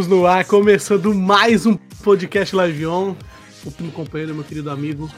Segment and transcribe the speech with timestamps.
[0.00, 3.14] Estamos no ar, começando mais um podcast Live On.
[3.62, 5.10] O primo companheiro, meu querido amigo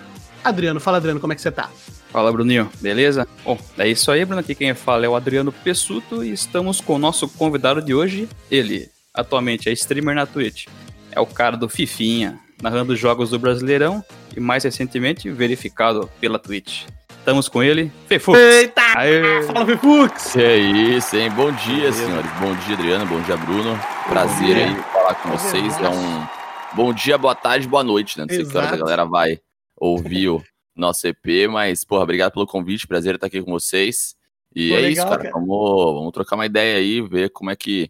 [0.42, 0.80] Adriano.
[0.80, 1.70] Fala, Adriano, como é que você tá?
[2.10, 3.24] Fala, Bruninho, beleza?
[3.44, 4.40] Bom, é isso aí, Bruno.
[4.40, 8.28] Aqui quem fala é o Adriano Pessuto e estamos com o nosso convidado de hoje.
[8.50, 10.66] Ele, atualmente, é streamer na Twitch.
[11.12, 14.04] É o cara do Fifinha, narrando jogos do Brasileirão
[14.36, 16.86] e mais recentemente verificado pela Twitch.
[17.22, 18.36] Estamos com ele, Fefux.
[18.36, 18.82] Eita!
[18.96, 19.44] Aê.
[19.44, 20.34] Fala, Fefux!
[20.36, 21.30] É isso, hein?
[21.30, 22.28] Bom dia, senhores.
[22.40, 23.06] Bom dia, Adriano.
[23.06, 23.78] Bom dia, Bruno.
[24.08, 25.78] Prazer aí falar com vocês.
[25.78, 26.26] É um
[26.74, 28.26] bom dia, boa tarde, boa noite, né?
[28.28, 29.38] Não sei que horas a galera vai
[29.76, 30.42] ouvir o
[30.74, 32.88] nosso EP, mas, porra, obrigado pelo convite.
[32.88, 34.16] Prazer estar aqui com vocês.
[34.52, 35.22] E Pô, é legal, isso, cara.
[35.22, 35.32] cara.
[35.32, 37.88] Vamos, vamos trocar uma ideia aí, ver como é que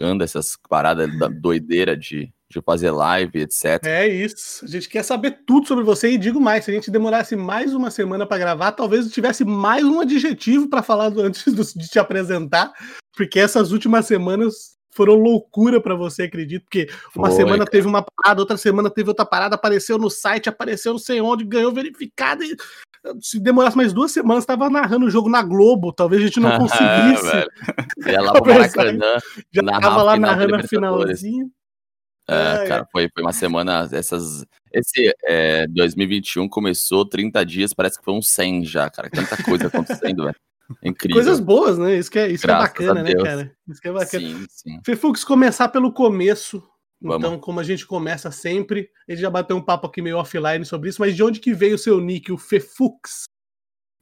[0.00, 3.84] anda essas paradas da doideira de de fazer live, etc.
[3.84, 4.64] É isso.
[4.64, 7.74] A gente quer saber tudo sobre você e digo mais, se a gente demorasse mais
[7.74, 11.98] uma semana para gravar, talvez eu tivesse mais um adjetivo para falar antes de te
[11.98, 12.72] apresentar,
[13.14, 17.70] porque essas últimas semanas foram loucura para você, acredito, porque uma Foi, semana cara.
[17.70, 21.44] teve uma parada, outra semana teve outra parada, apareceu no site, apareceu não sei onde,
[21.44, 22.56] ganhou verificado e
[23.20, 26.50] se demorasse mais duas semanas, estava narrando o jogo na Globo, talvez a gente não
[26.58, 27.46] conseguisse.
[28.06, 29.18] Ia lá pro Maracanã,
[29.52, 31.50] já tava lá narrando a finalzinho.
[32.28, 33.88] É, cara, foi, foi uma semana.
[33.90, 39.08] Essas, esse é, 2021 começou 30 dias, parece que foi um 100 já, cara.
[39.08, 40.36] Tanta coisa acontecendo, velho.
[40.82, 41.16] É incrível.
[41.16, 41.96] Coisas boas, né?
[41.96, 43.50] Isso que é, isso que é bacana, né, cara?
[43.66, 44.26] Isso que é bacana.
[44.26, 44.80] Sim, sim.
[44.84, 46.62] Fefux, começar pelo começo.
[47.00, 47.18] Vamos.
[47.18, 50.90] Então, como a gente começa sempre, ele já bateu um papo aqui meio offline sobre
[50.90, 53.24] isso, mas de onde que veio o seu nick, o Fefux?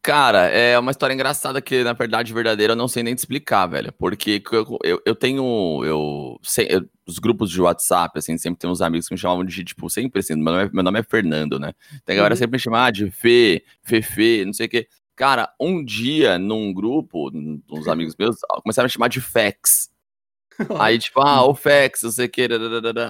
[0.07, 3.67] Cara, é uma história engraçada que, na verdade, verdadeira, eu não sei nem te explicar,
[3.67, 3.93] velho.
[3.93, 5.83] Porque eu, eu, eu tenho.
[5.85, 9.65] Eu, eu, os grupos de WhatsApp, assim, sempre tem uns amigos que me chamavam de,
[9.65, 11.73] tipo, sempre assim, meu nome é, meu nome é Fernando, né?
[12.05, 12.39] Tem a galera uhum.
[12.39, 14.87] sempre me chamar de Fê, Fefe, não sei o quê.
[15.17, 17.29] Cara, um dia, num grupo,
[17.69, 19.91] uns amigos meus, começaram a me chamar de Fex.
[20.79, 22.47] Aí, tipo, ah, o Fex, não sei o quê.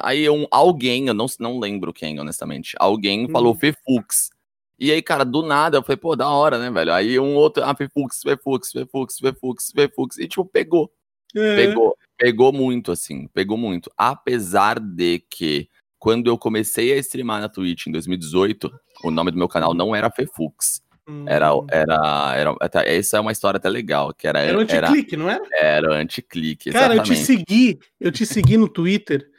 [0.03, 3.59] Aí um, alguém, eu não, não lembro quem, honestamente, alguém falou uhum.
[3.59, 4.31] Fefux.
[4.79, 6.93] E aí, cara, do nada, eu falei, pô, da hora, né, velho?
[6.93, 10.93] Aí um outro, ah, Fefux, Fefux, Fefux, Fefux, Fefux, e tipo, pegou.
[11.35, 11.57] É.
[11.57, 13.91] Pegou, pegou muito, assim, pegou muito.
[13.97, 18.71] Apesar de que, quando eu comecei a streamar na Twitch em 2018,
[19.03, 20.83] o nome do meu canal não era Fefux.
[21.09, 21.25] Hum.
[21.27, 24.41] Era, era, era, essa é uma história até legal, que era...
[24.41, 25.45] Era anti-clique, não era?
[25.53, 29.31] Era anti-clique, Cara, eu te segui, eu te segui no Twitter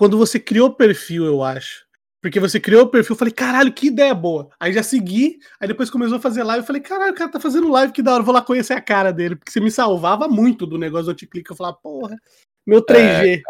[0.00, 1.84] quando você criou o perfil, eu acho.
[2.20, 4.50] Porque você criou o perfil, eu falei, caralho, que ideia boa.
[4.60, 7.40] Aí já segui, aí depois começou a fazer live, eu falei, caralho, o cara tá
[7.40, 10.28] fazendo live, que da hora, vou lá conhecer a cara dele, porque você me salvava
[10.28, 11.50] muito do negócio do anticlique.
[11.50, 12.16] Eu falava, porra,
[12.66, 13.40] meu 3G.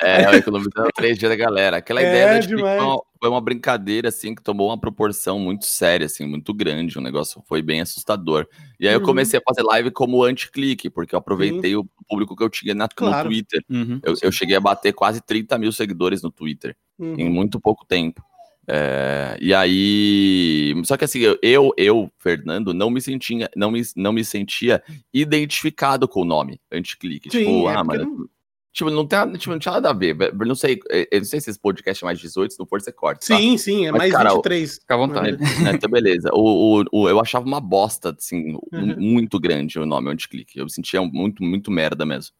[0.00, 1.76] É, é economizando 3G da galera.
[1.76, 5.66] Aquela é, ideia de foi uma, foi uma brincadeira, assim, que tomou uma proporção muito
[5.66, 6.96] séria, assim, muito grande.
[6.96, 8.46] O negócio foi bem assustador.
[8.80, 9.00] E aí uhum.
[9.00, 11.82] eu comecei a fazer live como anti-clique, porque eu aproveitei uhum.
[11.82, 13.28] o público que eu tinha na, claro.
[13.28, 13.62] no Twitter.
[13.68, 14.00] Uhum.
[14.02, 17.32] Eu, eu, cheguei a bater quase 30 mil seguidores no Twitter em uhum.
[17.32, 18.22] muito pouco tempo.
[18.70, 24.12] É, e aí, só que assim, eu, eu, Fernando, não me sentia, não me, não
[24.12, 24.82] me sentia
[25.12, 27.30] identificado com o nome anticlique.
[27.30, 28.28] Sim, tipo, é ah, mano, não...
[28.70, 30.14] tipo, não tem, tipo, não tinha nada a ver.
[30.46, 30.78] Não sei,
[31.10, 33.26] eu não sei se esse podcast é mais 18, se não for, você corta.
[33.26, 33.38] Tá?
[33.38, 34.74] Sim, sim, é Mas, mais cara, 23.
[34.80, 35.38] Fica à vontade.
[35.38, 36.28] Né, então, beleza.
[36.34, 38.96] O, o, o, eu achava uma bosta, assim, uhum.
[38.98, 40.58] muito grande o nome anticlique.
[40.58, 42.34] Eu me sentia muito, muito merda mesmo.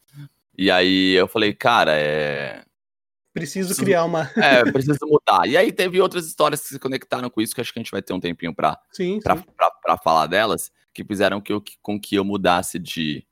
[0.59, 2.65] E aí eu falei, cara, é
[3.39, 4.31] Preciso criar uma.
[4.37, 5.47] é, preciso mudar.
[5.47, 7.93] E aí teve outras histórias que se conectaram com isso, que acho que a gente
[7.93, 8.79] vai ter um tempinho pra
[10.03, 13.27] falar delas, que fizeram que eu, com que eu mudasse de,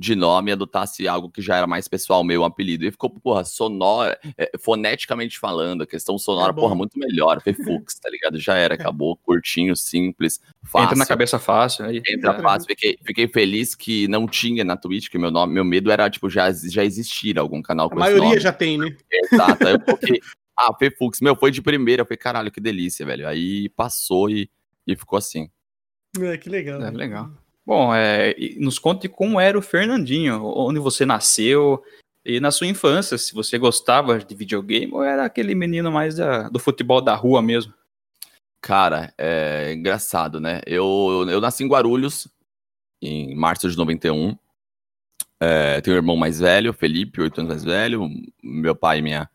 [0.00, 2.86] de nome adotasse algo que já era mais pessoal meu, um apelido.
[2.86, 7.40] E ficou, porra, sonora, é, foneticamente falando, a questão sonora, é porra, muito melhor.
[7.42, 8.38] Fefux, tá ligado?
[8.38, 8.76] Já era, é.
[8.80, 10.86] acabou, curtinho, simples, fácil.
[10.86, 11.84] Entra na cabeça fácil.
[11.84, 12.02] Aí.
[12.08, 12.40] Entra é.
[12.40, 12.66] fácil.
[12.66, 16.30] Fiquei, fiquei feliz que não tinha na Twitch, que meu nome, meu medo era, tipo,
[16.30, 18.40] já, já existir algum canal com A maioria nome.
[18.40, 18.88] já tem, né?
[19.12, 19.66] Exato.
[19.66, 20.18] Aí eu coloquei,
[20.56, 22.02] ah, Fefux, meu, foi de primeira.
[22.02, 23.28] Eu falei, caralho, que delícia, velho.
[23.28, 24.50] Aí passou e,
[24.86, 25.50] e ficou assim.
[26.18, 26.82] É, que legal.
[26.82, 27.30] É, legal.
[27.70, 31.80] Bom, é, nos conte como era o Fernandinho, onde você nasceu
[32.24, 36.48] e na sua infância, se você gostava de videogame ou era aquele menino mais da,
[36.48, 37.72] do futebol da rua mesmo?
[38.60, 40.60] Cara, é engraçado, né?
[40.66, 42.26] Eu, eu nasci em Guarulhos,
[43.00, 44.36] em março de 91.
[45.38, 48.10] É, tenho um irmão mais velho, Felipe, oito anos mais velho,
[48.42, 49.30] meu pai e minha,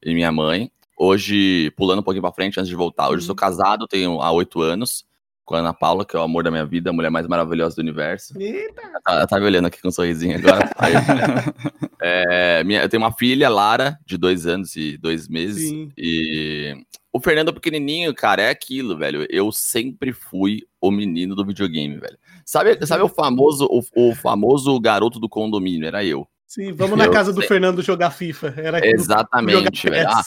[0.00, 0.70] e minha mãe.
[0.96, 3.36] Hoje, pulando um pouquinho pra frente, antes de voltar, hoje eu sou uhum.
[3.36, 5.04] casado, tenho há oito anos
[5.44, 7.76] com a Ana Paula, que é o amor da minha vida, a mulher mais maravilhosa
[7.76, 8.34] do universo.
[8.40, 8.82] Eita!
[9.06, 10.70] Ela tá, tá me olhando aqui com um sorrisinho agora.
[12.04, 15.68] É, minha, eu tenho uma filha, Lara, de dois anos e dois meses.
[15.68, 15.92] Sim.
[15.96, 16.74] E
[17.12, 19.24] o Fernando pequenininho, cara, é aquilo, velho.
[19.30, 22.18] Eu sempre fui o menino do videogame, velho.
[22.44, 25.86] Sabe, sabe o famoso o, o famoso garoto do condomínio?
[25.86, 26.26] Era eu.
[26.44, 27.40] Sim, vamos na Eu casa do.
[27.40, 28.52] Fernando jogar FIFA.
[28.56, 30.08] Era Exatamente, jogar velho.
[30.10, 30.22] Ah.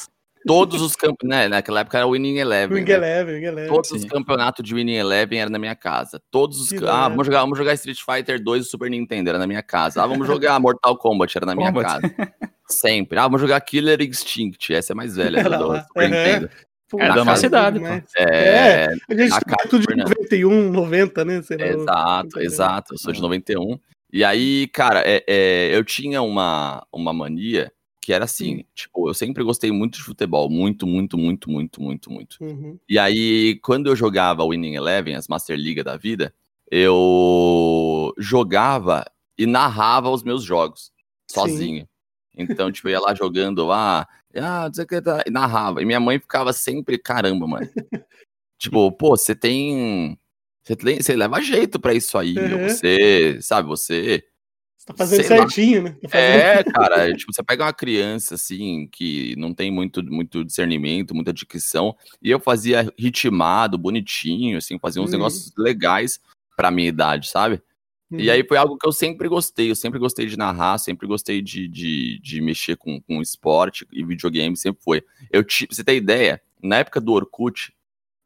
[0.45, 1.47] Todos os campos, né?
[1.47, 2.77] Naquela época era o Winning Eleven.
[2.77, 2.93] Wing né?
[2.95, 3.69] Eleven, Wing Eleven.
[3.73, 4.07] Todos os Sim.
[4.07, 6.21] campeonatos de Winning Eleven eram na minha casa.
[6.31, 6.69] Todos os.
[6.69, 9.63] Que Ah, vamos jogar, vamos jogar Street Fighter 2 do Super Nintendo, era na minha
[9.63, 10.01] casa.
[10.03, 12.01] Ah, vamos jogar Mortal Kombat, era na minha Kombat.
[12.01, 12.33] casa.
[12.69, 13.19] Sempre.
[13.19, 15.83] Ah, vamos jogar Killer Instinct, essa é mais velha Era do lá.
[15.83, 16.09] Super Uhum.
[16.09, 16.49] Nintendo.
[16.87, 18.03] Pô, É da nossa cidade, demais.
[18.17, 20.09] É, A gente é casa tudo do de Fernando.
[20.09, 21.41] 91, 90, né?
[21.41, 22.93] Sei lá, Exato, exato.
[22.93, 23.79] Eu sou de 91.
[24.13, 27.71] E aí, cara, é, é, eu tinha uma, uma mania
[28.05, 32.11] que era assim, tipo, eu sempre gostei muito de futebol, muito, muito, muito, muito, muito,
[32.11, 32.37] muito.
[32.39, 32.77] Uhum.
[32.87, 36.31] E aí, quando eu jogava o Winning Eleven, as Master Liga da vida,
[36.69, 39.03] eu jogava
[39.35, 40.91] e narrava os meus jogos,
[41.31, 41.89] sozinho.
[42.37, 45.81] Então, tipo, eu ia lá jogando lá, ah, não sei o que, tá, e narrava.
[45.81, 47.67] E minha mãe ficava sempre, caramba, mano.
[48.59, 50.15] tipo, pô, você tem.
[50.63, 52.37] Você, leva jeito pra isso aí.
[52.37, 52.69] Uhum.
[52.69, 54.23] Você, sabe, você.
[54.85, 55.49] Você tá fazendo Sei lá.
[55.49, 55.97] certinho, né?
[56.03, 60.43] Tá fazendo- É, cara, tipo, você pega uma criança, assim, que não tem muito, muito
[60.45, 65.17] discernimento, muita dicção, e eu fazia ritmado, bonitinho, assim, fazia uns Uhum.
[65.17, 66.19] negócios legais
[66.55, 67.61] pra minha idade, sabe?
[68.11, 71.41] E aí foi algo que eu sempre gostei, eu sempre gostei de narrar, sempre gostei
[71.41, 75.03] de, de, de mexer com, com esporte e videogame, sempre foi.
[75.31, 77.73] Eu pra você ter ideia, na época do Orkut,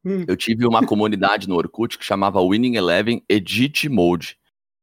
[0.06, 0.24] Hum.
[0.28, 4.38] eu tive uma comunidade no Orkut que chamava Winning Eleven Edit Mode.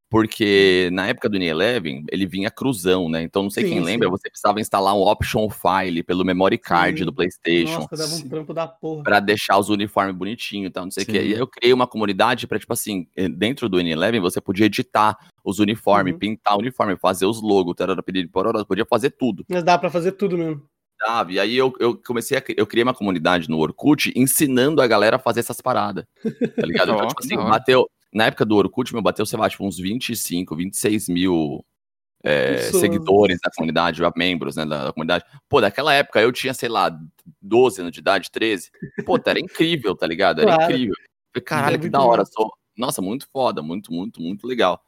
[0.08, 3.22] Porque na época do Eleven, ele vinha cruzão, né?
[3.22, 4.10] Então, não sei Sim, quem lembra, sim.
[4.12, 7.04] você precisava instalar um option file pelo memory card Sim.
[7.04, 9.02] do PlayStation Nossa, dava um trampo da porra.
[9.02, 11.12] pra deixar os uniformes bonitinhos e tal, não sei o que.
[11.12, 14.66] E aí eu criei uma comunidade pra, tipo assim, eh, dentro do Eleven, você podia
[14.66, 16.18] editar os uniformes, Uhum.
[16.18, 19.90] pintar o uniforme, fazer os logos, tarara, piriri, pororó, podia fazer tudo Mas dá pra
[19.90, 20.62] fazer tudo mesmo.
[21.04, 21.34] sabe?
[21.34, 25.16] E aí eu, eu comecei a eu criei uma comunidade no Orkut ensinando a galera
[25.16, 26.04] a fazer essas paradas.
[26.22, 26.92] Tá ligado?
[26.92, 27.88] Então, tipo assim, bateu.
[28.12, 31.64] Na época do Orkut, meu, bateu, sei lá, tipo, uns 25, 26 mil
[32.22, 35.24] é, seguidores da comunidade, membros, né, da, da comunidade.
[35.48, 36.90] Pô, daquela época eu tinha, sei lá,
[37.40, 38.70] 12 anos de idade, 13.
[39.04, 40.40] Pô, era incrível, tá ligado?
[40.40, 40.72] Era Claro.
[40.72, 40.94] incrível.
[41.44, 42.24] Caralho, É que da hora.
[42.24, 42.50] Sou...
[42.76, 44.82] Nossa, muito foda, muito, muito, muito legal.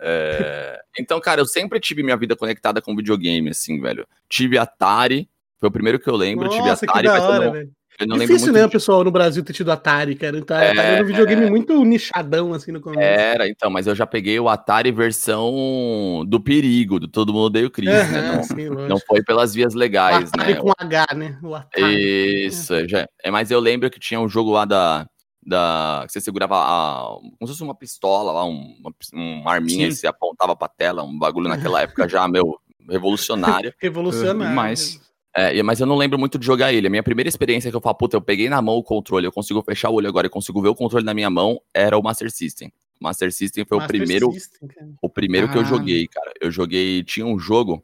[0.00, 4.06] É, Então, cara, eu sempre tive minha vida conectada com videogame, assim, velho.
[4.28, 5.28] Tive Atari,
[5.58, 6.48] foi o primeiro que eu lembro.
[6.48, 7.72] tive Nossa, que Atari, mas eu hora, não, velho.
[8.00, 10.38] Eu não Difícil, muito né, o pessoal no Brasil ter tido Atari, cara.
[10.38, 13.02] Então, É, Atari era um videogame muito nichadão, assim, no começo.
[13.02, 17.66] Era, então, mas eu já peguei o Atari versão do perigo, do Todo Mundo Odeia
[17.66, 18.32] o Chris, né?
[18.34, 20.60] Não, sim, não foi pelas vias o legais, Atari né?
[20.60, 21.38] com H, né?
[21.42, 22.46] O Atari.
[22.46, 25.06] Isso, já, é, mas eu lembro que tinha um jogo lá da.
[25.44, 29.86] da que você segurava a, como se fosse uma pistola lá, um, uma, uma arminha
[29.86, 29.92] Sim.
[29.92, 32.58] e você apontava pra tela, um bagulho naquela época já, meu,
[32.88, 33.74] revolucionário.
[33.78, 34.48] Revolucionário.
[34.48, 35.09] Demais.
[35.34, 36.86] É, mas eu não lembro muito de jogar ele.
[36.88, 39.32] A minha primeira experiência que eu falo, puta, eu peguei na mão o controle, eu
[39.32, 42.02] consigo fechar o olho agora, eu consigo ver o controle na minha mão, era o
[42.02, 42.72] Master System.
[43.00, 44.90] O Master System foi o Master primeiro, System, cara.
[45.00, 45.64] o primeiro que eu Ah.
[45.64, 46.32] joguei, cara.
[46.40, 47.82] Eu joguei, tinha um jogo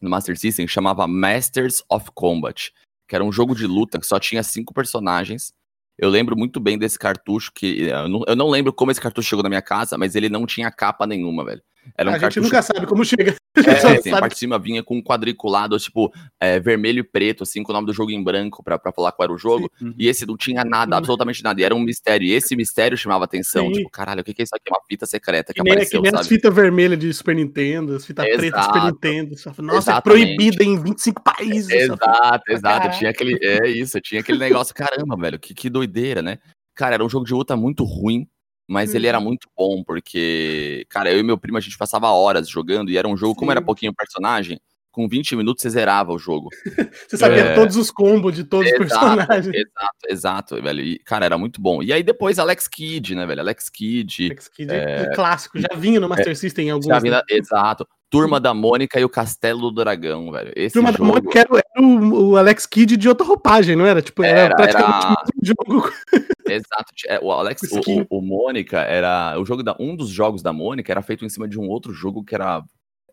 [0.00, 2.72] no Master System que chamava Masters of Combat,
[3.08, 5.52] que era um jogo de luta que só tinha cinco personagens.
[5.96, 9.28] Eu lembro muito bem desse cartucho, que eu não, eu não lembro como esse cartucho
[9.28, 11.62] chegou na minha casa, mas ele não tinha capa nenhuma, velho.
[11.96, 13.36] Era um a gente nunca sabe como chega.
[13.56, 13.60] É,
[13.98, 17.62] assim, a parte de cima vinha com um quadriculado, tipo, é, vermelho e preto, assim,
[17.62, 19.70] com o nome do jogo em branco pra, pra falar qual era o jogo.
[19.80, 19.94] Uhum.
[19.98, 21.60] E esse não tinha nada, absolutamente nada.
[21.60, 22.26] E era um mistério.
[22.26, 23.66] E esse mistério chamava atenção.
[23.66, 23.72] Sim.
[23.72, 24.68] Tipo, caralho, o que, que é isso aqui?
[24.68, 26.28] É uma fita secreta que, Que nem, que apareceu, nem as sabe?
[26.28, 28.84] fitas vermelhas de Super Nintendo, as fitas pretas de Super.
[28.84, 29.30] Nintendo.
[29.30, 30.02] Nossa, é Exatamente.
[30.36, 31.70] proibida em 25 países.
[31.70, 32.98] Exato, exato.
[32.98, 33.38] Tinha aquele.
[33.42, 34.74] É isso, tinha aquele negócio.
[34.74, 36.38] Caramba, velho, que, que doideira, né?
[36.74, 38.26] Cara, era um jogo de luta muito ruim.
[38.72, 39.24] Mas ele era Uhum.
[39.24, 43.06] muito bom, porque, cara, eu e meu primo, a gente passava horas jogando, e era
[43.06, 43.66] um jogo, como era Sim.
[43.66, 44.58] pouquinho personagem,
[44.90, 46.48] com 20 minutos você zerava o jogo.
[47.08, 47.54] Você sabia É.
[47.54, 49.46] todos os combos de todos os Exato, personagens.
[49.54, 50.80] Exato, exato, velho.
[50.82, 51.82] E, cara, era muito bom.
[51.82, 53.40] E aí depois Alex Kidd, né, velho?
[53.40, 54.26] Alex Kidd.
[54.26, 56.88] Alex Kidd é um clássico, já vinha no Master System em alguns.
[56.88, 57.22] já vi né?
[57.30, 57.86] exato.
[58.12, 60.52] Turma da Mônica e o Castelo do Dragão, velho.
[60.54, 63.86] Esse Turma da jogo Mônica era, era o, o Alex Kidd de outra roupagem, não
[63.86, 64.02] era?
[64.02, 65.92] Tipo, era, Era, praticamente era- um jogo.
[66.46, 66.92] Exato.
[67.08, 69.36] é, O Alex, o, o, o Mônica era.
[69.40, 69.74] O jogo da.
[69.80, 72.62] Um dos jogos da Mônica era feito em cima de um outro jogo que era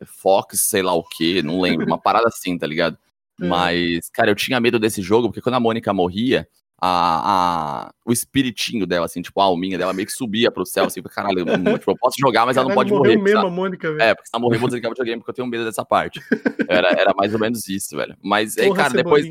[0.06, 1.86] Fox, sei lá o que, não lembro.
[1.88, 2.98] Uma parada assim, tá ligado?
[3.42, 3.46] É.
[3.48, 6.46] Mas, cara, eu tinha medo desse jogo, porque quando a Mônica morria,
[6.82, 10.86] a, a, o espiritinho dela, assim, tipo, a alminha dela meio que subia pro céu,
[10.86, 11.46] assim, caralho,
[11.78, 13.24] tipo, eu posso jogar, mas ela não pode morreu morrer.
[13.24, 14.02] mesmo a Mônica, velho.
[14.02, 15.84] É, porque se ela morrer, eu vou desligar o videogame, porque eu tenho medo dessa
[15.86, 16.20] parte.
[16.70, 18.16] Era, era mais ou menos isso, velho.
[18.22, 19.26] Mas aí, Porra, cara, depois,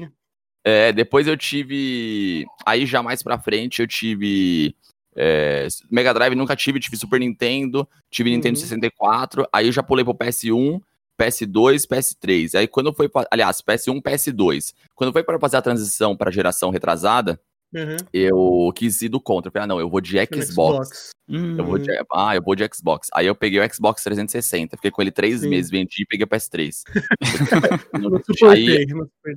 [0.65, 2.45] é, depois eu tive.
[2.67, 4.75] Aí já mais pra frente eu tive.
[5.17, 8.63] é, Mega Drive nunca tive, tive Super Nintendo, tive Nintendo Uhum.
[8.65, 10.81] 64, aí eu já pulei pro PS1,
[11.19, 12.55] PS2, PS3.
[12.55, 13.09] Aí quando foi.
[13.09, 14.75] pra- Aliás, PS1, PS2.
[14.95, 17.41] Quando foi para fazer a transição pra geração retrasada,
[17.75, 17.97] uhum.
[18.13, 19.49] eu quis ir do contra.
[19.49, 20.49] Eu falei, ah, não, eu vou de Xbox.
[20.49, 21.11] Xbox.
[21.31, 23.09] Eu vou de, ah, eu vou de Xbox.
[23.13, 25.51] Aí eu peguei o Xbox 360, fiquei com ele três Sim.
[25.51, 26.83] meses, vendi e peguei o PS3.
[28.51, 28.87] aí,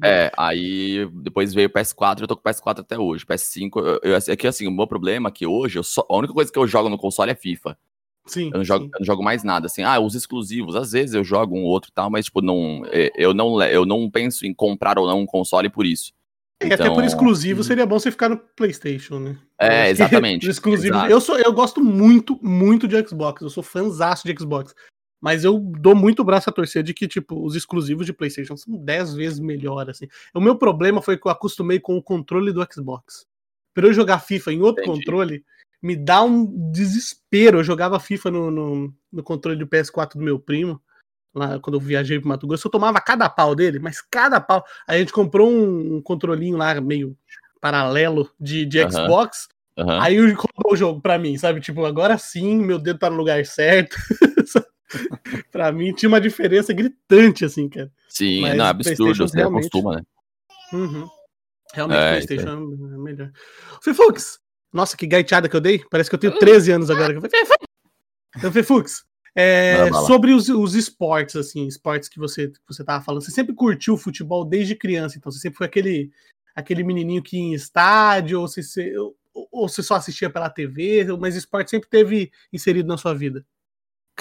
[0.01, 3.25] é, aí depois veio o PS4, eu tô com o PS4 até hoje.
[3.25, 6.15] PS5, eu, eu, é que assim, o meu problema é que hoje, eu só, a
[6.15, 7.77] única coisa que eu jogo no console é FIFA.
[8.31, 11.13] Sim, eu não, jogo, eu não jogo mais nada, assim, ah, os exclusivos, às vezes
[11.13, 14.45] eu jogo um outro e tal, mas, tipo, não, é, eu não, eu não penso
[14.45, 16.13] em comprar ou não um console por isso.
[16.61, 17.63] É, então, até por então, exclusivo hum.
[17.63, 19.37] seria bom você ficar no PlayStation, né?
[19.59, 20.47] É, exatamente.
[20.49, 20.95] exclusivo.
[21.07, 23.41] Eu, sou, eu gosto muito, muito de Xbox.
[23.41, 24.75] Eu sou fãzaço de Xbox.
[25.19, 28.75] Mas eu dou muito braço a torcer de que, tipo, os exclusivos de PlayStation são
[28.75, 30.07] 10 vezes melhor, assim.
[30.33, 33.25] O meu problema foi que eu acostumei com o controle do Xbox.
[33.73, 34.99] Pra eu jogar FIFA em outro Entendi.
[34.99, 35.43] controle,
[35.81, 37.59] me dá um desespero.
[37.59, 40.81] Eu jogava FIFA no, no, no controle do PS4 do meu primo
[41.33, 44.63] lá quando eu viajei pro Mato Grosso, eu tomava cada pau dele, mas cada pau.
[44.87, 47.17] Aí a gente comprou um, um controlinho lá meio
[47.59, 48.91] paralelo de, de uhum.
[48.91, 49.47] Xbox.
[49.77, 50.01] Uhum.
[50.01, 51.61] Aí rodou o jogo pra mim, sabe?
[51.61, 53.95] Tipo, agora sim, meu dedo tá no lugar certo.
[55.51, 57.91] pra mim tinha uma diferença gritante, assim, cara.
[58.09, 59.67] Sim, mas não, é absurdo, você realmente...
[59.67, 60.01] acostuma, né?
[60.73, 61.07] Uhum.
[61.73, 62.95] Realmente, é, PlayStation é.
[62.95, 63.31] é melhor.
[63.81, 64.40] Fifux!
[64.73, 65.83] Nossa, que gaiteada que eu dei.
[65.89, 67.13] Parece que eu tenho 13 anos agora.
[68.37, 69.03] Então, Fifux,
[69.35, 73.53] é, sobre os, os esportes, assim, esportes que você, que você tava falando, você sempre
[73.53, 76.11] curtiu futebol desde criança, então você sempre foi aquele,
[76.55, 79.17] aquele menininho que ia em estádio, ou você, ou,
[79.51, 83.45] ou você só assistia pela TV, mas esporte sempre teve inserido na sua vida?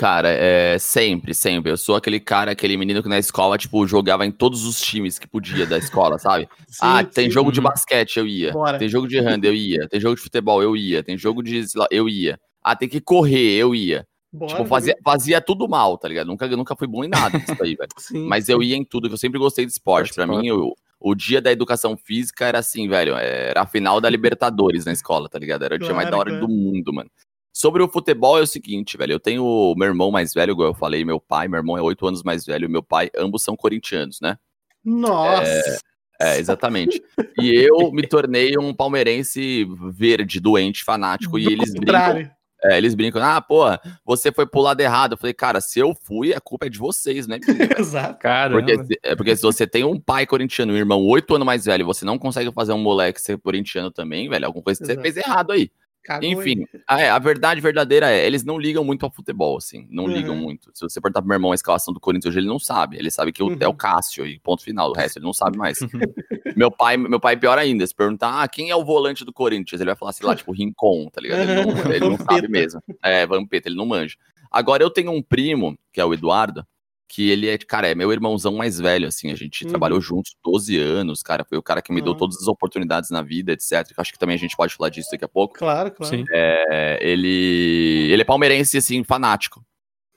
[0.00, 1.70] Cara, é sempre, sempre.
[1.70, 5.18] Eu sou aquele cara, aquele menino que na escola, tipo, jogava em todos os times
[5.18, 6.48] que podia da escola, sabe?
[6.66, 7.30] sim, ah, tem sim.
[7.30, 8.50] jogo de basquete, eu ia.
[8.50, 8.78] Bora.
[8.78, 9.86] Tem jogo de hand, eu ia.
[9.90, 11.02] Tem jogo de futebol, eu ia.
[11.02, 11.66] Tem jogo de.
[11.90, 12.40] Eu ia.
[12.62, 14.06] Ah, tem que correr, eu ia.
[14.32, 16.28] Bora, tipo, fazia, fazia tudo mal, tá ligado?
[16.28, 17.90] Nunca, nunca fui bom em nada disso aí, velho.
[17.98, 20.14] Sim, Mas eu ia em tudo, que eu sempre gostei de esporte.
[20.14, 23.14] Para mim, eu, o dia da educação física era assim, velho.
[23.16, 25.62] Era a final da Libertadores na escola, tá ligado?
[25.62, 26.46] Era o claro, dia mais da hora claro.
[26.46, 27.10] do mundo, mano.
[27.52, 29.12] Sobre o futebol é o seguinte, velho.
[29.12, 32.06] Eu tenho meu irmão mais velho, igual eu falei, meu pai, meu irmão é oito
[32.06, 34.38] anos mais velho, e meu pai, ambos são corintianos, né?
[34.84, 35.80] Nossa!
[36.20, 37.02] É, é, exatamente.
[37.40, 42.14] e eu me tornei um palmeirense verde, doente, fanático, do e eles contrário.
[42.14, 42.40] brincam.
[42.62, 43.64] É, eles brincam, ah, pô,
[44.04, 45.12] você foi pro lado errado.
[45.12, 47.38] Eu falei, cara, se eu fui, a culpa é de vocês, né?
[47.78, 48.18] Exato.
[48.18, 48.52] Cara.
[48.52, 51.86] Porque, é porque se você tem um pai corintiano, um irmão oito anos mais velho,
[51.86, 55.16] você não consegue fazer um moleque ser corintiano também, velho, alguma coisa que você fez
[55.16, 55.70] errado aí.
[56.02, 59.86] Cagou Enfim, a, é, a, verdade verdadeira é, eles não ligam muito ao futebol, assim,
[59.90, 60.10] não uhum.
[60.10, 60.70] ligam muito.
[60.74, 62.96] Se você perguntar pro meu irmão a escalação do Corinthians hoje, ele não sabe.
[62.96, 63.56] Ele sabe que uhum.
[63.60, 64.90] é o Cássio e ponto final.
[64.90, 65.78] O resto ele não sabe mais.
[66.56, 69.80] meu pai, meu pai pior ainda, se perguntar, ah, quem é o volante do Corinthians?
[69.80, 71.40] Ele vai falar, sei lá, tipo, Rincon, tá ligado?
[71.42, 72.82] Ele não, ele não sabe mesmo.
[73.02, 74.16] É, Vampeta, ele não manja.
[74.50, 76.66] Agora, eu tenho um primo, que é o Eduardo,
[77.10, 79.70] que ele é, cara, é meu irmãozão mais velho, assim, a gente uhum.
[79.70, 82.04] trabalhou juntos 12 anos, cara, foi o cara que me uhum.
[82.04, 83.92] deu todas as oportunidades na vida, etc.
[83.96, 85.54] Acho que também a gente pode falar disso daqui a pouco.
[85.54, 86.16] Claro, claro.
[86.16, 86.24] Sim.
[86.30, 89.60] É, ele, ele é palmeirense, assim, fanático.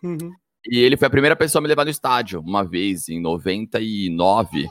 [0.03, 0.31] Uhum.
[0.67, 4.67] E ele foi a primeira pessoa a me levar no estádio, uma vez, em 99,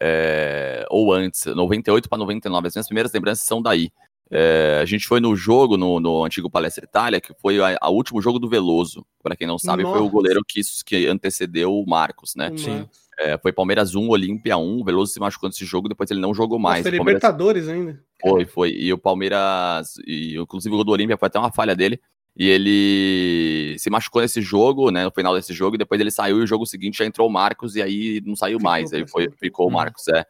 [0.00, 3.90] é, ou antes, 98 para 99, as minhas primeiras lembranças são daí.
[4.30, 8.20] É, a gente foi no jogo, no, no antigo Palestra Itália, que foi o último
[8.20, 9.06] jogo do Veloso.
[9.22, 9.98] Para quem não sabe, Nossa.
[9.98, 12.50] foi o goleiro que, que antecedeu o Marcos, né?
[12.56, 12.88] Sim.
[13.18, 14.80] É, foi Palmeiras 1, Olímpia 1.
[14.80, 16.82] O Veloso se machucou nesse jogo, depois ele não jogou mais.
[16.82, 17.22] Foi Palmeiras...
[17.22, 18.00] Libertadores ainda.
[18.20, 18.70] Foi, foi.
[18.70, 22.00] E o Palmeiras, e inclusive o gol do Olímpia foi até uma falha dele.
[22.36, 25.04] E ele se machucou nesse jogo, né?
[25.04, 27.32] No final desse jogo, e depois ele saiu e o jogo seguinte já entrou o
[27.32, 28.92] Marcos, e aí não saiu ficou mais.
[28.92, 30.26] Aí foi, ficou o Marcos, é.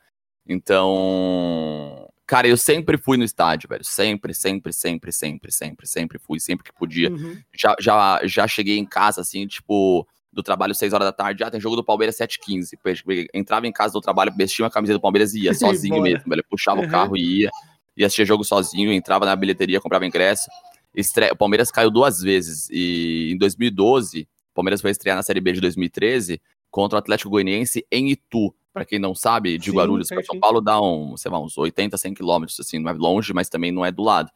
[0.47, 3.85] Então, Cara, eu sempre fui no estádio, velho.
[3.85, 7.11] Sempre, sempre, sempre, sempre, sempre, sempre fui, sempre que podia.
[7.11, 7.37] Uhum.
[7.55, 11.45] Já, já, já cheguei em casa, assim, tipo, do trabalho 6 horas da tarde.
[11.45, 13.29] Ah, tem jogo do Palmeiras 7h15.
[13.35, 16.45] Entrava em casa do trabalho, vestia uma camisa do Palmeiras e ia sozinho mesmo, velho.
[16.49, 16.87] Puxava uhum.
[16.87, 17.51] o carro e ia.
[17.97, 20.49] Ia assistir jogo sozinho, entrava na bilheteria, comprava ingresso.
[20.95, 21.31] Estre...
[21.31, 22.69] O Palmeiras caiu duas vezes.
[22.71, 26.41] E em 2012, o Palmeiras foi estrear na Série B de 2013
[26.71, 28.53] contra o Atlético Goianiense em Itu.
[28.75, 31.57] Para quem não sabe, de Sim, Guarulhos para São Paulo dá um, sei lá, uns
[31.57, 34.29] 80, 100 quilômetros, assim, não é longe, mas também não é do lado.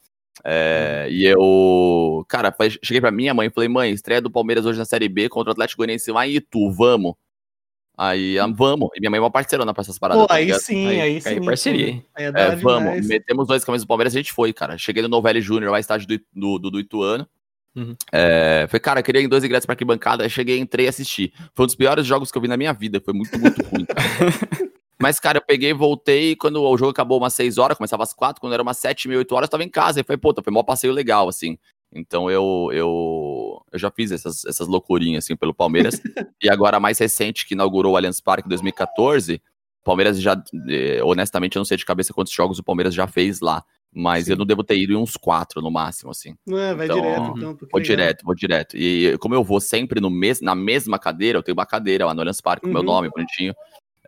[0.44, 1.12] É, hum.
[1.12, 4.84] E eu, cara, cheguei pra minha mãe e falei, mãe, estreia do Palmeiras hoje na
[4.84, 7.14] Série B contra o Atlético Goianiense lá em Itu, vamos.
[7.96, 8.54] Aí, hum.
[8.54, 8.90] vamos.
[8.94, 10.22] E minha mãe é uma parceirona pra essas paradas.
[10.22, 11.30] Pô, tá aí sim, aí, aí sim.
[11.30, 12.04] Aí parceria.
[12.14, 13.08] Aí é, é vamos.
[13.08, 14.78] Metemos dois camisas do Palmeiras e a gente foi, cara.
[14.78, 17.28] Cheguei no Novelli Júnior, lá estádio do, do, do Ituano.
[17.78, 17.94] Uhum.
[18.12, 21.32] É, foi, cara, queria em dois ingressos pra arquibancada, cheguei, entrei e assisti.
[21.54, 23.86] Foi um dos piores jogos que eu vi na minha vida, foi muito, muito ruim.
[25.00, 28.40] Mas, cara, eu peguei, voltei, quando o jogo acabou umas 6 horas, começava às 4,
[28.40, 30.00] quando era umas 7, meia, 8 horas, eu tava em casa.
[30.00, 31.56] E foi, puta, foi um passeio legal, assim.
[31.94, 36.02] Então eu, eu, eu já fiz essas, essas loucurinhas, assim, pelo Palmeiras.
[36.42, 39.40] e agora, a mais recente, que inaugurou o Allianz Parque em 2014,
[39.84, 40.36] Palmeiras já,
[40.68, 43.64] eh, honestamente, eu não sei de cabeça quantos jogos o Palmeiras já fez lá.
[43.94, 44.32] Mas Sim.
[44.32, 46.34] eu não devo ter ido em uns quatro no máximo, assim.
[46.46, 47.54] Não é, vai Então, direto, então.
[47.54, 47.80] Vou legal.
[47.82, 48.76] direto, vou direto.
[48.76, 52.14] E como eu vou sempre no mes na mesma cadeira, eu tenho uma cadeira lá
[52.14, 52.86] no Allianz Parque com meu Uhum.
[52.86, 53.54] nome bonitinho.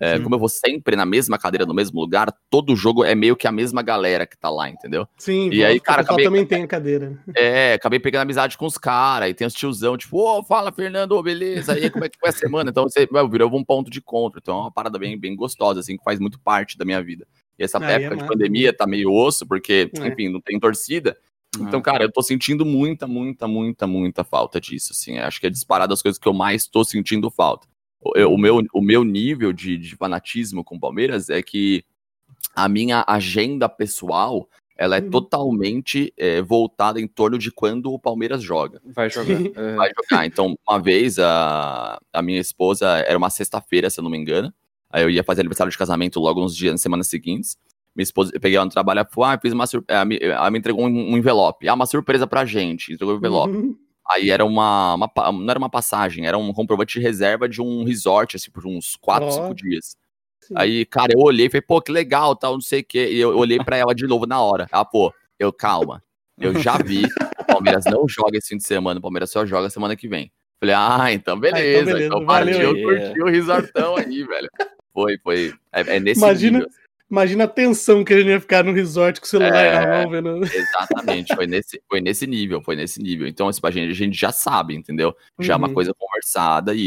[0.02, 3.36] É, como eu vou sempre na mesma cadeira, no mesmo lugar, todo jogo é meio
[3.36, 5.06] que a mesma galera que tá lá, entendeu?
[5.18, 7.18] Sim, E aí, cara, acabei- também tem a cadeira.
[7.36, 11.22] É, acabei pegando amizade com os caras, e tem os tiozão, tipo, ô, fala, Fernando,
[11.22, 12.70] beleza, e aí, como é que foi a semana?
[12.70, 15.80] Então, você meu, virou um ponto de encontro, então é uma parada bem, bem gostosa,
[15.80, 17.26] assim, que faz muito parte da minha vida.
[17.60, 20.08] E essa é época de massa, pandemia tá meio osso, porque, É.
[20.08, 21.16] enfim, não tem torcida,
[21.60, 25.18] então, cara, eu tô sentindo muita, muita, muita, muita falta disso, assim.
[25.18, 27.66] Acho que é disparado as coisas que eu mais tô sentindo falta.
[28.00, 31.84] O, eu- o meu, o meu nível de, de fanatismo com o Palmeiras é que
[32.54, 34.48] a minha agenda pessoal,
[34.78, 35.10] ela é Uhum.
[35.10, 38.80] totalmente é, voltada em torno de quando o Palmeiras joga.
[38.94, 39.40] Vai jogar.
[39.54, 39.74] É.
[39.74, 40.24] Vai jogar.
[40.26, 44.54] Então, uma vez, a, a minha esposa, era uma sexta-feira, se eu não me engano,
[44.90, 47.56] aí eu ia fazer aniversário de casamento logo uns dias, nas semanas seguintes,
[47.94, 50.58] minha esposa, eu peguei ela no trabalho, ela falou, ah, fiz uma surpresa, ela, me-
[50.58, 53.56] entregou um, um envelope, ah, uma surpresa pra gente, entregou um envelope.
[53.56, 53.76] Uhum.
[54.12, 57.84] Aí era uma, uma não era uma passagem, era um comprovante de reserva de um
[57.84, 59.30] resort, assim, por uns 4, Ó.
[59.30, 59.96] 5 dias.
[60.40, 60.54] Sim.
[60.56, 63.08] Aí, cara, eu olhei e falei, pô, que legal, tal, não sei o quê.
[63.12, 64.66] E eu olhei pra ela de novo na hora.
[64.72, 66.02] Ela, pô, eu, calma,
[66.38, 69.70] eu já vi, o Palmeiras não joga esse fim de semana, o Palmeiras só joga
[69.70, 70.32] semana que vem.
[70.58, 72.82] Falei, ah, então beleza, beleza, então valeu partiu, aí.
[73.04, 74.48] curtiu o resortão aí, velho.
[74.92, 76.72] Foi, foi, é, é nesse Imagina- nível.
[77.10, 79.80] Imagina a tensão que a gente ia ficar no resort com o celular É.
[79.84, 80.44] na mão, vendo.
[80.44, 83.26] Exatamente, foi nesse, foi nesse nível, foi nesse nível.
[83.26, 85.12] Então, assim, a gente, a gente já sabe, entendeu?
[85.40, 85.74] Já é uma Uhum.
[85.74, 86.80] coisa conversada e,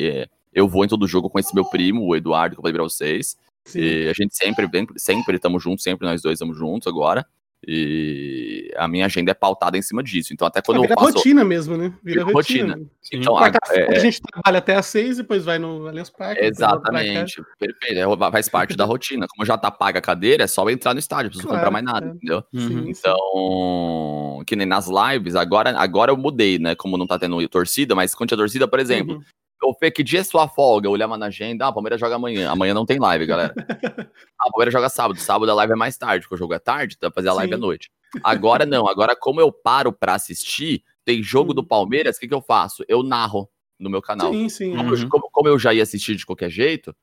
[0.00, 2.62] e, é, eu vou em todo jogo com esse meu primo, o Eduardo, que eu
[2.62, 3.36] falei pra vocês.
[3.66, 3.80] Sim.
[3.80, 7.26] E a gente sempre, sempre, sempre estamos juntos, sempre nós dois estamos juntos agora.
[7.66, 10.32] E a minha agenda é pautada em cima disso.
[10.32, 11.14] Então, até quando Ah, eu vira faço.
[11.14, 11.92] rotina mesmo, né?
[12.02, 12.74] Vira rotina.
[12.74, 12.90] rotina.
[13.12, 16.44] Então, a- é- a gente trabalha até às seis, depois vai no Allianz Parque.
[16.44, 17.98] Exatamente, perfeito.
[17.98, 19.26] É, faz parte da rotina.
[19.28, 21.70] Como já tá paga a cadeira, é só entrar no estádio, não precisa Claro, comprar
[21.70, 22.10] mais nada, é.
[22.10, 22.44] entendeu?
[22.52, 22.60] Uhum.
[22.60, 22.90] Sim, sim.
[22.90, 26.74] Então, que nem nas lives, agora, agora eu mudei, né?
[26.74, 29.22] Como não tá tendo torcida, mas quando tinha torcida, por exemplo, Uhum.
[29.62, 30.86] Ô, Fê, que dia é sua folga?
[30.86, 32.50] Eu olhava na agenda, ah, o Palmeiras joga amanhã.
[32.50, 33.54] Amanhã não tem live, galera.
[34.38, 35.18] ah, o Palmeiras joga sábado.
[35.18, 37.32] Sábado a live é mais tarde, porque o jogo é tarde, então vai fazer a
[37.32, 37.56] live Sim.
[37.56, 37.90] à noite.
[38.22, 41.66] Agora não, agora como eu paro pra assistir, tem jogo do Uhum.
[41.68, 42.84] Palmeiras, o que, que eu faço?
[42.86, 44.32] Eu narro no meu canal.
[44.32, 44.76] Sim, sim.
[44.76, 45.08] Como, eu- Uhum.
[45.08, 46.94] como- como eu já ia assistir de qualquer jeito,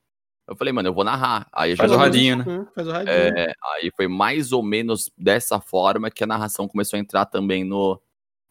[0.46, 1.48] eu falei, mano, eu vou narrar.
[1.52, 2.44] Aí Faz o radinho, né?
[2.46, 3.12] É, Faz o radinho.
[3.14, 7.64] é, aí foi mais ou menos dessa forma que a narração começou a entrar também
[7.64, 8.00] no,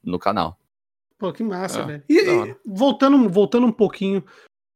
[0.04, 0.58] no canal.
[1.24, 2.04] Pô, que massa, Ah, velho.
[2.10, 4.22] E, e voltando, voltando um pouquinho,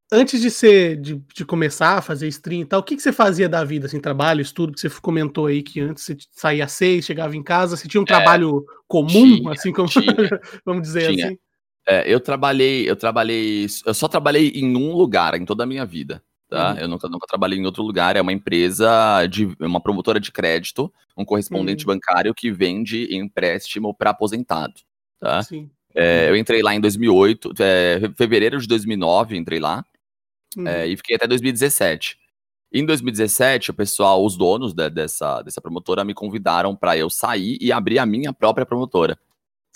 [0.09, 3.11] antes de ser de, de começar a fazer stream e tal, o que, que você
[3.11, 6.71] fazia da vida, assim, trabalho, estudo, que você comentou aí que antes você saía às
[6.71, 10.05] seis, chegava em casa, você tinha um trabalho comum, tinha, assim como tinha.
[10.65, 11.25] vamos dizer Tinha.
[11.25, 11.37] assim.
[11.85, 15.85] É, eu trabalhei, eu trabalhei, eu só trabalhei em um lugar em toda a minha
[15.85, 16.71] vida, tá?
[16.71, 16.77] Uhum.
[16.77, 18.15] Eu nunca, nunca trabalhei em outro lugar.
[18.15, 21.93] É uma empresa de uma promotora de crédito, um correspondente Uhum.
[21.93, 24.75] bancário que vende empréstimo para aposentado,
[25.19, 25.43] tá?
[25.43, 25.69] Sim.
[25.99, 29.83] É, eu entrei lá em 2008, é, fevereiro de 2009, entrei lá.
[30.55, 30.67] Uhum.
[30.67, 32.17] É, e fiquei até 2017.
[32.71, 37.57] Em 2017, o pessoal, os donos da- dessa, dessa promotora me convidaram para eu sair
[37.59, 39.17] e abrir a minha própria promotora.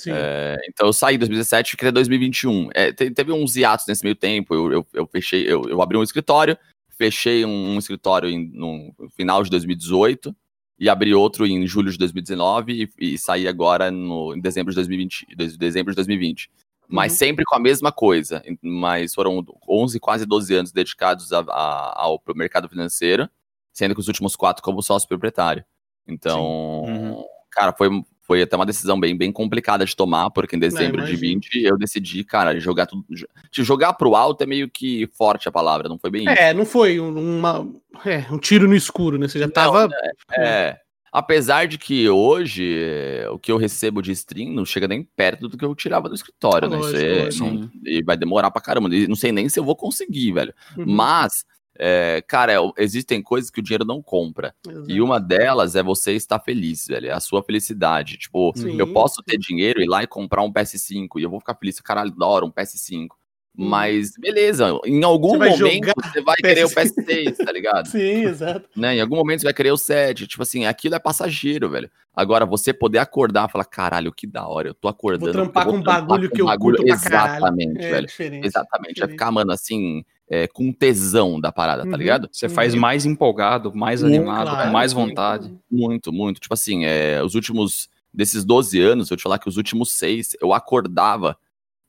[0.07, 2.69] É, então eu saí em 2017 e fiquei até 2021.
[2.73, 4.53] É, te- teve uns hiatos nesse meio tempo.
[4.53, 6.57] Eu, eu, eu fechei, eu, eu abri um escritório,
[6.97, 10.35] fechei um, um escritório em, no final de 2018
[10.81, 14.75] e abri outro em julho de 2019 e, e saí agora no, em dezembro de
[14.75, 15.27] 2020.
[15.37, 16.49] de- Dezembro de 2020
[16.93, 17.17] mas Uhum.
[17.19, 18.43] sempre com a mesma coisa.
[18.61, 23.29] Mas foram 11, quase 12 anos dedicados a- a- ao mercado financeiro,
[23.71, 25.63] sendo que os últimos quatro como sócio proprietário.
[26.05, 27.23] Então, Uhum.
[27.49, 27.87] cara, foi,
[28.31, 31.19] foi até uma decisão bem, bem complicada de tomar, porque em dezembro de imagino.
[31.41, 33.03] 20 eu decidi, cara, jogar tudo.
[33.09, 36.29] De jogar pro alto é meio que forte a palavra, não foi bem isso.
[36.41, 37.67] É, não foi um- uma,
[38.05, 39.27] é, um tiro no escuro, né?
[39.27, 39.89] Você já Não, tava.
[40.31, 40.77] É.
[41.11, 45.49] Apesar de que hoje é, o que eu recebo de stream não chega nem perto
[45.49, 46.77] do que eu tirava do escritório, né?
[46.79, 47.45] Isso Lógico, é- lógico.
[47.45, 48.87] não- e vai demorar pra caramba.
[48.95, 50.53] E não sei nem se eu vou conseguir, velho.
[50.77, 51.43] Uhum, Mas,
[51.83, 54.53] é, cara, é- existem coisas que o dinheiro não compra.
[54.67, 54.91] exato.
[54.91, 57.07] E uma delas é você estar feliz, velho.
[57.07, 58.17] É a sua felicidade.
[58.17, 59.23] Tipo, Sim, eu posso sim.
[59.25, 61.79] ter dinheiro e ir lá e comprar um PS5 e eu vou ficar feliz.
[61.81, 63.15] Caralho, da hora, um PS5.
[63.57, 63.67] Hum.
[63.67, 67.85] Mas, beleza, em algum Você vai momento você vai querer o PS6, PS6, tá ligado?
[67.91, 68.69] Sim, exato.
[68.75, 68.95] né?
[68.95, 70.25] Em algum momento você vai querer o 7.
[70.25, 71.91] Tipo assim, aquilo é passageiro, velho.
[72.15, 75.25] Agora, você poder acordar e falar, caralho, que da hora, eu tô acordando.
[75.25, 77.31] Vou trampar eu com um bagulho que eu curto pra caralho.
[77.35, 78.07] Exatamente, É velho.
[78.07, 78.45] diferente.
[78.47, 78.85] Exatamente.
[78.85, 79.11] Vai diferente.
[79.11, 81.95] ficar, mano, assim, é, com tesão da parada, tá Uhum.
[81.97, 82.29] ligado?
[82.31, 82.79] Você faz Uhum.
[82.79, 84.97] mais empolgado, mais Muito, animado, claro, com mais sim.
[84.97, 85.53] vontade.
[85.69, 86.39] Muito, muito.
[86.39, 87.89] Tipo assim, é, os últimos.
[88.13, 91.37] Desses 12 anos, eu te falar que os últimos seis, eu acordava.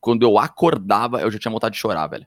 [0.03, 2.27] Quando eu acordava, eu já tinha vontade de chorar, velho.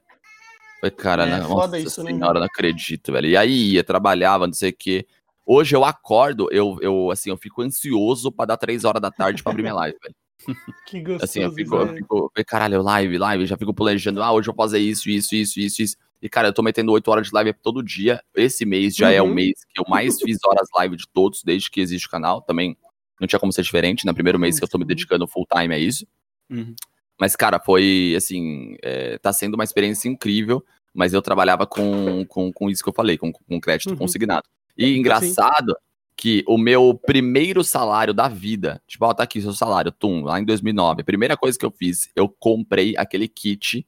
[0.80, 2.12] Falei, cara, É, né, foda nossa isso, né?
[2.12, 3.28] senhora, não acredito, velho.
[3.28, 5.06] E aí ia, trabalhava, não sei o quê.
[5.46, 9.44] Hoje eu acordo, eu, eu assim, eu fico ansioso pra dar três horas da tarde
[9.44, 10.16] pra abrir minha live, velho.
[10.88, 11.24] Que gostoso.
[11.26, 14.64] Assim, eu fico, eu fico, caralho, live, live, já fico planejando, ah, hoje eu vou
[14.64, 15.98] fazer isso, isso, isso, isso, isso.
[16.22, 18.24] E, cara, eu tô metendo oito horas de live todo dia.
[18.34, 19.14] Esse mês já uhum.
[19.14, 22.10] é o mês que eu mais fiz horas live de todos, desde que existe o
[22.10, 22.42] canal.
[22.42, 22.78] Também
[23.20, 24.06] não tinha como ser diferente.
[24.06, 24.14] No né?
[24.14, 26.08] primeiro mês que eu tô me dedicando full time a isso.
[26.50, 26.74] Uhum.
[27.20, 30.64] Mas, cara, foi, assim, é, tá sendo uma experiência incrível.
[30.94, 33.98] Mas eu trabalhava com, com, com isso que eu falei, com, com crédito uhum.
[33.98, 34.48] consignado.
[34.78, 35.76] E engraçado
[36.16, 40.40] que o meu primeiro salário da vida, tipo, ó, tá aqui seu salário, tum, lá
[40.40, 41.02] em 2009.
[41.02, 43.86] A primeira coisa que eu fiz, eu comprei aquele kit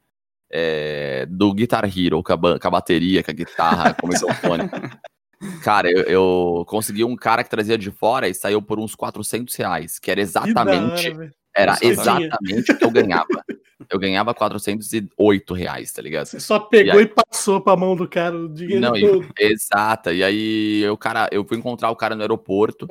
[0.52, 4.63] é, do Guitar Hero, com a, com a, bateria, com a guitarra, com o microfone.
[5.63, 9.56] Cara, eu, eu, consegui um cara que trazia de fora e saiu por uns 400
[9.56, 13.43] reais, que era exatamente, que era exatamente o que eu ganhava.
[13.89, 16.26] Eu ganhava 408 reais, tá ligado?
[16.26, 17.04] Você só pegou e, aí...
[17.04, 19.28] e passou pra mão do cara o dinheiro Não, todo.
[19.39, 20.13] E, exata.
[20.13, 22.88] E aí o cara, eu fui encontrar o cara no aeroporto,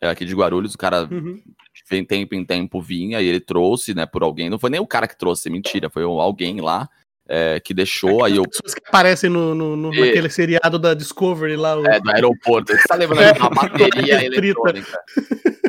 [0.00, 1.42] é, aqui de Guarulhos, o cara uhum.
[1.90, 4.48] de tempo em tempo vinha e ele trouxe, né, por alguém.
[4.48, 6.88] Não foi nem o cara que trouxe, mentira, foi alguém lá.
[7.32, 8.42] É, que deixou, aí eu...
[8.42, 10.00] pessoas que aparecem no, no, no e...
[10.00, 11.78] naquele seriado da Discovery lá.
[11.78, 11.86] O...
[11.86, 12.72] É, do aeroporto.
[12.72, 15.00] Você tá lembrando é, uma bateria eletrônica.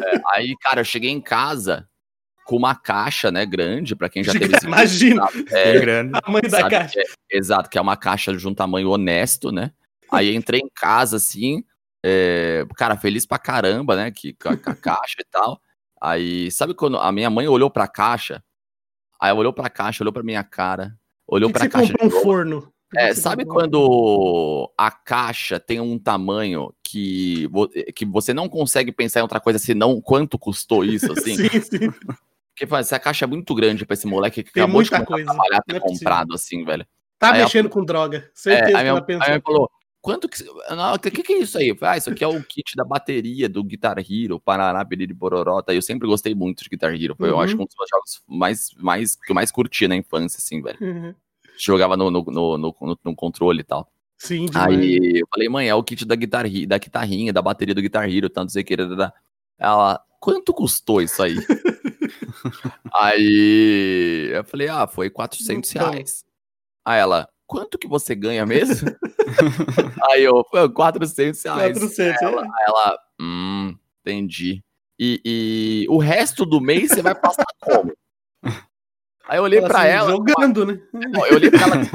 [0.04, 1.88] É, aí, cara, eu cheguei em casa,
[2.46, 6.12] com uma caixa, né, grande, para quem já teve esse Imagina, é, grande.
[6.22, 7.00] tamanho da caixa.
[7.00, 9.72] É, exato, que é uma caixa de um tamanho honesto, né?
[10.12, 11.64] Aí entrei em casa assim,
[12.04, 15.62] é, cara, feliz pra caramba, né, que com a, com a caixa e tal.
[16.02, 18.44] Aí, sabe quando a minha mãe olhou pra caixa?
[19.20, 21.88] Aí olhou pra caixa, olhou pra minha cara, olhou que pra que caixa.
[21.88, 22.74] Você comprou um forno.
[22.96, 27.48] É, sabe quando a caixa tem um tamanho que,
[27.96, 31.36] que você não consegue pensar em outra coisa senão quanto custou isso, assim?
[31.36, 31.94] sim, sim.
[32.54, 35.26] Porque essa caixa é muito grande pra esse moleque que Tem acabou de coisa.
[35.26, 36.86] trabalhar, ter é comprado, assim, velho.
[37.18, 38.30] Tá aí mexendo com droga.
[38.34, 39.70] Certeza é, aí, minha, aí ela falou,
[40.02, 40.44] quanto que...
[40.44, 41.76] O que, que é isso aí?
[41.82, 45.74] Ah, isso aqui é o kit da bateria do Guitar Hero, Paraná, Biriri, Bororota.
[45.74, 47.16] Eu sempre gostei muito de Guitar Hero.
[47.16, 47.36] Foi, uhum.
[47.36, 47.64] eu acho, uhum.
[47.64, 50.78] um dos meus jogos mais, mais, que eu mais curti na infância, assim, velho.
[50.82, 51.16] Uhum.
[51.58, 53.88] Jogava no, no, no, no, no controle e tal.
[54.18, 54.78] Sim, demais.
[54.78, 58.08] Aí eu falei, mãe, é o kit da, guitar, da guitarrinha, da bateria do Guitar
[58.08, 58.76] Hero, tanto sei que.
[59.58, 61.36] Ela, quanto custou isso aí?
[62.94, 66.26] aí eu falei, ah, foi 400 reais.
[66.86, 68.90] Aí ela, quanto que você ganha mesmo?
[70.10, 70.44] aí eu,
[70.74, 71.78] 400 reais.
[71.78, 72.50] 400, aí ela, é.
[72.68, 74.64] ela, hum, entendi.
[75.00, 77.92] E, e o resto do mês você vai passar como?
[79.28, 80.12] Aí eu olhei para assim, ela.
[80.12, 80.74] Jogando, uma...
[80.74, 80.82] né?
[81.30, 81.90] eu olhei para ela,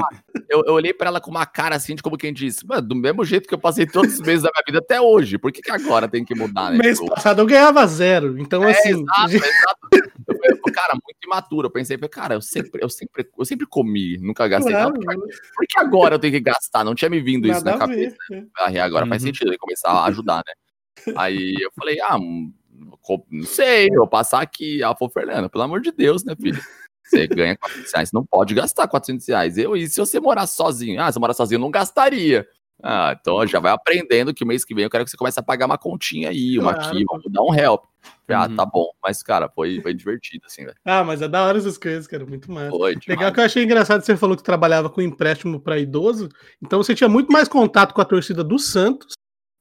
[0.49, 2.95] eu, eu, olhei para ela com uma cara assim, de como quem disse, mano, do
[2.95, 5.61] mesmo jeito que eu passei todos os meses da minha vida até hoje, por que,
[5.61, 6.77] que agora tem que mudar, né?
[6.77, 8.89] Mês passado eu ganhava zero, então é, assim.
[8.89, 10.11] Exato, exato.
[10.43, 11.67] Eu, cara, muito imaturo.
[11.67, 14.73] Eu pensei, cara, eu sempre, eu sempre, eu sempre comi, nunca gastei.
[14.73, 16.83] Claro, não, por que agora eu tenho que gastar?
[16.83, 18.15] Não tinha me vindo Nada isso na cabeça.
[18.29, 18.79] Ver, né?
[18.79, 19.09] Agora uhum.
[19.09, 21.13] faz sentido ele começar a ajudar, né?
[21.15, 24.81] Aí eu falei, ah, não sei, eu vou passar aqui.
[24.81, 26.61] Ela falou, Fernando, pelo amor de Deus, né, filho?
[27.07, 29.57] Você ganha 400 reais, não pode gastar 400 reais.
[29.57, 31.01] Eu, e se você morar sozinho?
[31.01, 32.47] Ah, se eu morar sozinho, eu não gastaria.
[32.83, 35.43] Ah, então já vai aprendendo que mês que vem eu quero que você comece a
[35.43, 36.89] pagar uma continha aí, uma claro.
[36.89, 37.83] aqui, vamos dar um help.
[38.27, 38.55] Ah, uhum.
[38.55, 38.91] tá bom.
[39.01, 40.77] Mas, cara, foi, foi divertido, assim, velho.
[40.85, 42.25] Ah, mas é da hora essas coisas, cara.
[42.25, 42.47] Muito.
[42.47, 46.29] Foi, Legal que eu achei engraçado você falou que trabalhava com empréstimo para idoso.
[46.61, 49.13] Então você tinha muito mais contato com a torcida do Santos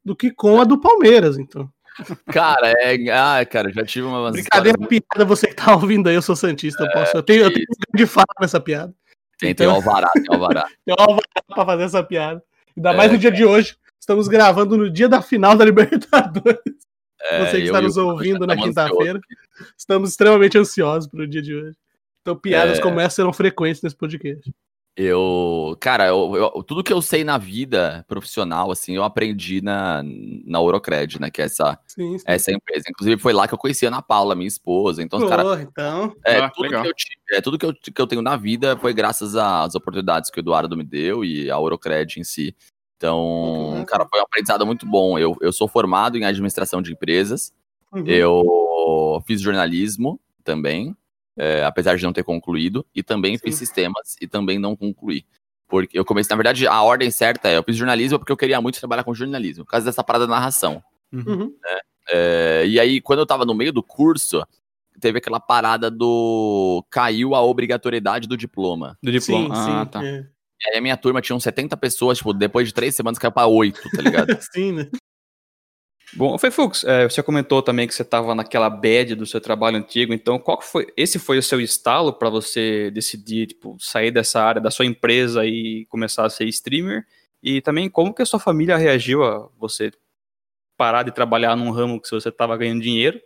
[0.05, 1.69] do que com a do Palmeiras, então.
[2.27, 3.11] Cara, é.
[3.11, 4.31] Ah, cara, já tive uma.
[4.33, 7.53] Brincadeira, piada, você que tá ouvindo aí, eu sou Santista, eu, posso, eu tenho, eu
[7.53, 8.95] tenho de falar nessa piada.
[9.39, 9.67] Tem, então...
[9.67, 10.67] tem um alvará, tem um alvará.
[10.85, 12.43] tem um alvará pra fazer essa piada.
[12.77, 13.77] Ainda é, mais no dia de hoje.
[13.99, 16.61] Estamos gravando no dia da final da Libertadores.
[17.23, 19.19] É, você que está nos ouvindo na quinta-feira.
[19.77, 21.77] Estamos extremamente ansiosos para o dia de hoje.
[22.21, 22.83] Então, piadas é...
[22.83, 24.53] como essa serão frequentes nesse podcast.
[24.99, 30.03] Eu, cara, eu, eu, tudo que eu sei na vida profissional, assim, eu aprendi na,
[30.03, 31.31] na Eurocred, né?
[31.31, 32.25] Que é essa, sim, sim.
[32.27, 32.87] essa empresa.
[32.89, 35.03] Inclusive, foi lá que eu conheci a Ana Paula, minha esposa.
[35.03, 35.61] Então, oh, cara.
[35.61, 36.17] Então.
[36.25, 36.93] É, ah, tudo, que eu,
[37.33, 40.41] é, tudo que eu, que eu tenho na vida foi graças às oportunidades que o
[40.41, 42.57] Eduardo me deu e a Eurocred em si.
[42.97, 45.19] Então, cara, foi um aprendizado muito bom.
[45.19, 47.53] Eu, eu sou formado em administração de empresas.
[47.93, 48.07] Uhum.
[48.07, 50.97] Eu fiz jornalismo também
[51.39, 53.45] é, apesar de não ter concluído, e também Sim.
[53.45, 55.25] fiz sistemas e também não concluí.
[55.69, 58.61] Porque eu comecei, na verdade, a ordem certa é, eu fiz jornalismo porque eu queria
[58.61, 60.83] muito trabalhar com jornalismo, por causa dessa parada da narração.
[61.13, 61.53] Uhum.
[61.63, 61.81] Né?
[62.09, 64.47] É, e aí, quando eu tava no meio do curso,
[65.01, 66.85] teve aquela parada do.
[66.91, 68.97] caiu a obrigatoriedade do diploma.
[69.03, 69.55] Do diploma.
[69.55, 70.05] Sim, ah, sim, tá.
[70.05, 70.27] É.
[70.63, 73.33] E aí a minha turma tinha uns 70 pessoas, tipo, depois de três semanas caiu
[73.33, 74.29] pra oito, tá ligado?
[74.53, 74.89] sim, né?
[76.17, 79.77] Bom, foi Fux, é, você comentou também que você estava naquela bad do seu trabalho
[79.77, 84.43] antigo, então qual foi, esse foi o seu estalo para você decidir, tipo, sair dessa
[84.43, 87.05] área da sua empresa e começar a ser streamer?
[87.43, 89.93] E também como que a sua família reagiu a você
[90.77, 93.21] parar de trabalhar num ramo que você tava ganhando dinheiro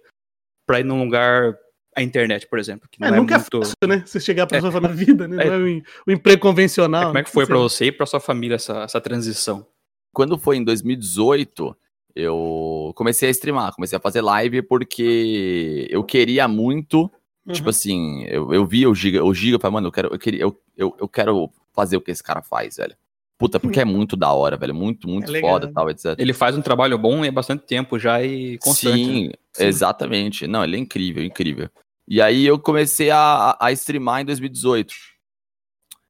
[0.66, 1.56] pra ir num lugar
[1.96, 2.88] a internet, por exemplo.
[2.90, 3.56] Que não é, é nunca é muito...
[3.56, 4.02] é fácil, né?
[4.06, 4.60] Você chegar pra é.
[4.60, 5.36] sua na vida, né?
[5.36, 7.06] Não é o, o emprego convencional.
[7.06, 9.66] como é que foi para você e pra sua família essa, essa transição?
[10.12, 11.76] Quando foi em 2018,
[12.14, 17.08] eu comecei a streamar, comecei a fazer live porque eu queria muito.
[17.08, 17.52] Tipo uhum.
[17.54, 20.40] Tipo assim, eu, eu via o Giga, o Giga, falei, mano, eu quero, eu, queria,
[20.40, 22.94] eu, eu, eu quero fazer o que esse cara faz, velho.
[23.40, 24.74] Puta, porque é muito da hora, velho.
[24.74, 26.14] Muito, muito é foda tal, etc.
[26.18, 29.02] Ele faz um trabalho bom e há bastante tempo já e constante.
[29.02, 29.32] Sim, né?
[29.54, 30.46] Sim, exatamente.
[30.46, 31.70] Não, ele é incrível, incrível.
[32.06, 34.92] E aí eu comecei a, a streamar em 2018.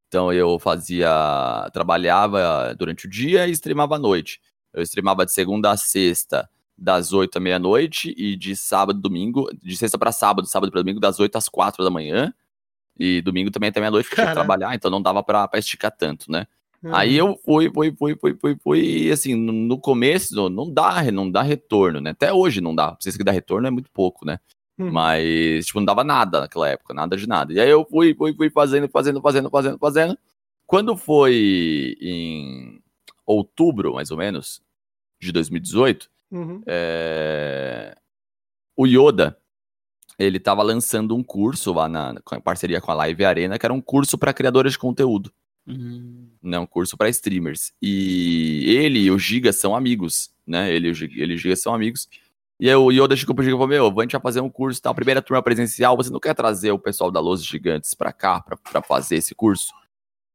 [0.08, 1.70] Então eu fazia.
[1.72, 4.40] Trabalhava durante o dia e streamava à noite.
[4.72, 9.76] Eu streamava de segunda a sexta, das 8 à meia-noite, e de sábado domingo, de
[9.76, 12.32] sexta para sábado, sábado para domingo, das 8 às 4 da manhã.
[12.98, 15.58] E domingo também até meia-noite, porque eu tinha que trabalhar, então não dava pra, pra
[15.58, 16.46] esticar tanto, né?
[16.82, 16.94] Uhum.
[16.94, 21.30] Aí eu fui, fui, fui, fui, fui, fui, e assim, no, começo não dá, não
[21.30, 22.10] dá retorno, né?
[22.10, 22.88] Até hoje não dá.
[22.88, 24.38] Pra vocês que dá retorno é muito pouco, né?
[24.78, 24.90] Uhum.
[24.90, 27.52] Mas, tipo, não dava nada naquela época, nada de nada.
[27.52, 30.18] E aí eu fui, fui, fui fazendo, fazendo, fazendo, fazendo, fazendo.
[30.66, 32.79] Quando foi em
[33.36, 34.62] outubro, mais ou menos,
[35.20, 36.62] de 2018, uhum.
[36.66, 37.94] é...
[38.76, 39.36] o Yoda,
[40.18, 43.72] ele tava lançando um curso lá na, em parceria com a Live Arena, que era
[43.72, 45.32] um curso para criadores de conteúdo.
[45.66, 46.28] Uhum.
[46.42, 47.72] Né, um curso para streamers.
[47.80, 50.72] E ele e o Giga são amigos, né?
[50.72, 52.08] Ele, ele e o Giga são amigos.
[52.58, 54.50] E aí o Yoda chegou pro Giga e falou: Meu, a gente vai fazer um
[54.50, 55.96] curso tal, primeira turma presencial.
[55.96, 59.72] Você não quer trazer o pessoal da Luz Gigantes para cá para fazer esse curso?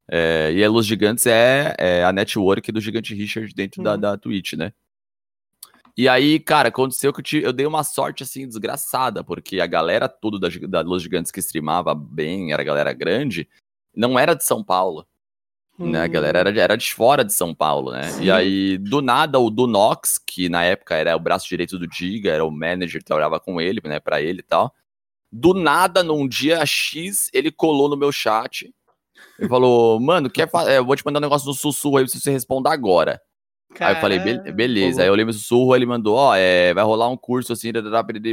[0.09, 3.83] É, e a Luz Gigantes é, é, a network do Gigante Richard dentro uhum.
[3.83, 4.71] da, da Twitch, né?
[5.97, 9.65] E aí, cara, aconteceu que eu, tive, eu, dei uma sorte, assim, desgraçada, porque a
[9.65, 13.47] galera tudo da, da Luz Gigantes que streamava bem, era galera grande,
[13.95, 15.07] não era de São Paulo.
[15.79, 15.91] Hum.
[15.91, 18.03] Né, a galera era, era de fora de São Paulo, né?
[18.03, 18.23] Sim.
[18.25, 21.87] E aí, do nada, o do Nox, que na época era o braço direito do
[21.87, 24.73] Diga, era o manager que trabalhava com ele, né, pra ele e tal.
[25.31, 28.73] Do nada, num dia X, ele colou no meu chat
[29.39, 32.13] e falou: Mano, quer é, eu vou te mandar um negócio no sussurro aí pra
[32.13, 33.21] você responder agora.
[33.73, 33.89] Caramba.
[33.89, 35.01] Aí eu falei, Be beleza.
[35.01, 37.71] Aí eu lembro o sussurro, ele mandou, ó, é, vai rolar um curso assim,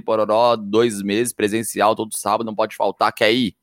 [0.05, 3.57] pororó, dois meses, presencial, todo sábado, não pode faltar, quer ir?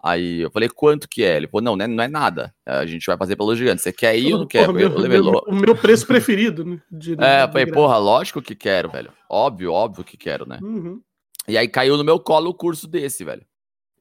[0.00, 1.36] Aí eu falei, quanto que é?
[1.36, 2.54] Ele falou, não, não é, não é nada.
[2.64, 3.82] A gente vai fazer pelo gigante.
[3.82, 4.66] Você quer ir ou não quer?
[4.66, 6.80] Porra, meu, meu, o meu preço preferido, né?
[6.90, 9.12] De, é, eu falei, porra, lógico que quero, velho.
[9.28, 10.58] Óbvio, óbvio que quero, né?
[10.62, 11.00] Uhum.
[11.48, 13.44] E aí caiu no meu colo o curso desse, velho.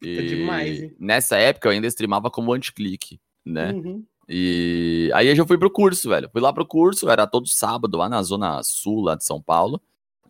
[0.01, 0.95] E é demais, hein?
[0.99, 3.71] Nessa época eu ainda streamava como anti-clique, né?
[3.71, 4.03] Uhum.
[4.29, 6.29] E aí eu já fui pro curso, velho.
[6.29, 9.81] Fui lá pro curso, era todo sábado, lá na zona sul, lá de São Paulo.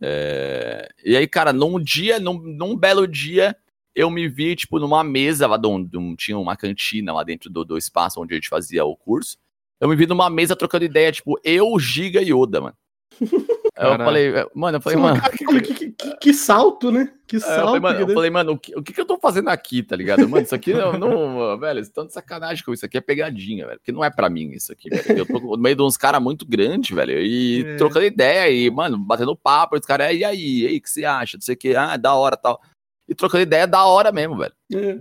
[0.01, 0.87] É...
[1.03, 3.55] E aí, cara, num dia, num, num belo dia,
[3.95, 7.77] eu me vi, tipo, numa mesa lá, onde tinha uma cantina lá dentro do, do
[7.77, 9.37] espaço onde a gente fazia o curso.
[9.79, 12.77] Eu me vi numa mesa trocando ideia, tipo, eu, Giga e Yoda, mano.
[13.77, 15.21] eu falei, mano, eu falei, mano.
[15.31, 17.11] que, que, que, que, salto, né?
[17.27, 17.53] Que salto.
[17.53, 19.49] É, eu falei, mano, eu falei, mano o, que, o que, que eu tô fazendo
[19.49, 20.27] aqui, tá ligado?
[20.27, 23.65] Mano, isso aqui não, não velho, vocês estão de sacanagem com isso aqui, é pegadinha,
[23.65, 23.79] velho.
[23.79, 25.19] Porque não é pra mim isso aqui, velho.
[25.19, 27.75] Eu tô no meio de uns caras muito grandes, velho, e é.
[27.75, 31.05] trocando ideia, e, mano, batendo papo, os caras, e aí, e aí, o que você
[31.05, 31.37] acha?
[31.37, 32.59] Não sei o que, ah, da hora tal
[33.07, 34.53] e trocando ideia da hora mesmo, velho.
[34.73, 34.99] É.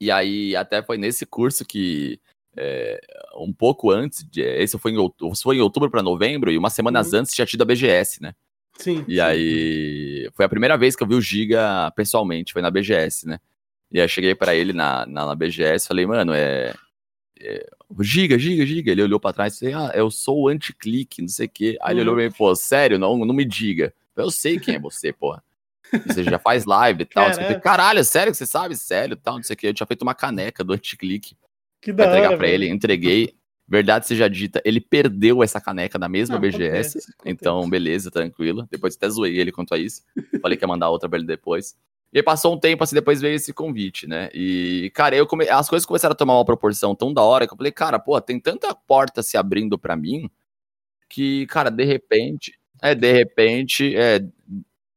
[0.00, 2.20] E aí, até foi nesse curso que,
[2.56, 3.00] é,
[3.36, 6.72] um pouco antes, de, esse foi em outubro, foi em outubro para novembro, e umas
[6.72, 7.20] semanas uhum.
[7.20, 8.34] antes tinha tido a BGS, né?
[8.78, 9.04] Sim.
[9.08, 9.20] E sim.
[9.20, 13.38] aí, foi a primeira vez que eu vi o Giga pessoalmente, foi na BGS, né?
[13.90, 16.74] E aí cheguei para ele na, na, na BGS falei, mano, é,
[17.40, 17.66] é,
[18.00, 18.90] Giga, Giga, Giga.
[18.90, 21.78] Ele olhou para trás e disse, ah, eu sou o anti-clique, não sei o quê.
[21.80, 22.00] Aí uhum.
[22.00, 23.94] ele olhou pra mim e falou, sério, não, não me diga.
[24.16, 25.42] Eu sei quem é você, porra.
[26.06, 27.32] Você já faz live e tal.
[27.32, 28.76] Falei, Caralho, sério que você sabe?
[28.76, 29.66] Sério tal, não sei o que.
[29.68, 31.36] Eu tinha feito uma caneca do anti-clique.
[31.86, 32.64] Que da entregar hora, pra velho.
[32.64, 33.32] ele, entreguei.
[33.68, 36.64] Verdade seja dita, ele perdeu essa caneca na mesma não, BGS.
[36.64, 37.12] Acontece, acontece.
[37.24, 38.66] Então, beleza, tranquilo.
[38.68, 40.02] Depois até zoei ele quanto a isso.
[40.42, 41.76] Falei que ia mandar outra pra ele depois.
[42.12, 44.30] E aí passou um tempo, assim, depois veio esse convite, né?
[44.34, 45.48] E, cara, eu come...
[45.48, 48.20] as coisas começaram a tomar uma proporção tão da hora que eu falei, cara, pô,
[48.20, 50.28] tem tanta porta se abrindo para mim
[51.08, 54.20] que, cara, de repente, é, de repente, é,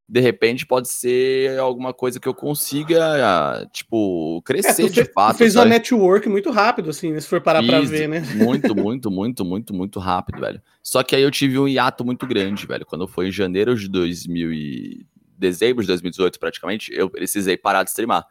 [0.10, 5.38] de repente pode ser alguma coisa que eu consiga, tipo, crescer é, de fato.
[5.38, 5.68] fez sabe?
[5.68, 8.22] uma network muito rápido, assim, né, se for parar Fiz, pra ver, né?
[8.36, 10.60] Muito, muito, muito, muito, muito rápido, velho.
[10.82, 12.86] Só que aí eu tive um hiato muito grande, velho.
[12.86, 15.06] Quando foi em janeiro de 2000 e...
[15.38, 18.26] dezembro de 2018, praticamente, eu precisei parar de streamar.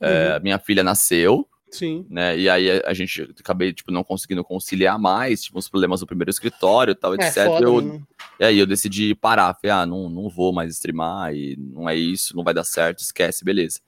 [0.00, 0.36] É, uhum.
[0.36, 2.06] É, minha filha nasceu, Sim.
[2.08, 2.38] Né?
[2.38, 6.30] E aí a gente acabei, tipo, não conseguindo conciliar mais, tipo, uns problemas no primeiro
[6.30, 7.36] escritório e tal, etc.
[7.36, 8.02] É, foda, eu, né?
[8.40, 9.54] E aí eu decidi parar.
[9.54, 13.00] Falei, ah, não, não vou mais streamar e não é isso, não vai dar certo,
[13.00, 13.80] esquece, beleza.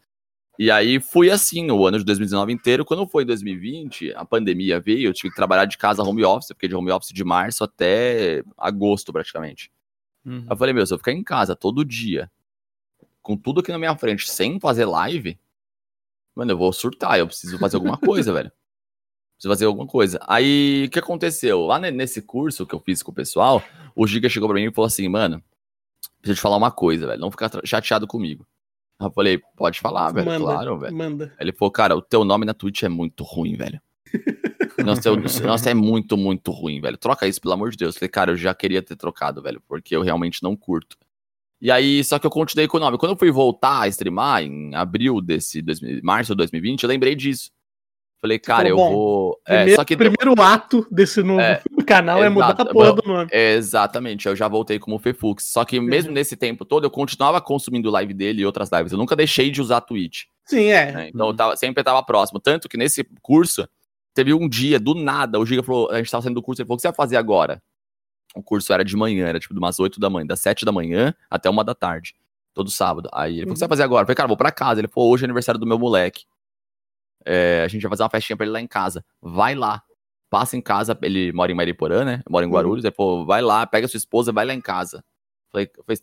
[0.58, 2.84] E aí fui assim o ano de 2019 inteiro.
[2.84, 6.48] Quando foi em 2020, a pandemia veio, eu tive que trabalhar de casa home office,
[6.48, 9.70] fiquei de home office de março até agosto praticamente.
[10.22, 10.44] Uhum.
[10.50, 12.30] Eu falei, meu, se eu ficar em casa todo dia,
[13.22, 15.38] com tudo aqui na minha frente, sem fazer live,
[16.34, 18.50] mano, eu vou surtar, eu preciso fazer alguma coisa, velho.
[19.36, 20.20] Preciso fazer alguma coisa.
[20.26, 21.60] Aí, o que aconteceu?
[21.60, 23.62] Lá nesse curso que eu fiz com o pessoal,
[23.96, 25.42] o Giga chegou pra mim e falou assim, mano,
[26.20, 28.46] preciso te falar uma coisa, velho, não ficar chateado comigo.
[29.00, 30.94] Eu falei, pode falar, velho, Manda, claro, velho.
[30.94, 31.34] Manda.
[31.40, 33.80] Ele falou, cara, o teu nome na Twitch é muito ruim, velho.
[34.84, 35.10] Nossa,
[35.44, 36.96] nossa, é muito, muito ruim, velho.
[36.96, 37.94] Troca isso, pelo amor de Deus.
[37.94, 40.96] Eu falei, cara, eu já queria ter trocado, velho, porque eu realmente não curto.
[41.60, 42.96] E aí, só que eu continuei com o nome.
[42.96, 47.14] Quando eu fui voltar a streamar, em abril desse, 2000 março de 2020, eu lembrei
[47.14, 47.50] disso.
[48.20, 49.40] Falei, cara, eu vou...
[49.46, 49.96] É, Primeiro, só que...
[49.96, 52.62] primeiro ato desse novo É, canal é mudar exato.
[52.62, 53.28] a porra do nome.
[53.32, 55.44] É, Exatamente, eu já voltei como Fefux.
[55.50, 56.14] Só que mesmo Uhum.
[56.14, 58.92] nesse tempo todo, eu continuava consumindo live dele e outras lives.
[58.92, 60.24] Eu nunca deixei de usar Twitch.
[60.44, 60.92] Sim, é.
[60.92, 61.08] né?
[61.08, 62.38] Então eu tava, sempre tava próximo.
[62.40, 63.66] Tanto que nesse curso,
[64.14, 66.66] teve um dia, do nada, o Giga falou, a gente tava saindo do curso, ele
[66.66, 67.62] falou, o que você vai fazer agora?
[68.34, 70.70] O curso era de manhã, era tipo de umas 8 da manhã, das 7 da
[70.72, 72.14] manhã até uma da tarde,
[72.54, 73.08] todo sábado.
[73.12, 74.02] Aí ele falou, o que você vai fazer agora?
[74.02, 74.80] Eu falei, cara, vou pra casa.
[74.80, 76.24] Ele falou, hoje é aniversário do meu moleque.
[77.24, 79.04] É, a gente vai fazer uma festinha pra ele lá em casa.
[79.20, 79.82] Vai lá.
[80.30, 82.22] Passa em casa, ele mora em Mariporã, né?
[82.30, 82.54] Mora em Uhum.
[82.54, 82.84] Guarulhos.
[82.84, 85.04] Ele falou, vai lá, pega sua esposa, vai lá em casa.
[85.50, 86.00] Falei, falei,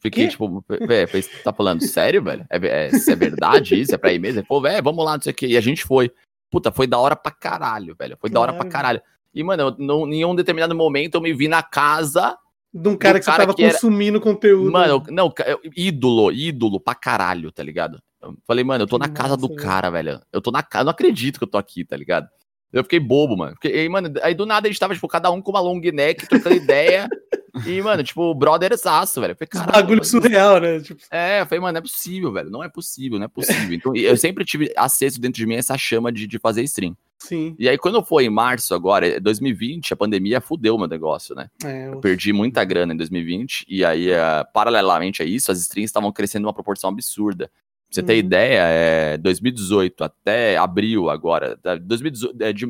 [0.00, 0.30] fiquei Quê?
[0.30, 1.08] tipo, velho,
[1.44, 2.46] tá falando sério, velho?
[2.48, 3.94] É, é, é verdade isso?
[3.94, 4.40] É pra ir mesmo?
[4.40, 5.46] Ele falou, velho, vamos lá, não sei o quê.
[5.48, 6.10] E a gente foi.
[6.50, 8.16] Puta, foi da hora pra caralho, velho.
[8.18, 8.72] Foi da hora pra Claro.
[8.72, 9.02] caralho.
[9.38, 12.36] E, mano, eu, em um determinado momento eu me vi na casa
[12.74, 14.70] De um cara que você cara tava que era- consumindo conteúdo.
[14.72, 18.00] Mano, eu- não, eu- ídolo, ídolo pra caralho, tá ligado?
[18.20, 20.20] Eu falei, mano, eu tô na casa do cara, velho.
[20.32, 22.26] Eu tô na casa, eu não acredito que eu tô aqui, tá ligado?
[22.72, 23.54] Eu fiquei bobo, mano.
[23.54, 25.80] Fiquei, aí, mano, aí do nada a gente tava, tipo, cada um com uma long
[25.80, 27.08] neck, trocando ideia.
[27.66, 29.32] E, mano, tipo, brotherzaço, velho.
[29.32, 30.78] Eu falei, caralho, bagulho mano, surreal, né?
[30.80, 32.50] Tipo, é, eu falei, mano, não é possível, velho.
[32.50, 33.72] Não é possível, não é possível.
[33.74, 36.96] Então, eu sempre tive acesso dentro de mim essa chama de, de fazer stream.
[37.18, 37.54] Sim.
[37.58, 41.50] E aí, quando foi em março agora, 2020, a pandemia fudeu meu negócio, né?
[41.64, 45.88] É, Eu perdi muita grana em 2020, e aí, eh, paralelamente a isso, as streams
[45.90, 47.46] estavam crescendo numa proporção absurda.
[47.48, 47.54] Pra
[47.94, 48.18] você ter Uhum.
[48.18, 52.66] ideia, é 2018 até abril agora, da- 2018, é, de,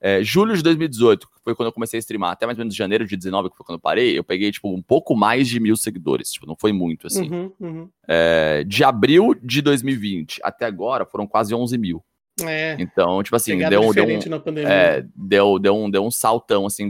[0.00, 2.74] é, julho de 2018, que foi quando eu comecei a streamar, até mais ou menos
[2.74, 5.60] janeiro de 19, que foi quando eu parei, eu peguei, tipo, um pouco mais de
[5.60, 7.28] mil seguidores, tipo, não foi muito, assim.
[7.30, 7.88] Uhum, uhum.
[8.08, 12.02] É, de abril de 2020 até agora, foram quase 11 mil.
[12.42, 12.76] É.
[12.80, 16.88] Então, tipo assim, deu, deu, um, é, deu, deu, um, deu um saltão, assim,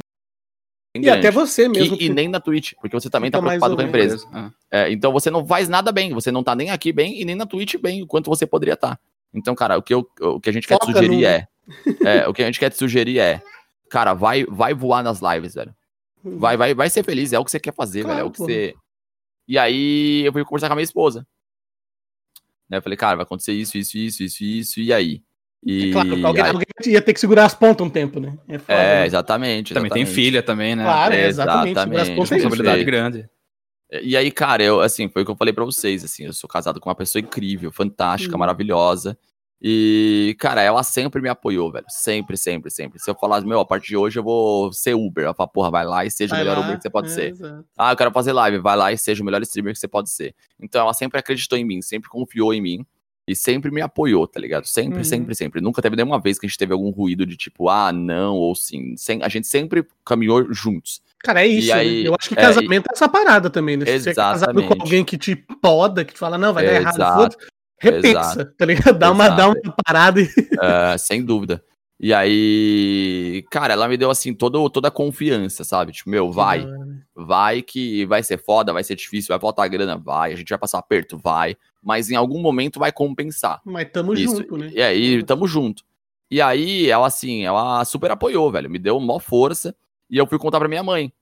[0.96, 1.34] e até grande.
[1.36, 1.96] você Que- mesmo.
[2.00, 4.26] e nem na Twitch, porque você também tá mais preocupado com a empresa.
[4.32, 4.50] Ah.
[4.70, 7.34] É, então você não faz nada bem, você não tá nem aqui bem e nem
[7.34, 8.98] na Twitch bem, o quanto você poderia estar.
[9.34, 11.48] Então, cara, o que, eu, o que a gente quer te Foca sugerir no- é,
[12.04, 12.28] é.
[12.28, 13.42] O que a gente quer te sugerir é,
[13.90, 15.74] cara, vai, vai voar nas lives, velho.
[16.24, 16.38] Uhum.
[16.38, 18.24] Vai, vai, vai ser feliz, é o que você quer fazer, Claro, velho.
[18.26, 18.44] É o que pô.
[18.46, 18.74] você.
[19.46, 21.26] E aí eu fui conversar com a minha esposa.
[22.70, 25.22] Né, Eu falei, cara, vai acontecer isso, isso, isso, isso, isso, e aí?
[25.66, 28.36] E Claro, alguém, aí- alguém ia ter que segurar as pontas um tempo, né?
[28.48, 29.06] É, foda, É, né?
[29.06, 29.72] exatamente.
[29.72, 30.22] Também tem exatamente.
[30.24, 30.84] filha também, né?
[30.84, 31.68] Claro, é, exatamente.
[31.68, 32.16] Segurar as Exatamente.
[32.16, 32.34] pontas é.
[32.34, 33.28] Responsabilidade grande.
[34.02, 36.48] E aí, cara, eu, assim, foi o que eu falei pra vocês, assim, eu sou
[36.48, 38.38] casado com uma pessoa incrível, fantástica, Hum.
[38.38, 39.16] maravilhosa.
[39.66, 41.86] E, cara, ela sempre me apoiou, velho.
[41.88, 42.98] Sempre, sempre, sempre.
[42.98, 45.24] Se eu falasse, meu, a partir de hoje eu vou ser Uber.
[45.24, 47.06] Ela fala, porra, vai lá e seja Vai o melhor lá, Uber que você pode
[47.06, 47.30] é, ser.
[47.30, 47.64] exato.
[47.78, 48.58] Ah, eu quero fazer live.
[48.58, 50.34] Vai lá e seja o melhor streamer que você pode ser.
[50.60, 52.84] Então ela sempre acreditou em mim, sempre confiou em mim.
[53.26, 54.66] E sempre me apoiou, tá ligado?
[54.66, 55.04] Sempre, Uhum.
[55.04, 55.60] sempre, sempre.
[55.60, 58.54] Nunca teve nenhuma vez que a gente teve algum ruído de tipo, ah, não, ou
[58.54, 58.94] sim.
[58.98, 61.00] Sem- a gente sempre caminhou juntos.
[61.22, 61.68] Cara, é isso.
[61.68, 61.72] né?
[61.74, 63.86] aí, Eu acho que é, casamento é essa parada também, né?
[63.86, 66.74] Se você é casado com alguém que te poda, que te fala, não, vai dar
[66.74, 67.14] errado, Exato.
[67.22, 67.48] foda-se,
[67.80, 68.98] repensa, tá ligado?
[68.98, 69.56] Dá uma, dá uma
[69.86, 70.28] parada e.
[70.60, 71.64] Ah, sem dúvida.
[71.98, 75.92] E aí, cara, ela me deu assim todo, toda a confiança, sabe?
[75.92, 76.66] Tipo, meu, vai,
[77.14, 80.58] vai que vai ser foda, vai ser difícil, vai faltar grana, vai, a gente vai
[80.58, 83.60] passar aperto, vai, mas em algum momento vai compensar.
[83.64, 84.36] Mas tamo Isso.
[84.36, 84.70] junto, né?
[84.74, 85.84] E aí, tamo junto.
[86.30, 89.74] E aí, ela assim, ela super apoiou, velho, me deu maior força
[90.10, 91.12] e eu fui contar pra minha mãe.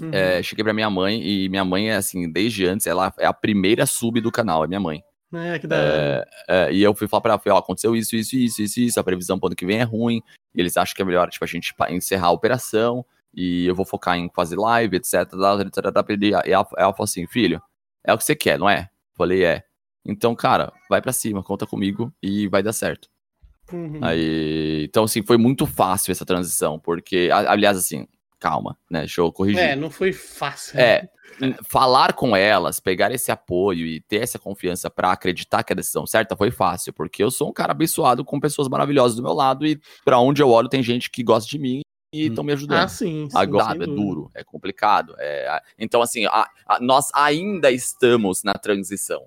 [0.00, 0.10] Uhum.
[0.12, 3.32] É, cheguei pra minha mãe e minha mãe é assim, desde antes, ela é a
[3.32, 5.02] primeira sub do canal, é minha mãe.
[5.36, 6.28] É, que da hora.
[6.48, 9.00] É, e eu fui falar pra ela, falei, ó, aconteceu isso, isso, isso, isso, isso,
[9.00, 10.22] a previsão pro ano que vem é ruim,
[10.54, 13.04] e eles acham que é melhor, tipo, a gente encerrar a operação,
[13.34, 16.22] e eu vou focar em fazer live, etc, etc, etc.
[16.22, 17.60] E ela, ela falou assim, filho,
[18.04, 18.88] é o que você quer, não é?
[19.16, 19.64] Falei, é.
[20.04, 23.08] Então, cara, vai pra cima, conta comigo e vai dar certo.
[23.72, 23.98] Uhum.
[24.02, 28.06] Aí, então, assim, foi muito fácil essa transição, porque, aliás, assim,
[28.44, 29.62] calma, né, deixa eu corrigir.
[29.62, 30.78] É, não foi fácil.
[30.78, 31.08] É,
[31.66, 36.06] falar com elas, pegar esse apoio e ter essa confiança pra acreditar que a decisão
[36.06, 39.66] certa foi fácil, porque eu sou um cara abençoado com pessoas maravilhosas do meu lado
[39.66, 41.80] e pra onde eu olho tem gente que gosta de mim
[42.12, 42.78] e estão me ajudando.
[42.84, 43.28] Ah, sim.
[43.30, 45.14] sim Agora, é duro, é complicado.
[45.18, 49.26] é- então, assim, a- a- nós ainda estamos na transição.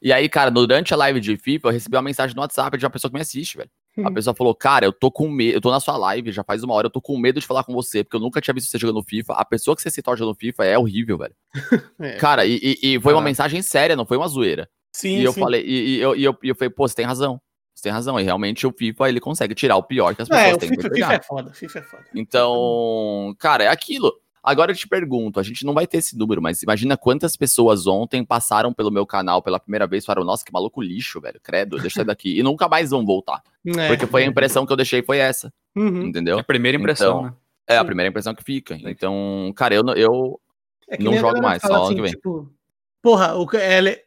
[0.00, 2.84] E aí, cara, durante a live de FIFA, eu recebi uma mensagem no WhatsApp de
[2.84, 3.70] uma pessoa que me assiste, velho.
[3.96, 4.14] A Uhum.
[4.14, 6.74] pessoa falou, cara, eu tô com medo, eu tô na sua live já faz uma
[6.74, 8.76] hora, eu tô com medo de falar com você, porque eu nunca tinha visto você
[8.78, 9.34] jogando FIFA.
[9.34, 11.34] A pessoa que você citou jogando FIFA é horrível, velho.
[12.00, 12.16] É.
[12.16, 13.24] Cara, e, e- e foi uma Caraca.
[13.24, 14.68] mensagem séria, não foi uma zoeira.
[14.92, 15.40] Sim, e eu sim.
[15.40, 17.40] falei, e, e eu, e eu, e eu falei, pô, você tem razão.
[17.74, 18.18] Você tem razão.
[18.18, 20.68] E realmente o FIFA ele consegue tirar o pior que as pessoas É, o têm
[20.70, 21.14] FIFA, pra FIFA pegar.
[21.14, 22.04] é foda, FIFA é foda.
[22.14, 24.12] Então, cara, é aquilo.
[24.44, 27.86] Agora eu te pergunto, a gente não vai ter esse número, mas imagina quantas pessoas
[27.86, 31.40] ontem passaram pelo meu canal pela primeira vez e falaram, nossa, que maluco lixo, velho,
[31.42, 32.38] credo, deixa eu sair daqui.
[32.38, 33.42] E nunca mais vão voltar.
[33.66, 33.88] É.
[33.88, 36.02] Porque foi a impressão que eu deixei, foi essa, Uhum.
[36.02, 36.36] entendeu?
[36.36, 37.34] É a primeira impressão, Então, né?
[37.66, 38.78] É a primeira impressão que fica.
[38.84, 40.38] Então, cara, eu, não- eu
[40.86, 42.10] É Não jogo mais, fala só ano que vem.
[42.10, 42.52] Tipo,
[43.00, 44.02] porra, o, é-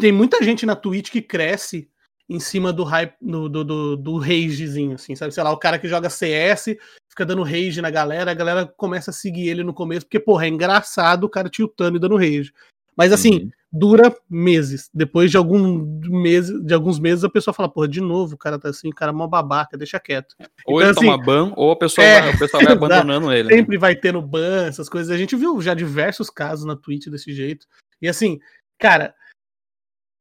[0.00, 1.88] tem muita gente na Twitch que cresce
[2.28, 5.32] em cima do hype, do, do, do, do ragezinho, assim, sabe?
[5.32, 6.76] Sei lá, o cara que joga CS
[7.08, 10.44] fica dando rage na galera, a galera começa a seguir ele no começo, porque, porra,
[10.44, 12.52] é engraçado o cara tiltando e dando rage.
[12.96, 13.50] Mas assim, Uhum.
[13.72, 14.90] dura meses.
[14.92, 18.58] Depois de, algum meses, de alguns meses, a pessoa fala, porra, de novo, o cara
[18.58, 20.34] tá assim, o cara é mó babaca, deixa quieto.
[20.66, 23.32] Ou Então, ele toma assim, ban, ou a pessoa é, vai, o pessoal vai abandonando
[23.32, 23.48] ele.
[23.48, 23.56] né?
[23.56, 25.10] Sempre vai tendo ban, essas coisas.
[25.10, 27.66] A gente viu já diversos casos na Twitch desse jeito.
[28.02, 28.40] E assim,
[28.78, 29.14] cara,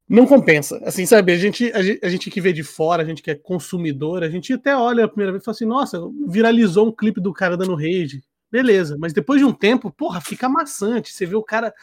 [0.07, 0.81] não compensa.
[0.85, 3.31] Assim, sabe, a gente, a gente, a gente que vê de fora, a gente que
[3.31, 6.91] é consumidor, a gente até olha a primeira vez e fala assim, nossa, viralizou um
[6.91, 8.23] clipe do cara dando rage.
[8.49, 11.11] Beleza, mas depois de um tempo, porra, fica maçante.
[11.11, 11.73] Você vê o cara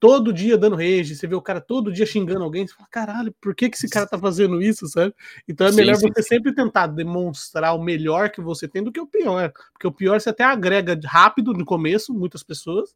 [0.00, 3.34] todo dia dando rage, você vê o cara todo dia xingando alguém, você fala, caralho,
[3.40, 5.14] por que, que esse cara tá fazendo isso, sabe?
[5.48, 8.92] Então é Sim, melhor sim, você sempre tentar demonstrar o melhor que você tem do
[8.92, 9.52] que o pior.
[9.72, 12.94] Porque o pior você até agrega rápido no começo, muitas pessoas,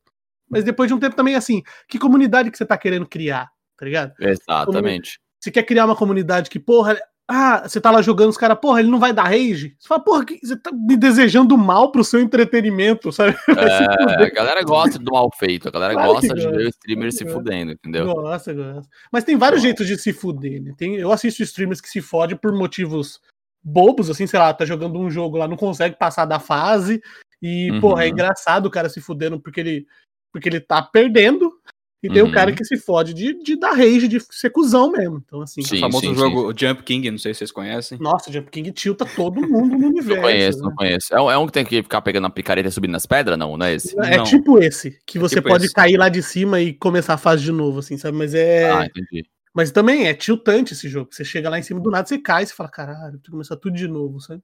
[0.51, 3.87] mas depois de um tempo também, assim, que comunidade que você tá querendo criar, tá
[3.87, 4.13] ligado?
[4.21, 5.19] Exatamente.
[5.41, 6.99] Você quer criar uma comunidade que, porra,
[7.31, 9.77] ah, você tá lá jogando os caras, porra, ele não vai dar rage?
[9.79, 13.37] Você fala, porra, que- você tá me desejando mal pro seu entretenimento, sabe?
[13.49, 17.13] É, a galera gosta do mal feito, a galera Claro gosta de ver o streamer
[17.13, 18.07] se fudendo, entendeu?
[18.07, 18.89] Gosta, gosta.
[19.13, 20.73] Mas tem vários Então- jeitos de se fuder, né?
[20.77, 23.21] Tem, eu assisto streamers que se fodem por motivos
[23.63, 27.01] bobos, assim, sei lá, tá jogando um jogo lá, não consegue passar da fase.
[27.43, 27.81] E, Uhum.
[27.81, 29.87] porra, é engraçado o cara se fudendo porque ele,
[30.33, 31.53] porque ele tá perdendo.
[32.01, 32.29] E tem Uhum.
[32.29, 35.21] o cara que se fode de, de dar rage, de ser cuzão mesmo.
[35.27, 37.99] Então, assim, Sim, o famoso sim, jogo Jump King, não sei se vocês conhecem.
[37.99, 40.15] nossa, Jump King tilta todo mundo no universo.
[40.15, 40.65] Não conheço, né?
[40.65, 41.15] não conheço.
[41.15, 43.37] É um, é um que tem que ficar pegando a picareta e subindo nas pedras?
[43.37, 43.99] Não, não é esse?
[43.99, 44.25] É Não.
[44.25, 45.75] tipo esse, que você tipo pode esse.
[45.75, 48.17] cair lá de cima e começar a fase de novo, assim, sabe?
[48.17, 48.71] Mas é.
[48.71, 49.27] Ah, entendi.
[49.53, 51.09] Mas também é tiltante esse jogo.
[51.11, 53.57] Você chega lá em cima do nada, você cai, você fala, caralho, tem que começar
[53.57, 54.41] tudo de novo, sabe?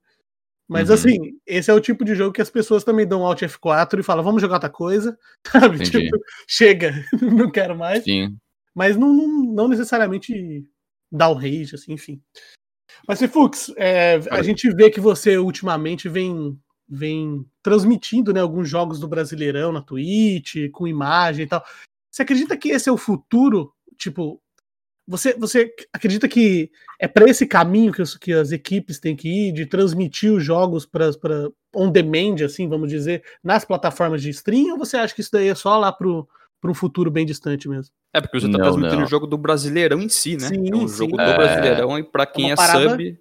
[0.67, 0.95] Mas Uhum.
[0.95, 4.03] assim, esse é o tipo de jogo que as pessoas também dão Alt F4 e
[4.03, 5.17] falam, vamos jogar outra coisa,
[5.77, 5.83] sabe?
[5.83, 8.03] Tipo, chega, não quero mais.
[8.03, 8.35] Sim.
[8.73, 10.65] Mas não, não, não necessariamente
[11.11, 12.21] dá o rage, assim, enfim.
[13.07, 16.59] Mas, Fux, é, a gente vê que você ultimamente vem,
[16.89, 21.63] vem transmitindo né, alguns jogos do Brasileirão na Twitch, com imagem e tal.
[22.11, 23.71] Você acredita que esse é o futuro?
[23.97, 24.41] Tipo,
[25.07, 29.27] você, você acredita que é para esse caminho que, os- que as equipes têm que
[29.27, 31.11] ir, de transmitir os jogos para
[31.75, 34.71] on demand, assim, vamos dizer, nas plataformas de stream?
[34.71, 36.27] Ou você acha que isso daí é só lá pro
[36.63, 37.93] um futuro bem distante mesmo?
[38.11, 39.03] É porque você tá Não, transmitindo não.
[39.03, 40.47] o jogo do Brasileirão em si, né?
[40.47, 40.97] Sim, é um sim.
[40.97, 41.35] jogo do É.
[41.35, 43.19] Brasileirão e pra quem uma é, parada- sub.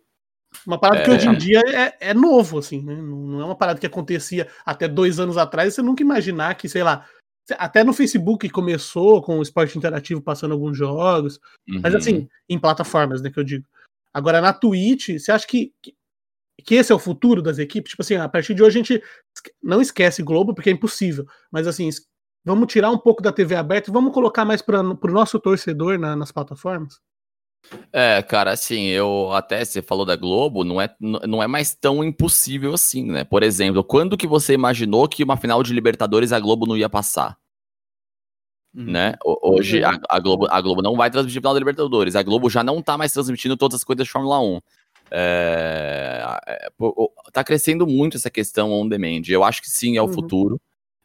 [0.66, 1.14] Uma parada que É.
[1.14, 2.94] hoje em dia é, é novo, assim, né?
[2.94, 5.74] Não, não é uma parada que acontecia até dois anos atrás.
[5.74, 7.04] Você nunca imaginar que, sei lá,
[7.52, 11.98] até no Facebook começou com o esporte interativo passando alguns jogos, mas Uhum.
[11.98, 13.64] assim, em plataformas, né, que eu digo.
[14.12, 17.90] Agora, na Twitch, você acha que, que, esse é o futuro das equipes?
[17.90, 19.02] Tipo assim, a partir de hoje a gente
[19.62, 21.88] não esquece Globo, porque é impossível, mas assim,
[22.44, 25.98] vamos tirar um pouco da TV aberta e vamos colocar mais para o nosso torcedor
[25.98, 27.00] na- nas plataformas?
[27.92, 32.04] É, cara, assim, eu até você falou da Globo, não é, não é mais tão
[32.04, 33.24] impossível assim, né?
[33.24, 36.88] Por exemplo, quando que você imaginou que uma final de Libertadores a Globo não ia
[36.88, 37.36] passar,
[38.76, 38.90] Hum.
[38.90, 39.14] né?
[39.24, 39.84] Hoje é.
[39.84, 42.82] a, a Globo, a Globo não vai transmitir final da Libertadores, a Globo já não
[42.82, 44.60] tá mais transmitindo todas as coisas de Fórmula 1.
[45.12, 49.22] É, é, o- tá crescendo muito essa questão on demand.
[49.28, 50.12] Eu acho que sim, é o Uhum.
[50.12, 50.60] futuro.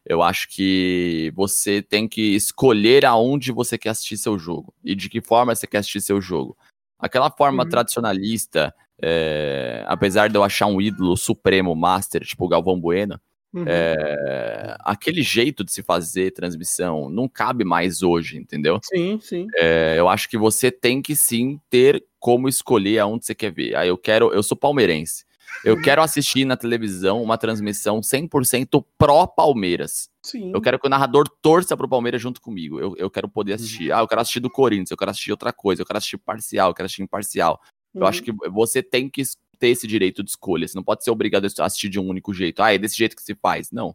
[0.06, 5.08] Eu acho que você tem que escolher aonde você quer assistir seu jogo e de
[5.08, 6.56] que forma você quer assistir seu jogo.
[6.98, 7.68] Aquela forma Uhum.
[7.68, 13.20] tradicionalista, é, apesar de eu achar um ídolo supremo, master, tipo o Galvão Bueno,
[13.52, 13.64] Uhum.
[13.66, 18.78] é, aquele jeito de se fazer transmissão não cabe mais hoje, entendeu?
[18.84, 19.46] Sim, sim.
[19.56, 23.74] É, eu acho que você tem que sim ter como escolher aonde você quer ver.
[23.74, 25.24] Aí eu quero, eu sou palmeirense.
[25.64, 30.08] Eu quero assistir na televisão uma transmissão 100% pró-Palmeiras.
[30.24, 30.50] sim.
[30.54, 32.80] Eu quero que o narrador torça pro Palmeiras junto comigo.
[32.80, 33.92] Eu, eu quero poder assistir.
[33.92, 36.70] Ah, eu quero assistir do Corinthians, eu quero assistir outra coisa, eu quero assistir parcial,
[36.70, 37.60] eu quero assistir imparcial.
[37.94, 38.06] Eu Uhum.
[38.06, 39.22] acho que você tem que
[39.58, 40.66] ter esse direito de escolha.
[40.66, 42.62] Você não pode ser obrigado a assistir de um único jeito.
[42.62, 43.70] Ah, é desse jeito que se faz.
[43.72, 43.94] Não.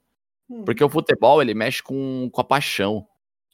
[0.49, 0.63] Uhum.
[0.65, 3.07] Porque o futebol, ele mexe com, com a paixão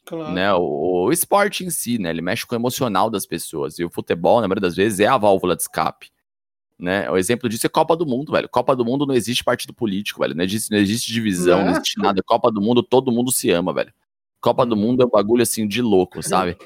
[0.04, 0.32] Claro.
[0.32, 0.52] né?
[0.54, 2.10] O, o esporte em si, né?
[2.10, 3.78] Ele mexe com o emocional das pessoas.
[3.78, 6.10] E o futebol, na maioria das vezes, é a válvula de escape.
[6.78, 7.10] Né?
[7.10, 8.48] O exemplo disso é Copa do Mundo, velho.
[8.48, 10.34] Copa do Mundo não existe partido político, velho.
[10.34, 12.22] Não existe, não existe divisão, não, não existe nada.
[12.22, 13.92] Copa do Mundo, todo mundo se ama, velho.
[14.42, 16.56] Copa do Mundo é um bagulho assim de louco, sabe?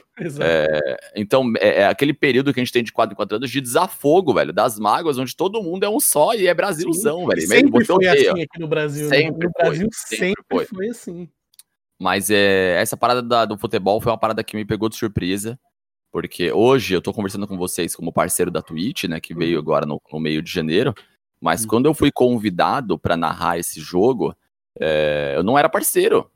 [0.40, 3.50] é, então, é, é, aquele período que a gente tem de 4 em 4 anos
[3.50, 7.26] de desafogo, velho, das mágoas, onde todo mundo é um só e é Brasilzão, Sim,
[7.26, 7.42] velho.
[7.42, 9.08] Sempre foi assim aqui no Brasil.
[9.10, 9.16] Né?
[9.16, 9.46] Sempre?
[9.46, 10.64] No foi, Brasil sempre, sempre foi.
[10.64, 10.88] foi.
[10.88, 11.28] assim.
[12.00, 15.58] Mas é, essa parada da, do futebol foi uma parada que me pegou de surpresa.
[16.16, 19.20] Porque hoje eu tô conversando com vocês como parceiro da Twitch, né?
[19.20, 19.62] Que veio uhum.
[19.62, 20.94] agora no, no meio de janeiro.
[21.38, 21.68] Mas uhum.
[21.68, 24.34] quando eu fui convidado para narrar esse jogo,
[24.80, 26.30] é, eu não era parceiro.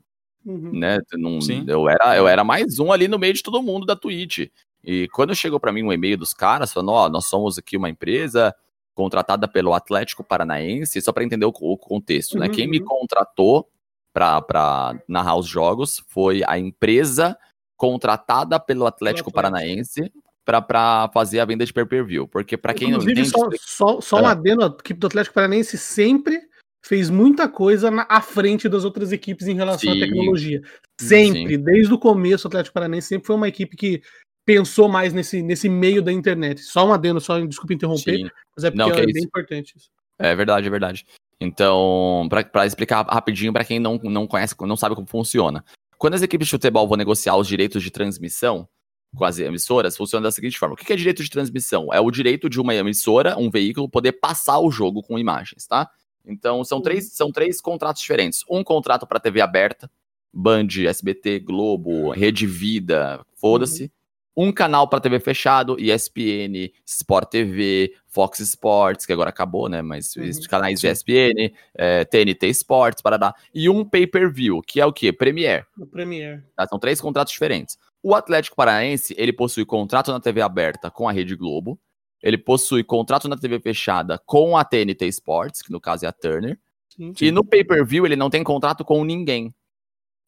[0.45, 0.71] Uhum.
[0.71, 0.99] Né?
[1.13, 4.51] Não, eu, era, eu era mais um ali no meio de todo mundo da Twitch.
[4.83, 7.75] E quando chegou para mim um e-mail dos caras falando: Ó, oh, nós somos aqui
[7.75, 8.53] uma empresa
[8.93, 12.49] contratada pelo Atlético Paranaense, só para entender o, o contexto, né?
[12.49, 12.85] Quem me uhum.
[12.85, 13.67] contratou
[14.13, 17.35] para narrar os jogos foi a empresa
[17.81, 19.31] contratada pelo Atlético.
[19.31, 20.11] Paranaense
[20.45, 22.27] para fazer a venda de pay-per-view.
[22.27, 23.57] Porque para quem Inclusive, não entende...
[23.59, 24.21] Só, só, só é.
[24.21, 26.39] um adendo, a equipe do Atlético Paranaense sempre
[26.85, 29.97] fez muita coisa na, à frente das outras equipes em relação sim.
[29.97, 30.61] à tecnologia.
[30.99, 31.63] Sempre, sim.
[31.63, 34.03] desde o começo, o Atlético Paranaense sempre foi uma equipe que
[34.45, 36.61] pensou mais nesse, nesse meio da internet.
[36.61, 38.29] Só um adendo, só desculpa interromper, sim.
[38.55, 39.89] mas é porque não, é, é bem importante isso.
[40.19, 41.05] É verdade, é verdade.
[41.39, 45.65] Então, para explicar rapidinho para quem não, não conhece, não sabe como funciona.
[46.01, 48.67] Quando as equipes de futebol vão negociar os direitos de transmissão
[49.15, 51.93] com as emissoras, funciona da seguinte forma: o que é direito de transmissão?
[51.93, 55.87] É o direito de uma emissora, um veículo, poder passar o jogo com imagens, tá?
[56.25, 58.43] Então são três, são três contratos diferentes.
[58.49, 59.91] Um contrato para TV aberta,
[60.33, 63.91] Band, SBT, Globo, Rede Vida, foda-se.
[64.35, 69.81] Um canal para TV fechado, ESPN, Sport TV, Fox Sports, que agora acabou, né?
[69.81, 70.29] Mas uhum.
[70.49, 73.33] canais de ESPN, é, TNT Sports, parará.
[73.53, 75.11] E um pay-per-view, que é o quê?
[75.11, 75.65] Premier.
[75.77, 76.43] O Premier.
[76.55, 76.65] Tá?
[76.67, 77.77] São três contratos diferentes.
[78.01, 81.79] O Atlético Paranaense, ele possui contrato na TV aberta com a Rede Globo,
[82.21, 86.11] ele possui contrato na TV fechada com a TNT Sports, que no caso é a
[86.11, 86.57] Turner,
[86.89, 87.25] sim, sim.
[87.25, 89.53] e no pay-per-view ele não tem contrato com ninguém.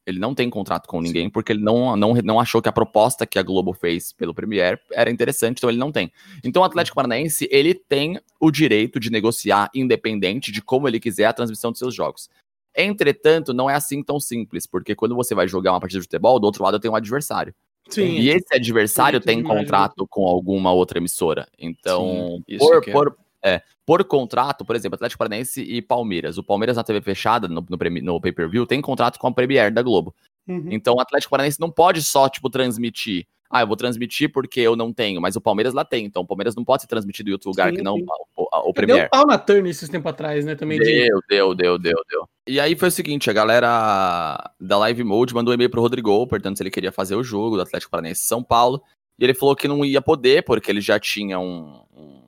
[0.06, 3.26] Ele não tem contrato com ninguém, porque ele não, não, não achou que a proposta
[3.26, 6.12] que a Globo fez pelo Premier era interessante, então ele não tem.
[6.44, 11.26] Então o Atlético Paranaense, ele tem o direito de negociar independente de como ele quiser
[11.26, 12.30] a transmissão dos seus jogos.
[12.76, 16.40] Entretanto, não é assim tão simples, porque quando você vai jogar uma partida de futebol,
[16.40, 17.54] do outro lado tem um adversário.
[17.90, 18.18] Sim.
[18.18, 21.48] E esse adversário tem contrato com alguma outra emissora.
[21.60, 26.38] Então, Sim, por, por, é, por contrato, por exemplo, Atlético Paranaense e Palmeiras.
[26.38, 29.82] O Palmeiras na TV fechada, no, no, no pay-per-view, tem contrato com a Premier da
[29.82, 30.16] Globo.
[30.48, 30.68] Uhum.
[30.72, 33.28] Então o Atlético Paranaense não pode só, tipo, transmitir.
[33.50, 36.06] Ah, eu vou transmitir porque eu não tenho, mas o Palmeiras lá tem.
[36.06, 38.06] Então o Palmeiras não pode ser transmitido em outro lugar sim, que não sim.
[38.36, 39.02] o, o, o Premier.
[39.02, 40.56] Deu pau na Turner esses tempos atrás, né?
[40.56, 41.28] Também deu, de...
[41.30, 42.28] deu, deu, deu, deu.
[42.48, 46.26] E aí foi o seguinte, a galera da Live Mode mandou um e-mail pro Rodrigo,
[46.26, 48.82] perguntando se ele queria fazer o jogo do Atlético Paranaense São Paulo.
[49.20, 52.23] E ele falou que não ia poder, porque ele já tinha um, um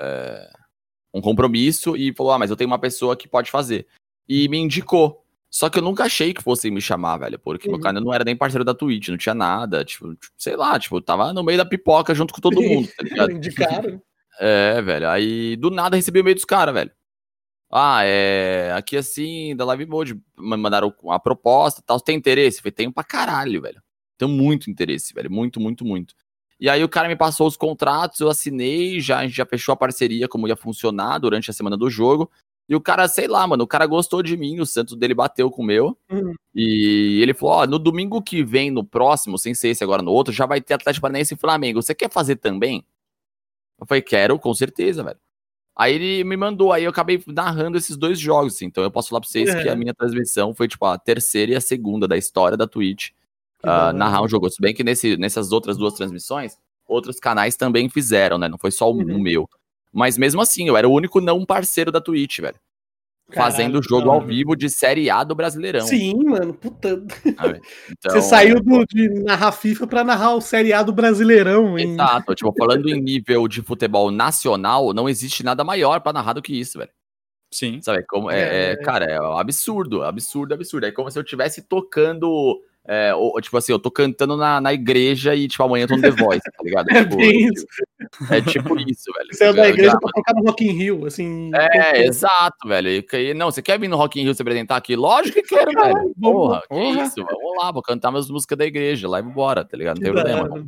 [0.00, 0.50] é,
[1.12, 3.86] um compromisso e falou: Ah, mas eu tenho uma pessoa que pode fazer.
[4.28, 5.24] E me indicou.
[5.50, 7.74] Só que eu nunca achei que fossem me chamar, velho, porque uhum.
[7.74, 11.00] meu canal não era nem parceiro da Twitch, não tinha nada, tipo, sei lá, tipo,
[11.00, 13.32] tava no meio da pipoca junto com todo mundo, tá ligado?
[13.34, 14.00] Indicaram.
[14.38, 16.92] É, velho, aí do nada recebi o meio dos caras, velho.
[17.70, 18.72] Ah, é.
[18.72, 22.00] Aqui assim, da Live Mode, mandaram a proposta tal.
[22.00, 22.60] Tem interesse?
[22.60, 23.80] falei, tenho pra caralho, velho.
[24.18, 25.30] Tenho muito interesse, velho.
[25.30, 26.14] Muito, muito, muito.
[26.60, 29.72] E aí o cara me passou os contratos, eu assinei, já, a gente já fechou
[29.72, 32.30] a parceria, como ia funcionar durante a semana do jogo.
[32.68, 35.50] E o cara, sei lá, mano, o cara gostou de mim, o Santos dele bateu
[35.50, 35.96] com o meu.
[36.10, 36.34] Uhum.
[36.54, 40.12] E ele falou: Ó, no domingo que vem, no próximo, sem ser esse agora no
[40.12, 41.82] outro, já vai ter Atlético Paranaense e Flamengo.
[41.82, 42.84] Você quer fazer também?
[43.80, 45.18] Eu falei: Quero, com certeza, velho.
[45.74, 48.66] Aí ele me mandou, aí eu acabei narrando esses dois jogos, assim.
[48.66, 51.56] Então eu posso falar pra vocês que a minha transmissão foi, tipo, a terceira e
[51.56, 53.10] a segunda da história da Twitch
[53.64, 54.48] uh, narrar um jogo.
[54.50, 56.56] Se bem que nesse, nessas outras duas transmissões,
[56.86, 58.48] outros canais também fizeram, né?
[58.48, 59.20] Não foi só o, uhum.
[59.20, 59.48] meu.
[59.92, 62.56] Mas mesmo assim, eu era o único não parceiro da Twitch, velho.
[63.30, 65.86] Caralho, fazendo jogo não, ao vivo de Série A do Brasileirão.
[65.86, 67.00] Sim, mano, puta.
[67.90, 71.78] Então, Você saiu do, de narrar FIFA pra narrar o Série A do Brasileirão.
[71.78, 71.92] Hein?
[71.92, 76.42] Exato, tipo, falando em nível de futebol nacional, não existe nada maior pra narrar do
[76.42, 76.90] que isso, velho.
[77.52, 77.80] Sim.
[77.82, 80.86] Sabe, como, é, é, cara, é absurdo, absurdo, absurdo.
[80.86, 84.72] É como se eu estivesse tocando é, ou, tipo assim, eu tô cantando na, na
[84.72, 86.86] igreja e, tipo, amanhã eu tô no The Voice, tá ligado?
[87.00, 87.66] É, tipo, isso.
[88.30, 89.28] é tipo isso, velho.
[89.30, 91.50] Você é da igreja pra tocar no Rock in Rio, assim.
[91.54, 93.04] É, exato, velho.
[93.12, 94.96] E, não, você quer vir no Rock in Rio se apresentar aqui?
[94.96, 96.14] Lógico que quero, velho.
[96.20, 99.64] Porra, porra, que isso, vamos lá, vou cantar minhas músicas da igreja, lá e bora,
[99.64, 99.98] tá ligado?
[99.98, 100.66] Não tem problema.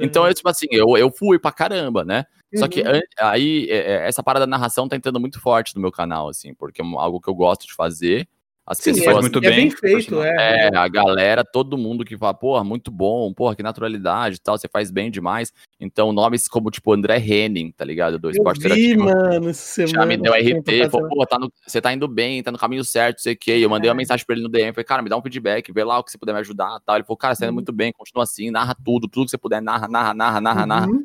[0.00, 2.24] Então, eu, tipo assim, eu, eu fui pra caramba, né?
[2.52, 2.60] Uhum.
[2.60, 3.00] Só que uhum.
[3.20, 6.54] aí, é, é, essa parada da narração tá entrando muito forte no meu canal, assim,
[6.54, 8.28] porque é algo que eu gosto de fazer.
[8.66, 9.04] As Sim, pessoas.
[9.04, 10.68] faz muito é bem, bem feito, é.
[10.72, 14.56] É, a galera, todo mundo que fala, porra, muito bom, porra, que naturalidade e tal,
[14.56, 15.52] você faz bem demais.
[15.78, 18.18] Então, nomes como, tipo, André Henning, tá ligado?
[18.18, 20.22] Do Eu Esporte vi, mano, essa Já me semana.
[20.22, 23.34] deu RT, falou, pô, tá no- você tá indo bem, tá no caminho certo, sei
[23.34, 23.50] o que.
[23.50, 25.84] Eu mandei uma mensagem pra ele no DM, falei, cara, me dá um feedback, vê
[25.84, 26.96] lá o que você puder me ajudar tal.
[26.96, 27.54] Ele falou, cara, você tá indo Uhum.
[27.56, 30.86] muito bem, continua assim, narra tudo, tudo que você puder, narra, narra, narra, narra, narra.
[30.86, 31.04] Uhum.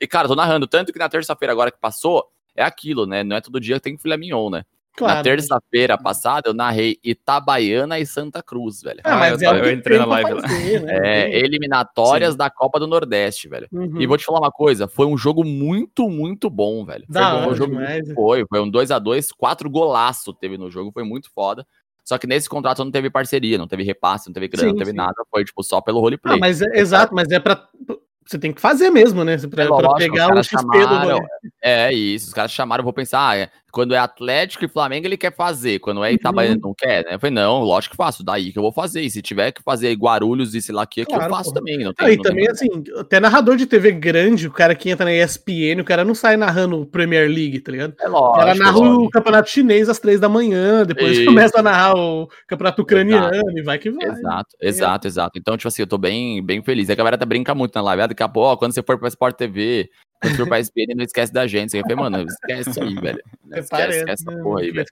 [0.00, 3.24] E, cara, eu tô narrando, tanto que na terça-feira agora que passou, é aquilo, né?
[3.24, 4.62] Não é todo dia que tem filé mignon, né?
[5.00, 5.14] Claro.
[5.16, 9.00] Na terça-feira passada, eu narrei Itabaiana e Santa Cruz, velho.
[9.02, 10.42] Ah, mas Ah, é eu- que eu entrei na pra live lá.
[10.42, 10.92] fazer, né?
[11.04, 13.66] É, eliminatórias da Copa do Nordeste, velho.
[13.72, 14.00] Uhum.
[14.00, 17.04] E vou te falar uma coisa, foi um jogo muito, muito bom, velho.
[17.06, 18.14] Foi, Da bom, hora um jogo demais, é.
[18.14, 21.66] foi, foi um 2 a 2 quatro golaço teve no jogo, foi muito foda.
[22.04, 24.78] Só que nesse contrato não teve parceria, não teve repasse, não teve grana, Sim, não
[24.78, 24.96] teve sim.
[24.96, 26.36] nada, foi tipo só pelo roleplay.
[26.36, 27.68] Ah, mas é, exato, mas é pra.
[28.26, 29.36] Você tem que fazer mesmo, né?
[29.38, 31.28] Pra, É pra lógico, pegar os o XP do chamaram, rolê.
[31.62, 35.06] É isso, os caras chamaram, eu vou pensar, ah, é, quando é Atlético e Flamengo
[35.06, 36.60] ele quer fazer, quando é Itabaiana Uhum.
[36.68, 37.14] não quer, né?
[37.14, 39.62] Eu falei, não, lógico que faço, daí que eu vou fazer, e se tiver que
[39.62, 41.60] fazer Guarulhos e sei lá o que, que eu Claro, faço porra.
[41.60, 42.68] também, não tem Ah, e não tem também, assim,
[42.98, 46.36] até narrador de TV grande, o cara que entra na ESPN, o cara não sai
[46.36, 47.94] narrando Premier League, tá ligado?
[48.00, 49.02] É O cara lógico, narra lógico.
[49.04, 51.24] o campeonato chinês às três da manhã, depois Isso.
[51.26, 54.06] começa a narrar o campeonato ucraniano e vai que vai.
[54.08, 55.38] Exato, exato, exato.
[55.38, 56.90] Então, tipo assim, eu tô bem, bem feliz.
[56.90, 58.02] A galera tá brinca muito na live.
[58.02, 59.88] Ah, Daqui a pouco, quando você for pra Sport TV,
[60.20, 61.76] quando você for pra SPN, não esquece da gente.
[61.76, 63.22] Eu falei, mano, esquece aí, velho.
[63.44, 64.86] Esquece, parece, esquece essa porra aí, velho.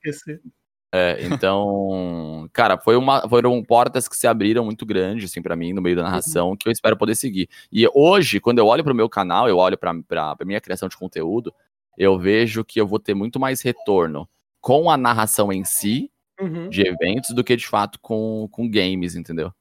[0.91, 5.75] É, então, cara, foi uma, foram portas que se abriram muito grandes, assim, pra mim,
[5.75, 7.47] no meio da narração, que eu espero poder seguir.
[7.71, 10.89] E hoje, quando eu olho pro meu canal, eu olho pra, pra, pra minha criação
[10.89, 11.53] de conteúdo,
[11.99, 14.27] eu vejo que eu vou ter muito mais retorno
[14.63, 16.11] com a narração em si,
[16.41, 16.69] Uhum.
[16.69, 19.53] de eventos, do que de fato com, com games, entendeu?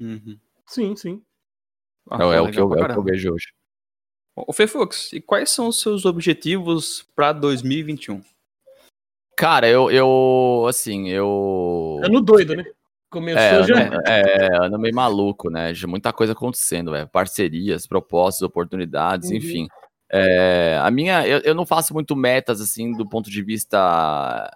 [0.00, 0.38] Uhum.
[0.66, 1.22] Sim, sim.
[2.10, 3.52] Ah, é, é o legal que eu, é o que eu vejo hoje.
[4.34, 8.22] Ô, Fefux, e quais são os seus objetivos pra 2021?
[9.36, 12.00] Cara, eu, eu assim, eu.
[12.04, 12.64] Ano doido, né?
[13.10, 13.76] Começou É, já.
[13.82, 15.72] ano, é, ano meio maluco, né?
[15.72, 17.08] De muita coisa acontecendo, velho.
[17.08, 19.36] Parcerias, propostas, oportunidades, Uhum.
[19.36, 19.68] enfim.
[20.10, 24.50] É, a minha, eu, eu não faço muito metas, assim, do ponto de vista,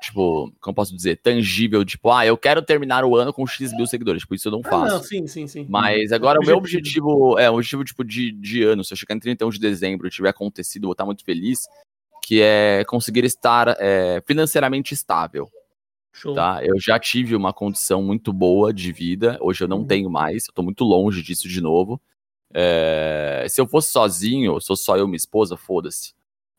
[0.00, 3.86] tipo, como posso dizer, tangível, tipo, ah, eu quero terminar o ano com X mil
[3.86, 4.22] seguidores.
[4.22, 4.94] Tipo, isso eu não Ah, faço.
[4.96, 5.66] não, sim, sim, sim.
[5.68, 7.38] Mas agora o meu Objetivo.
[7.38, 8.82] é um objetivo tipo de, de ano.
[8.84, 11.60] Se eu chegar em 31 de dezembro e tiver acontecido, eu vou estar muito feliz.
[12.22, 15.48] Que é conseguir estar é, financeiramente estável.
[16.12, 16.34] Show.
[16.34, 16.60] Tá?
[16.64, 19.38] Eu já tive uma condição muito boa de vida.
[19.40, 19.86] Hoje eu não Uhum.
[19.86, 20.46] tenho mais.
[20.48, 22.00] Eu tô muito longe disso de novo.
[22.52, 26.12] É, se eu fosse sozinho, sou só eu e minha esposa, foda-se.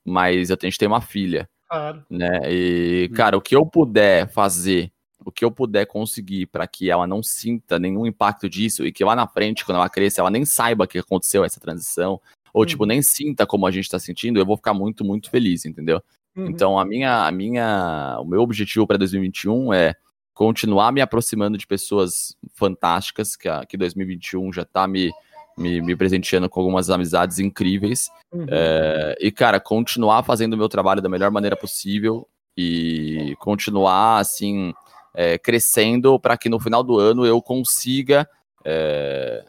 [0.05, 2.03] Mas eu tenho que ter uma filha Claro.
[2.09, 2.41] né?
[2.51, 3.15] E, Hum.
[3.15, 4.91] cara, o que eu puder fazer,
[5.25, 9.05] o que eu puder conseguir para que ela não sinta nenhum impacto disso e que
[9.05, 12.19] lá na frente, quando ela cresça, ela nem saiba que aconteceu essa transição,
[12.53, 12.87] ou, tipo, Uhum.
[12.89, 16.01] nem sinta como a gente tá sentindo, eu vou ficar muito, muito feliz, entendeu?
[16.35, 16.47] Uhum.
[16.47, 19.95] Então, a minha, a minha, o meu objetivo para 2021 é
[20.33, 25.11] continuar me aproximando de pessoas fantásticas, que, a, que 2021 já tá me,
[25.57, 28.09] me, me presenteando com algumas amizades incríveis.
[28.33, 28.45] Uhum.
[28.49, 32.27] É, e, cara, continuar fazendo o meu trabalho da melhor maneira possível
[32.57, 34.73] e continuar, assim,
[35.13, 38.27] é, crescendo para que no final do ano eu consiga
[38.65, 39.43] é,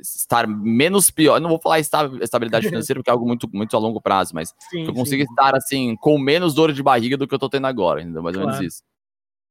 [0.00, 1.40] estar menos pior.
[1.40, 4.54] Não vou falar esta- estabilidade financeira, porque é algo muito, muito a longo prazo, mas
[4.70, 7.48] Sim, que eu consiga estar, assim, com menos dor de barriga do que eu tô
[7.48, 8.22] tendo agora, entendeu?
[8.22, 8.66] Mais ou menos Claro.
[8.66, 8.82] isso.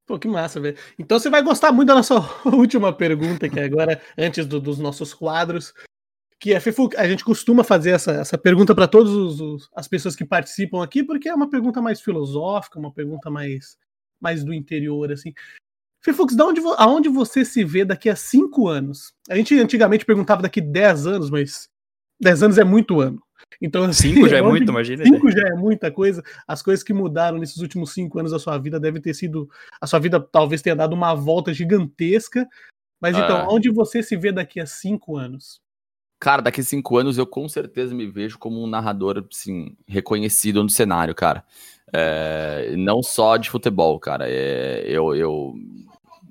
[0.07, 0.77] Pô, que massa, velho.
[0.97, 2.15] Então você vai gostar muito da nossa
[2.47, 5.73] última pergunta, que é agora, antes do- dos nossos quadros,
[6.39, 9.11] que é, Fefu, a gente costuma fazer essa, essa pergunta para todas
[9.75, 13.77] as pessoas que participam aqui, porque é uma pergunta mais filosófica, uma pergunta mais,
[14.19, 15.33] mais do interior, assim.
[16.01, 19.13] Fefux, da onde, aonde você se vê daqui a cinco anos?
[19.29, 21.67] A gente antigamente perguntava daqui 10 anos, mas
[22.21, 23.21] 10 anos é muito ano.
[23.61, 25.03] Então, assim, Cinco já é muito, imagina.
[25.03, 26.23] Cinco já é muita coisa.
[26.47, 29.49] As coisas que mudaram nesses últimos cinco anos da sua vida devem ter sido.
[29.81, 32.47] A sua vida talvez tenha dado uma volta gigantesca.
[32.99, 33.47] Mas então, Ah.
[33.49, 35.61] onde você se vê daqui a cinco anos?
[36.19, 40.69] Cara, daqui cinco anos eu com certeza me vejo como um narrador, assim, reconhecido no
[40.69, 41.43] cenário, cara.
[41.93, 44.25] É, não só de futebol, cara.
[44.27, 45.53] É, eu, eu,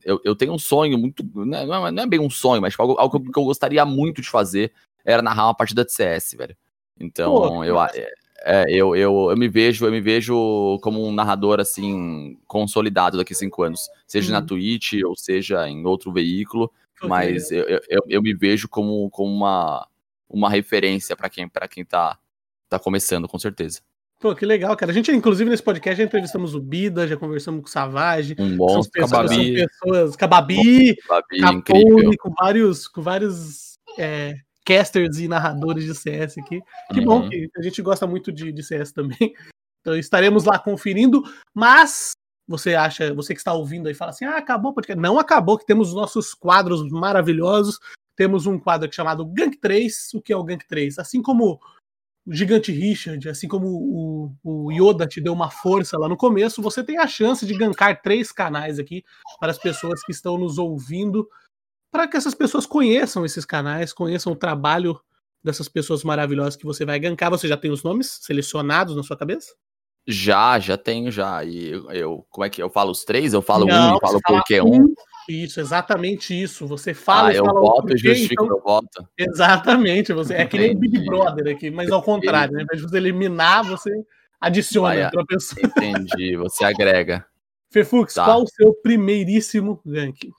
[0.05, 1.25] eu, eu tenho um sonho muito.
[1.35, 4.21] Não é, não é bem um sonho, mas tipo, algo, algo que eu gostaria muito
[4.21, 4.73] de fazer
[5.05, 6.57] era narrar uma partida de CS, velho.
[6.99, 7.89] Então, Pô, eu, é,
[8.45, 13.35] é, eu, eu, eu me vejo, eu me vejo como um narrador assim, consolidado daqui
[13.35, 13.89] cinco anos.
[14.07, 14.47] Seja na Uhum.
[14.47, 16.71] Twitch ou seja em outro veículo
[17.03, 19.87] mas eu, eu- eu, me vejo como, como uma,
[20.31, 22.19] uma referência para quem, pra quem tá,
[22.71, 23.81] tá começando, com certeza.
[24.19, 24.93] Pô, que legal, cara.
[24.93, 28.35] A gente, inclusive, nesse podcast já entrevistamos o Bida, já conversamos com o Savage.
[28.39, 29.59] Um São monstro, pessoas, Cababi.
[29.59, 30.17] são pessoas.
[30.17, 32.13] Cababi, Babi, Capone, incrível.
[32.19, 34.37] com vários, com vários é,
[34.67, 36.61] casters e narradores de CS aqui.
[36.93, 37.31] Que bom Uhum.
[37.31, 39.17] que a gente gosta muito de, de CS também.
[39.81, 41.23] Então estaremos lá conferindo.
[41.55, 42.11] Mas
[42.49, 45.65] você acha, você que está ouvindo aí, fala assim: ah, acabou, porque não acabou, que
[45.65, 47.79] temos nossos quadros maravilhosos.
[48.17, 50.15] Temos um quadro chamado Gank 3.
[50.15, 50.99] O que é o Gank 3?
[50.99, 51.61] Assim como
[52.27, 56.61] o Gigante Richard, assim como o, o Yoda te deu uma força lá no começo,
[56.61, 59.05] você tem a chance de gankar três canais aqui
[59.39, 61.29] para as pessoas que estão nos ouvindo,
[61.97, 65.01] para que essas pessoas conheçam esses canais, conheçam o trabalho
[65.43, 67.31] dessas pessoas maravilhosas que você vai gankar.
[67.31, 69.55] Você já tem os nomes selecionados na sua cabeça?
[70.07, 71.43] Já, já tenho, já.
[71.43, 73.33] E eu, como é que eu falo os três?
[73.33, 74.85] Eu falo Não, um e falo porque um.
[74.85, 74.95] um.
[75.27, 76.67] Isso, exatamente isso.
[76.67, 77.31] Você fala.
[77.31, 78.47] Ah, eu fala voto e justifico então...
[78.47, 79.09] meu voto.
[79.19, 82.59] Exatamente, você é que nem o Big Brother aqui, mas ao contrário, né?
[82.61, 83.91] ao invés de você eliminar, você
[84.39, 85.67] adiciona Vai, outra pessoa.
[85.67, 87.25] Entendi, você agrega.
[87.73, 88.27] Fefux, tá.
[88.27, 90.31] qual o seu primeiríssimo gank?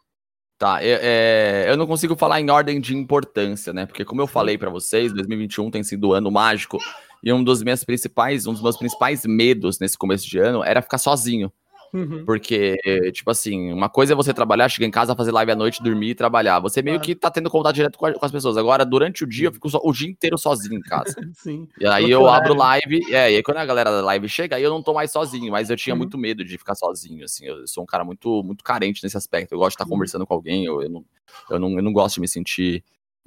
[0.57, 3.85] Tá, eu, é, eu não consigo falar em ordem de importância, né?
[3.85, 6.79] Porque como eu falei para vocês, 2021 tem sido um ano mágico
[7.23, 10.81] e um dos meus principais, um dos meus principais medos nesse começo de ano era
[10.81, 11.51] ficar sozinho.
[11.97, 12.23] Uhum.
[12.25, 12.77] Porque,
[13.11, 16.09] tipo assim, uma coisa é você trabalhar, chegar em casa, fazer live à noite, dormir
[16.09, 16.59] e trabalhar.
[16.59, 18.55] Você meio que tá tendo contato direto com, a, com, as pessoas.
[18.55, 21.15] Agora, durante o dia, eu fico o dia inteiro sozinho em casa.
[21.33, 21.67] Sim.
[21.79, 24.63] E aí eu abro live, é, e aí quando a galera da live chega, aí
[24.63, 25.97] eu não tô mais sozinho, mas eu tinha uhum.
[25.97, 27.45] muito medo de ficar sozinho, assim.
[27.45, 29.53] Eu sou um cara muito, muito carente nesse aspecto.
[29.53, 29.89] Eu gosto de estar uhum.
[29.89, 31.05] conversando com alguém, eu, eu, não,
[31.49, 32.83] eu, não, eu não gosto de me sentir,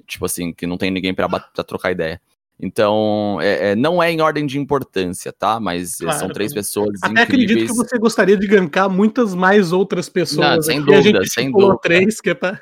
[0.07, 1.27] tipo assim, que não tem ninguém pra
[1.65, 2.21] trocar ideia.
[2.61, 5.59] Então, é, é, não é em ordem de importância, tá?
[5.59, 7.23] Mas claro, são três pessoas Até incríveis.
[7.23, 10.47] acredito que você gostaria de gankar muitas mais outras pessoas.
[10.47, 11.79] Não, sem dúvida, sem dúvida.
[11.81, 12.61] Três, que é, pra...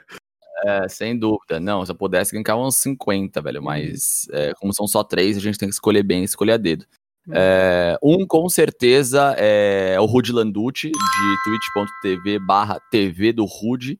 [0.66, 1.60] é, sem dúvida.
[1.60, 3.62] Não, se eu pudesse gankar uns 50, velho.
[3.62, 6.86] Mas é, como são só três, a gente tem que escolher bem, escolher a dedo.
[7.28, 7.34] Uhum.
[7.36, 14.00] É, um, com certeza, é o Rudy Landucci, de twitch.tv barra TV do Rudy.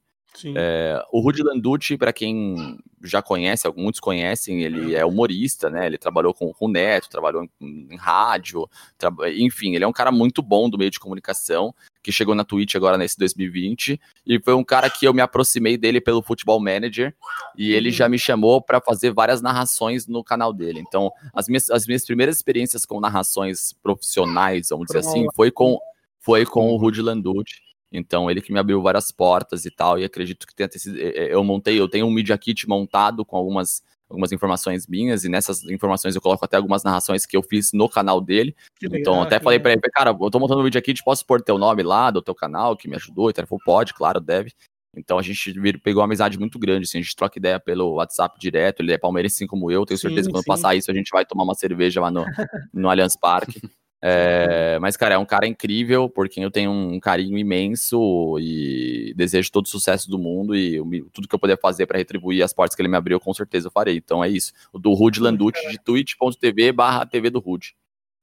[0.56, 5.86] É, o Rudy Landucci, para quem já conhece, muitos conhecem, ele é humorista, né?
[5.86, 9.12] Ele trabalhou com o Neto, trabalhou em, em rádio, tra...
[9.36, 12.76] enfim, ele é um cara muito bom do meio de comunicação, que chegou na Twitch
[12.76, 17.14] agora nesse 2020, e foi um cara que eu me aproximei dele pelo Futebol Manager,
[17.58, 18.12] e ele já uhum.
[18.12, 20.84] me chamou para fazer várias narrações no canal dele.
[20.86, 25.78] Então, as minhas, as minhas primeiras experiências com narrações profissionais, vamos dizer assim, foi com,
[26.20, 27.69] foi com o Rudy Landucci.
[27.92, 30.98] Então, ele que me abriu várias portas e tal, e acredito que tenha sido.
[30.98, 35.64] Eu montei, eu tenho um Media Kit montado com algumas, algumas informações minhas, e nessas
[35.64, 38.56] informações eu coloco até algumas narrações que eu fiz no canal dele.
[38.82, 41.58] então, até falei para ele, cara, eu tô montando um Media Kit, posso pôr teu
[41.58, 43.42] nome lá, do teu canal, que me ajudou, e tal.
[43.42, 44.52] Ele falou, pode, claro, deve.
[44.96, 48.40] Então a gente pegou uma amizade muito grande, assim, a gente troca ideia pelo WhatsApp
[48.40, 50.48] direto, ele é palmeirense assim como eu, tenho certeza sim, que quando sim.
[50.48, 52.26] passar isso a gente vai tomar uma cerveja lá no,
[52.74, 53.62] no Allianz Parque.
[54.02, 59.14] É, mas, cara, é um cara incrível, por quem eu tenho um carinho imenso e
[59.16, 60.80] desejo todo o sucesso do mundo e
[61.12, 63.68] tudo que eu puder fazer para retribuir as portas que ele me abriu, com certeza
[63.68, 63.98] eu farei.
[63.98, 64.54] Então é isso.
[64.72, 67.76] O do Rude Landucci de twitch.tv barra TV do Rude.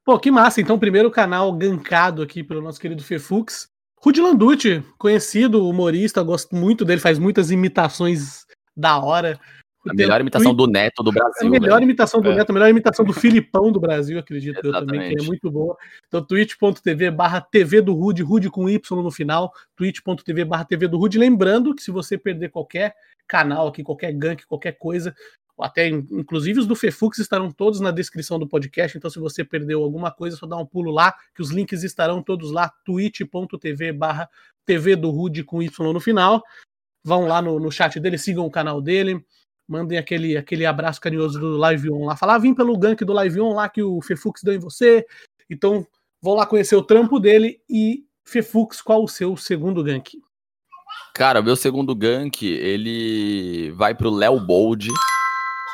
[0.05, 0.61] Pô, que massa.
[0.61, 3.69] Então, primeiro canal gankado aqui pelo nosso querido Fefux.
[3.99, 8.47] Rude Landucci, conhecido humorista, gosto muito dele, faz muitas imitações
[8.77, 9.39] da hora.
[9.89, 11.49] A melhor imitação do Neto do Brasil.
[11.49, 11.85] A melhor velho.
[11.85, 12.37] imitação do é.
[12.37, 14.83] Neto, a melhor imitação do Filipão do Brasil, acredito Exatamente.
[14.83, 15.77] eu também, que é muito boa.
[16.07, 20.99] Então, twitch.tv barra TV do Rude, Rude com Y no final, twitch.tv barra TV do
[20.99, 21.19] Rude.
[21.19, 22.95] Lembrando que se você perder qualquer
[23.27, 25.15] canal aqui, qualquer gank, qualquer coisa,
[25.59, 29.83] até inclusive os do Fefux estarão todos na descrição do podcast, então se você perdeu
[29.83, 34.29] alguma coisa, só dá um pulo lá, que os links estarão todos lá, twitch.tv barra
[34.65, 36.43] TV do Rude com Y no final.
[37.03, 39.25] Vão lá no, no chat dele, sigam o canal dele,
[39.69, 42.17] mandem aquele, aquele abraço carinhoso do Live On lá.
[42.17, 45.05] Falar, ah, vim pelo gank do Live On lá que o Fefux deu em você.
[45.51, 45.87] Então,
[46.21, 47.61] vão lá conhecer o trampo dele.
[47.69, 50.19] E, Fefux, qual o seu segundo gank?
[51.15, 54.89] Cara, meu segundo gank, ele vai pro Léo Bold,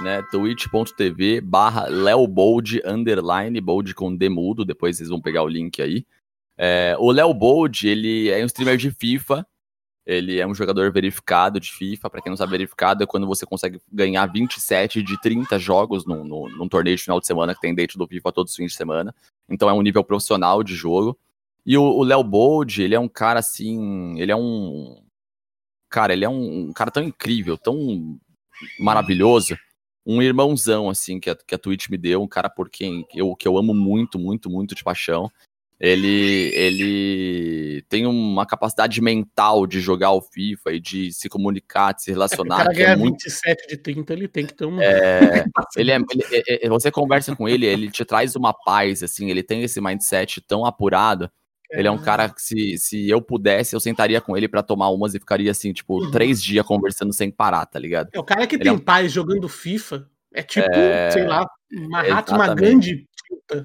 [0.02, 0.22] né?
[0.30, 6.06] twitch.tv barra Léo Bold, underline, Bold com demudo, depois vocês vão pegar o link aí.
[6.56, 9.46] É, o Léo Bold, ele é um streamer de FIFA,
[10.04, 12.10] ele é um jogador verificado de FIFA.
[12.10, 16.24] Para quem não sabe, verificado é quando você consegue ganhar 27 de 30 jogos num,
[16.24, 18.72] num, num, torneio de final de semana que tem dentro do FIFA todos os fins
[18.72, 19.14] de semana.
[19.48, 21.16] Então é um nível profissional de jogo.
[21.64, 24.18] E o Léo Bold, ele é um cara assim.
[24.20, 25.00] Ele é um.
[25.88, 28.18] Cara, ele é um, um cara tão incrível, tão
[28.80, 29.56] maravilhoso.
[30.04, 32.20] Um irmãozão, assim, que a, que a Twitch me deu.
[32.20, 35.30] Um cara por quem eu, que eu amo muito, muito, muito de paixão
[35.82, 42.04] ele, ele tem uma capacidade mental de jogar o FIFA e de se comunicar, de
[42.04, 42.54] se relacionar.
[42.54, 43.24] É, o cara ganha é muito...
[43.24, 44.80] 27 de 30, ele tem que ter uma.
[44.80, 45.44] É,
[45.76, 49.28] ele é, ele, é, é, você conversa com ele, ele te traz uma paz, assim,
[49.28, 51.28] ele tem esse mindset tão apurado.
[51.68, 54.90] Ele é um cara que, se, se eu pudesse, eu sentaria com ele para tomar
[54.90, 56.10] umas e ficaria assim, tipo, uhum.
[56.12, 58.10] três dias conversando sem parar, tá ligado?
[58.12, 58.78] É o cara que ele tem é um...
[58.78, 60.06] paz jogando FIFA.
[60.34, 60.68] É tipo,
[61.12, 61.46] sei lá,
[61.90, 63.06] Mahatma Gandhi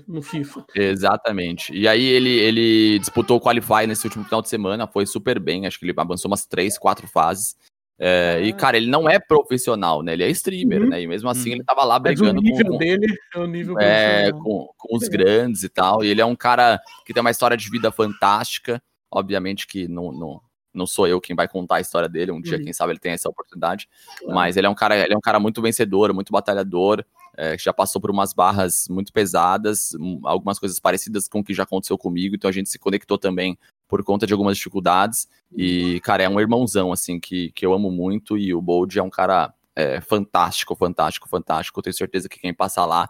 [0.08, 0.66] no FIFA.
[0.76, 1.74] Exatamente.
[1.74, 5.66] E aí ele, ele disputou o Qualify nesse último final de semana, foi super bem,
[5.66, 7.56] acho que ele avançou umas três, quatro fases.
[8.00, 10.14] É, E, cara, ele não é profissional, né?
[10.14, 10.90] Ele é streamer, Uhum.
[10.90, 11.02] né?
[11.02, 11.56] E mesmo assim Uhum.
[11.56, 14.96] ele tava lá Mas o brigando nível com, dele é o nível é, com, com
[14.96, 15.18] os Legal.
[15.18, 16.04] grandes e tal.
[16.04, 18.80] E ele é um cara que tem uma história de vida fantástica.
[19.12, 20.42] Obviamente que não, não,
[20.78, 22.32] não sou eu quem vai contar a história dele.
[22.32, 22.64] Um dia, Uhum.
[22.64, 23.90] quem sabe, ele tem essa oportunidade.
[24.28, 27.04] Mas ele é um cara, ele é um cara muito vencedor, muito batalhador.
[27.40, 31.44] é, que já passou por umas barras muito pesadas, um, algumas coisas parecidas com o
[31.44, 32.36] que já aconteceu comigo.
[32.36, 33.56] Então a gente se conectou também
[33.88, 35.28] por conta de algumas dificuldades.
[35.56, 38.40] E, cara, é um irmãozão, assim, que, que eu amo muito.
[38.40, 41.80] E o Bold é um cara é, fantástico, fantástico, fantástico.
[41.84, 43.08] Tenho certeza que quem passa lá,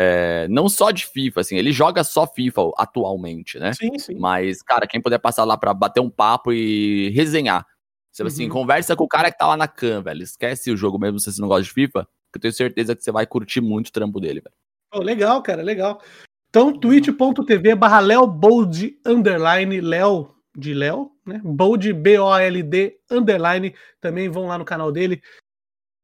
[0.00, 3.72] é, não só de FIFA, assim, ele joga só FIFA atualmente, né?
[3.72, 4.14] Sim, sim.
[4.16, 7.66] Mas, cara, quem puder passar lá pra bater um papo e resenhar.
[8.12, 8.50] Você, assim, Uhum.
[8.50, 10.22] conversa com o cara que tá lá na cam, velho.
[10.22, 13.02] Esquece o jogo mesmo se você não gosta de FIFA, que eu tenho certeza que
[13.02, 14.54] você vai curtir muito o trampo dele, velho.
[14.90, 16.00] Pô, legal, cara, legal.
[16.48, 21.40] Então, twitch.tv barra leobold underline, Léo de Léo, né?
[21.44, 23.74] Bold, B-O-L-D underline.
[24.00, 25.20] Também vão lá no canal dele.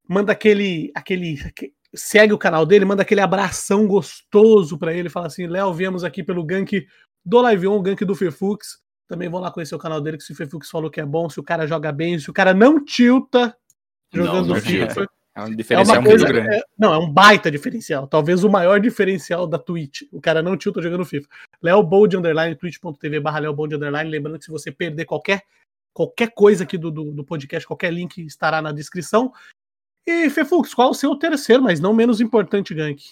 [0.08, 5.08] Manda aquele, aquele, aque- segue o canal dele, manda aquele abração gostoso pra ele.
[5.08, 6.86] Fala assim, Léo, viemos aqui pelo gank
[7.24, 8.82] do Live On, gank do Fefux.
[9.06, 11.28] Também vão lá conhecer o canal dele, que se o Fefux falou que é bom,
[11.28, 13.54] se o cara joga bem, se o cara não tilta
[14.12, 15.06] jogando Não, não FIFA.
[15.36, 16.56] É um É diferencial uma muito coisa, grande.
[16.56, 18.06] é- não, é um baita diferencial.
[18.06, 20.02] Talvez o maior diferencial da Twitch.
[20.12, 21.28] O cara não tilta jogando FIFA.
[21.60, 24.08] Léo Bold Underline, twitch.tv barra Léo Bold Underline.
[24.08, 25.42] Lembrando que se você perder qualquer,
[25.92, 29.32] qualquer coisa aqui do, do, do podcast, qualquer link estará na descrição.
[30.06, 33.02] E Fefux, qual o seu terceiro, mas não menos importante gank?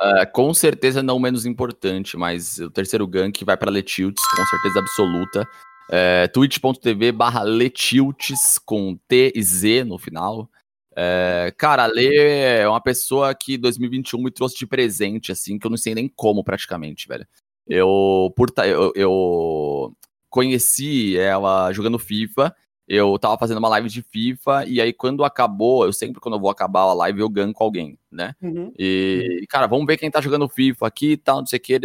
[0.00, 4.80] É, com certeza não menos importante, mas o terceiro gank vai pra Letilts, com certeza
[4.80, 5.48] absoluta.
[5.90, 10.50] É, twitch.tv barra Letilts, com T e Z no final.
[10.96, 15.70] É, cara, Lê é uma pessoa que 2021 me trouxe de presente, assim, que eu
[15.70, 17.26] não sei nem como praticamente, velho.
[17.66, 19.96] Eu, por, eu, eu
[20.28, 22.54] conheci ela jogando FIFA,
[22.88, 26.40] eu tava fazendo uma live de FIFA, e aí quando acabou, eu sempre quando eu
[26.40, 28.34] vou acabar a live, eu ganco alguém, né?
[28.78, 31.80] E, cara, vamos ver quem tá jogando FIFA aqui e tal, não sei o que.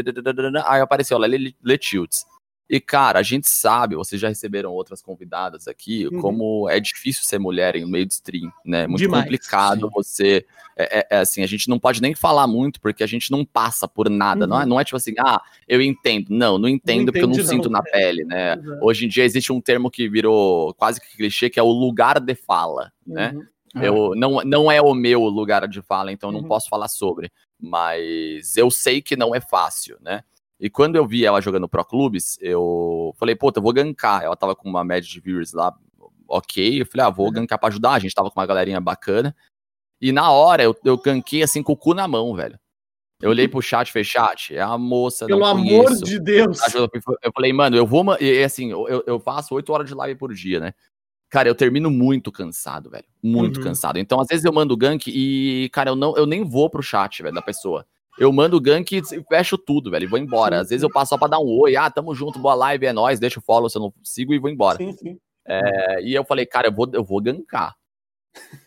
[0.66, 1.28] Aí apareceu lá,
[1.64, 2.26] Letilts.
[2.70, 6.20] E, cara, a gente sabe, vocês já receberam outras convidadas aqui, Uhum.
[6.20, 8.84] como é difícil ser mulher em meio de stream, né?
[8.84, 9.92] É muito Demais, complicado sim.
[9.94, 10.46] você.
[10.76, 13.46] É, é- é assim, a gente não pode nem falar muito, porque a gente não
[13.46, 14.46] passa por nada.
[14.46, 14.70] Não, é, Uhum.
[14.70, 16.28] não é tipo assim, ah, eu entendo.
[16.30, 17.46] Não, não entendo porque eu não não.
[17.46, 18.54] sinto na pele, né?
[18.62, 18.86] Exato.
[18.86, 22.20] Hoje em dia existe um termo que virou quase que clichê, que é o lugar
[22.20, 23.32] de fala, né?
[23.34, 23.82] Uhum.
[23.82, 26.48] Eu, não, não é o meu lugar de fala, então eu não Uhum.
[26.48, 27.32] posso falar sobre.
[27.60, 30.24] Mas eu sei que não é fácil, né?
[30.60, 34.24] E quando eu vi ela jogando Pro Clubes, eu falei, puta, eu vou gankar.
[34.24, 35.76] Ela tava com uma média de viewers lá,
[36.28, 36.82] ok.
[36.82, 37.34] Eu falei, ah, vou Uhum.
[37.34, 37.92] gankar pra ajudar.
[37.92, 39.36] A gente tava com uma galerinha bacana.
[40.02, 42.60] E na hora eu, eu ganquei assim com o cu na mão, velho.
[43.20, 46.60] Eu olhei pro chat, falei, chat, é a moça, Pelo não amor de Deus.
[46.76, 48.04] Eu falei, mano, eu vou.
[48.22, 50.74] E assim, eu, eu faço 8 horas de live por dia, né?
[51.30, 53.06] Cara, eu termino muito cansado, velho.
[53.22, 53.64] Muito Uhum.
[53.64, 53.98] cansado.
[53.98, 57.22] Então, às vezes eu mando gank e, cara, eu, não, eu nem vou pro chat,
[57.24, 57.86] velho, da pessoa.
[58.18, 60.58] Eu mando gank e fecho tudo, velho, e vou embora.
[60.58, 62.86] Sim, Às vezes eu passo só pra dar um oi, ah, tamo junto, boa live,
[62.86, 64.78] é nóis, deixa o follow se eu não sigo e vou embora.
[64.78, 65.20] Sim, sim.
[65.46, 67.76] É, e eu falei, cara, eu vou, eu vou gankar.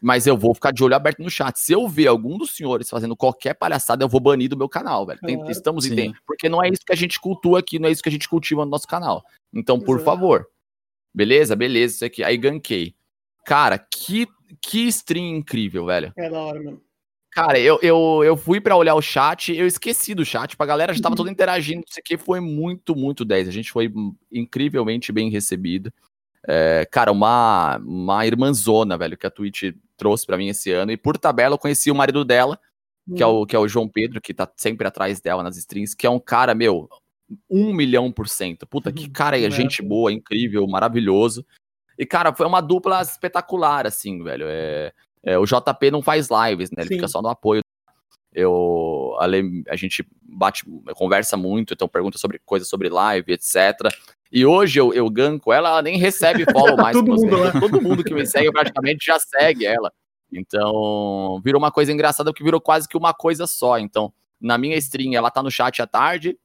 [0.02, 1.56] Mas eu vou ficar de olho aberto no chat.
[1.58, 5.06] Se eu ver algum dos senhores fazendo qualquer palhaçada, eu vou banir do meu canal,
[5.06, 5.20] velho.
[5.20, 5.50] Tem- Claro.
[5.50, 5.92] estamos Sim.
[5.92, 6.16] entendendo.
[6.26, 8.28] Porque não é isso que a gente cultua aqui, não é isso que a gente
[8.28, 9.22] cultiva no nosso canal.
[9.52, 10.04] Então, por Exato.
[10.04, 10.46] favor.
[11.14, 11.54] Beleza?
[11.54, 12.24] Beleza, isso aqui.
[12.24, 12.94] Aí gankei.
[13.44, 14.26] Cara, que,
[14.60, 16.12] que stream incrível, velho.
[16.16, 16.80] É da hora mesmo.
[17.30, 20.92] Cara, eu, eu, eu fui pra olhar o chat, eu esqueci do chat, pra galera
[20.92, 23.48] já tava toda interagindo, isso aqui foi muito, muito 10.
[23.48, 25.92] A gente foi hum, incrivelmente bem recebido.
[26.46, 30.90] É, cara, uma, uma irmãzona, velho, que a Twitch trouxe pra mim esse ano.
[30.90, 32.58] E por tabela eu conheci o marido dela,
[33.16, 35.94] que é o, que é o João Pedro, que tá sempre atrás dela nas streams,
[35.96, 36.88] que é um cara, meu,
[37.48, 38.66] um milhão por cento.
[38.66, 39.50] Puta, que cara é É.
[39.50, 41.44] gente boa, incrível, maravilhoso.
[41.98, 44.46] E, cara, foi uma dupla espetacular, assim, velho.
[44.48, 44.92] É,
[45.22, 46.82] é, o JP não faz lives, né?
[46.82, 46.94] Ele Sim.
[46.94, 47.62] fica só no apoio.
[48.32, 50.64] Eu, a, Lê- a gente bate,
[50.94, 53.92] conversa muito, então pergunta sobre coisas sobre live, etc.
[54.30, 56.96] E hoje eu, eu ganco ela, ela nem recebe follow mais.
[56.96, 57.52] Todo que mundo lá.
[57.52, 59.92] Todo mundo que me segue praticamente já segue ela.
[60.32, 63.78] Então, virou uma coisa engraçada porque virou quase que uma coisa só.
[63.78, 66.38] Então, na minha stream, ela tá no chat à tarde.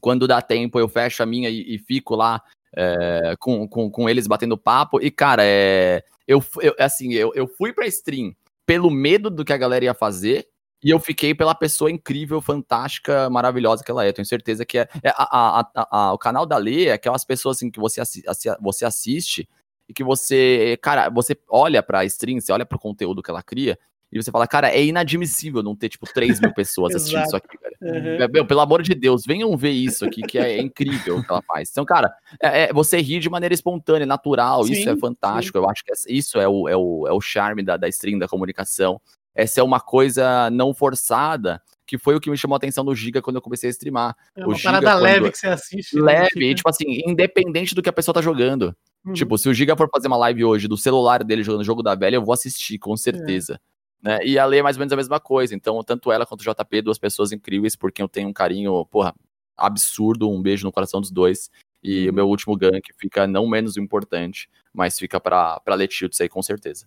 [0.00, 2.42] Quando dá tempo, eu fecho a minha e, e fico lá
[2.74, 5.00] é, com, com, com eles batendo papo.
[5.00, 8.32] E, cara, é, eu, eu, assim, eu, eu fui pra stream
[8.66, 10.46] pelo medo do que a galera ia fazer.
[10.84, 14.12] E eu fiquei pela pessoa incrível, fantástica, maravilhosa que ela é.
[14.12, 14.88] Tenho certeza que é.
[15.02, 18.22] é a, a- a- o canal da Lê é aquelas pessoas assim, que você, assi-
[18.60, 19.48] você assiste
[19.88, 20.78] e que você.
[20.80, 23.76] Cara, você olha pra stream, você olha pro conteúdo que ela cria
[24.10, 27.56] E você fala, cara, é inadmissível não ter, tipo, 3 mil pessoas assistindo isso aqui,
[27.60, 27.76] velho.
[27.80, 28.28] Uhum.
[28.32, 31.42] Meu, pelo amor de Deus, venham ver isso aqui, que é, incrível o que ela
[31.42, 31.68] faz.
[31.70, 35.58] Então, cara, é, é- você ri de maneira espontânea, natural, isso Sim, é fantástico.
[35.58, 38.18] Eu acho que essa- isso é o, é o, é o charme da, da stream,
[38.18, 39.00] da comunicação.
[39.34, 42.94] Essa é uma coisa não forçada, que foi o que me chamou a atenção do
[42.94, 44.16] Giga quando eu comecei a streamar.
[44.36, 45.96] É O uma Giga, parada quando- leve que você assiste.
[45.96, 46.02] né?
[46.02, 48.74] Leve, Fica- e, tipo assim, independente do que a pessoa tá jogando.
[49.04, 49.12] Uhum.
[49.12, 51.82] Tipo, se o Giga for fazer uma live hoje do celular dele jogando o jogo
[51.82, 53.60] da velha, eu vou assistir, com certeza.
[54.02, 54.20] Né?
[54.24, 55.54] E a Lê é mais ou menos a mesma coisa.
[55.54, 59.14] Então, tanto ela quanto o JP, duas pessoas incríveis, porque eu tenho um carinho, porra,
[59.56, 60.30] absurdo.
[60.30, 61.50] Um beijo no coração dos dois.
[61.82, 66.28] E o meu último gank fica não menos importante, mas fica pra, pra Letilts aí,
[66.28, 66.86] com certeza.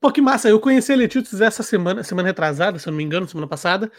[0.00, 0.48] Pô, que massa.
[0.48, 3.90] Eu conheci a Letícia essa semana, semana retrasada, se eu não me engano, semana passada.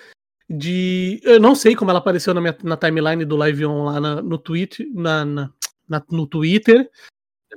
[0.49, 1.19] De.
[1.23, 4.21] Eu não sei como ela apareceu na, minha, na timeline do Live On lá na-
[4.21, 6.89] no, tweet, na, na- no Twitter.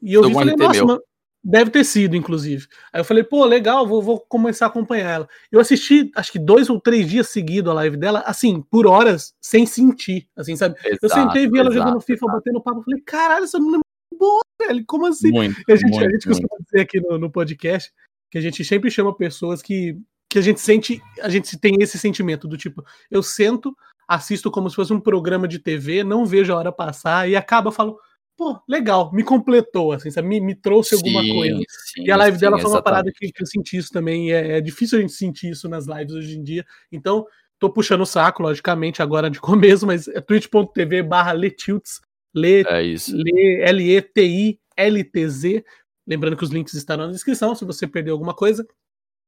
[0.03, 1.03] E eu vi e falei, nossa, mano,
[1.45, 2.67] deve ter sido, inclusive.
[2.93, 5.29] Aí eu falei, pô, legal, vou, vou começar a acompanhar ela.
[5.53, 9.35] Eu assisti, acho que dois ou três dias seguidos a live dela, assim, por horas,
[9.43, 10.77] sem sentir, assim, sabe?
[11.03, 14.19] Eu sentei e vi ela jogando FIFA, batendo papo, falei, caralho, essa menina é muito
[14.19, 15.31] boa, velho, como assim?
[15.31, 17.93] Muito, a gente, muito, a gente costuma dizer aqui no, no podcast
[18.31, 19.99] que a gente sempre chama pessoas que,
[20.31, 23.77] que a gente sente, a gente tem esse sentimento do tipo, eu sento,
[24.09, 27.71] assisto como se fosse um programa de TV, não vejo a hora passar e acaba
[27.71, 27.99] falo,
[28.37, 30.29] pô, legal, me completou, assim, sabe?
[30.29, 31.61] Me, me trouxe alguma Sim, coisa.
[31.93, 34.33] sim, E a live sim, dela foi uma parada que, que eu senti isso também.
[34.33, 36.65] É, é difícil a gente sentir isso nas lives hoje em dia.
[36.91, 37.27] Então,
[37.59, 42.01] tô puxando o saco, logicamente, agora de começo, mas é twitch.tv barra letilts,
[42.35, 43.17] le, É isso.
[43.17, 45.65] le, L-E-T-I-L-T-Z.
[46.07, 48.67] Lembrando que os links estarão na descrição, se você perdeu alguma coisa.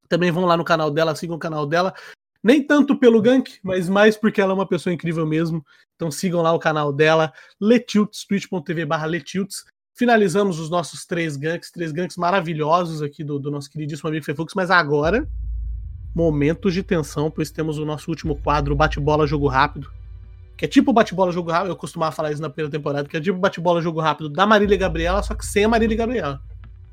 [0.08, 1.92] Também vão lá no canal dela, sigam o canal dela.
[2.46, 5.66] Nem tanto pelo gank, mas mais porque ela é uma pessoa incrível mesmo.
[5.96, 9.64] Então sigam lá o canal dela, letilts, twitch.tv barra letilts.
[9.96, 14.54] Finalizamos os nossos três ganks, três ganks maravilhosos aqui do, do nosso queridíssimo amigo Fefux,
[14.54, 15.28] mas agora,
[16.14, 19.90] momentos de tensão, pois temos o nosso último quadro, bate-bola, jogo rápido.
[20.56, 23.20] Que é tipo bate-bola, jogo rápido, eu costumava falar isso na primeira temporada, que é
[23.20, 26.40] tipo bate-bola, jogo rápido da Marília Gabriela, só que sem a Marília Gabriela.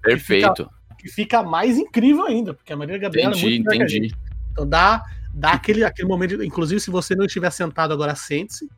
[0.02, 0.68] Perfeito.
[0.98, 3.98] Que fica mais incrível ainda, porque a Marília Gabriela é Entendi, muito a gente.
[3.98, 4.16] entendi.
[4.52, 5.04] Então dá,
[5.34, 8.70] dá aquele, aquele momento, de- inclusive se você não estiver sentado agora, sente-se.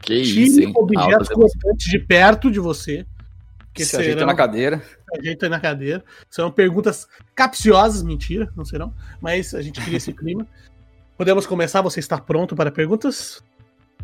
[0.00, 0.72] Que isso, hein?
[0.74, 3.06] objetos cortantes de perto de você.
[3.72, 4.82] Que Se ajeita na cadeira.
[5.18, 6.04] ajeita na cadeira.
[6.28, 8.92] Serão perguntas capciosas, mentira, não serão.
[9.20, 10.46] Mas a gente cria esse clima.
[11.16, 11.80] Podemos começar?
[11.82, 13.42] Você está pronto para perguntas?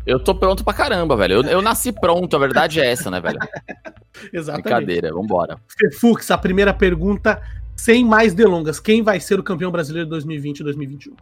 [0.05, 1.33] Eu tô pronto pra caramba, velho.
[1.33, 3.37] Eu, eu nasci pronto, a verdade é essa, né, velho?
[4.33, 4.63] Exatamente.
[4.63, 5.59] Brincadeira, vambora.
[5.77, 7.41] Fefux, a primeira pergunta,
[7.75, 8.79] sem mais delongas.
[8.79, 11.15] Quem vai ser o campeão brasileiro de 2020 e 2021?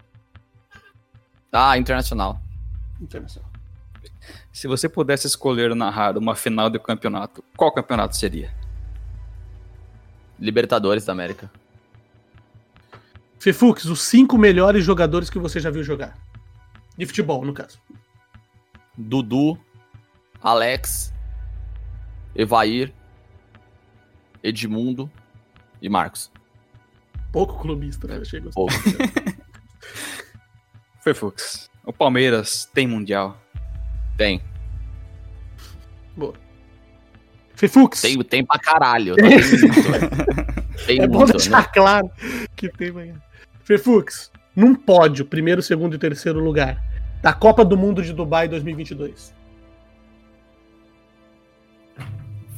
[1.59, 2.39] Ah, internacional.
[3.01, 3.49] Internacional.
[4.53, 8.53] Se você pudesse escolher narrar uma final do campeonato, qual campeonato seria?
[10.39, 11.49] Libertadores da América.
[13.39, 16.15] Fefux, os cinco melhores jogadores que você já viu jogar.
[16.95, 17.79] De futebol, no caso.
[18.95, 19.59] Dudu,
[20.39, 21.11] Alex,
[22.35, 22.93] Evair,
[24.43, 25.09] Edmundo
[25.81, 26.31] e Marcos.
[27.31, 28.17] Pouco clubista, né?
[28.17, 28.73] Achei Pouco.
[31.07, 31.69] Fefux.
[31.85, 33.41] O Palmeiras tem mundial.
[34.17, 34.41] Tem.
[36.17, 36.33] Boa.
[37.55, 39.15] Fefux, Tem, tem pra caralho.
[39.25, 40.85] Tem muito.
[40.85, 41.31] Tem é bom muito.
[41.37, 41.69] deixar né?
[41.73, 42.11] claro
[42.55, 43.15] que tem manhã.
[43.63, 46.83] Fefux, num pódio, primeiro, segundo e terceiro lugar,
[47.21, 49.33] da Copa do Mundo de Dubai 2022.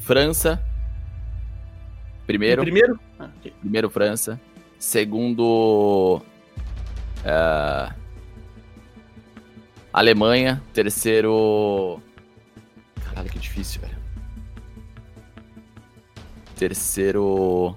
[0.02, 0.62] França.
[2.28, 2.62] Primeiro.
[2.62, 3.00] Primeiro?
[3.18, 3.54] Ah, ok.
[3.62, 4.40] Primeiro, França.
[4.78, 6.22] Segundo.
[7.24, 7.94] é,
[9.92, 10.62] Alemanha.
[10.74, 12.00] Terceiro.
[13.04, 13.98] Caralho, que difícil, velho.
[16.56, 17.76] Terceiro.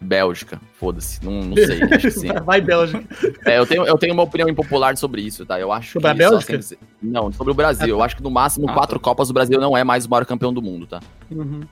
[0.00, 0.60] Bélgica.
[0.78, 1.24] Foda-se.
[1.24, 1.82] Não, não sei.
[1.82, 2.28] Acho que sim.
[2.44, 3.02] Vai, Bélgica.
[3.46, 5.58] É, eu, tenho, eu tenho uma opinião impopular sobre isso, tá?
[5.58, 6.22] Eu acho Sobre que.
[6.22, 6.76] a só Bélgica?
[7.02, 7.88] Não, sobre o Brasil.
[7.88, 9.04] Eu acho que no máximo Ah, quatro tá.
[9.04, 11.00] Copas o Brasil não é mais o maior campeão do mundo, tá?
[11.30, 11.62] Uhum.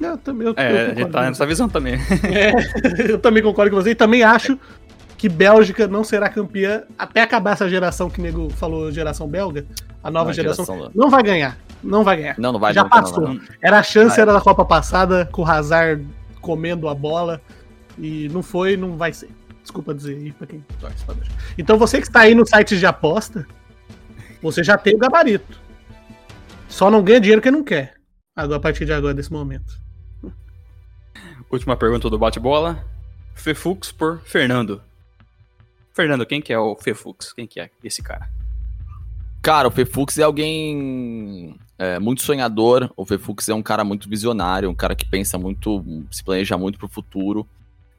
[0.00, 1.94] Eu também, eu, É, eu a gente tá nessa visão também.
[1.94, 2.52] É,
[3.12, 4.58] eu também concordo com você e também acho
[5.22, 9.64] que Bélgica não será campeã até acabar essa geração que o nego falou, geração belga.
[10.02, 11.56] A nova Não, geração, geração- não vai ganhar.
[11.80, 12.34] Não vai ganhar.
[12.40, 13.20] Não, não vai Já passou.
[13.20, 13.40] não, não.
[13.62, 14.20] Era a chance, Vai.
[14.22, 16.04] era da Copa passada, com o Hazard
[16.40, 17.40] comendo a bola.
[17.96, 19.30] E não foi, não vai ser.
[19.62, 21.36] Desculpa dizer aí pra quem torce pra Bélgica.
[21.56, 23.46] Então você que está aí no site de aposta,
[24.42, 25.56] você já tem o gabarito.
[26.68, 27.94] Só não ganha dinheiro quem não quer.
[28.34, 29.72] Agora, a partir de agora, desse momento.
[31.48, 32.84] Última pergunta do bate-bola.
[33.36, 34.82] Fefux por Fernando.
[35.92, 37.32] Fernando, quem que é o Fefux?
[37.32, 38.28] Quem que é esse cara?
[39.42, 42.92] Cara, o Fefux é alguém é, muito sonhador.
[42.96, 46.78] O Fefux é um cara muito visionário, um cara que pensa muito, se planeja muito
[46.78, 47.46] pro futuro.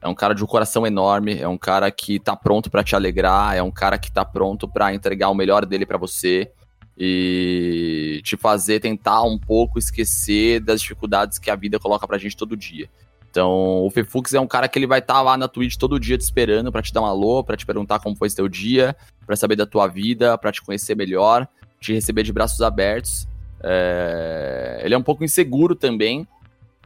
[0.00, 2.94] É um cara de um coração enorme, é um cara que tá pronto para te
[2.96, 6.50] alegrar, é um cara que tá pronto para entregar o melhor dele para você
[6.96, 12.36] e te fazer tentar um pouco esquecer das dificuldades que a vida coloca pra gente
[12.36, 12.88] todo dia.
[13.34, 15.98] Então, o Fefux é um cara que ele vai estar tá lá na Twitch todo
[15.98, 18.94] dia te esperando para te dar um alô, para te perguntar como foi seu dia,
[19.26, 21.48] para saber da tua vida, para te conhecer melhor,
[21.80, 23.26] te receber de braços abertos.
[23.60, 24.82] É...
[24.84, 26.28] Ele é um pouco inseguro também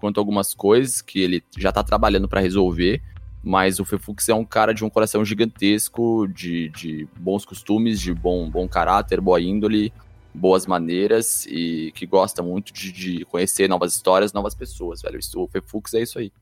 [0.01, 3.03] quanto a algumas coisas que ele já tá trabalhando para resolver,
[3.45, 8.15] mas o Fefux é um cara de um coração gigantesco, de, de bons costumes, de
[8.15, 9.93] bom, bom caráter, boa índole,
[10.39, 15.19] boas maneiras e que gosta muito de, de conhecer novas histórias, novas pessoas, velho.
[15.19, 16.33] Isso, o Fefux é isso aí.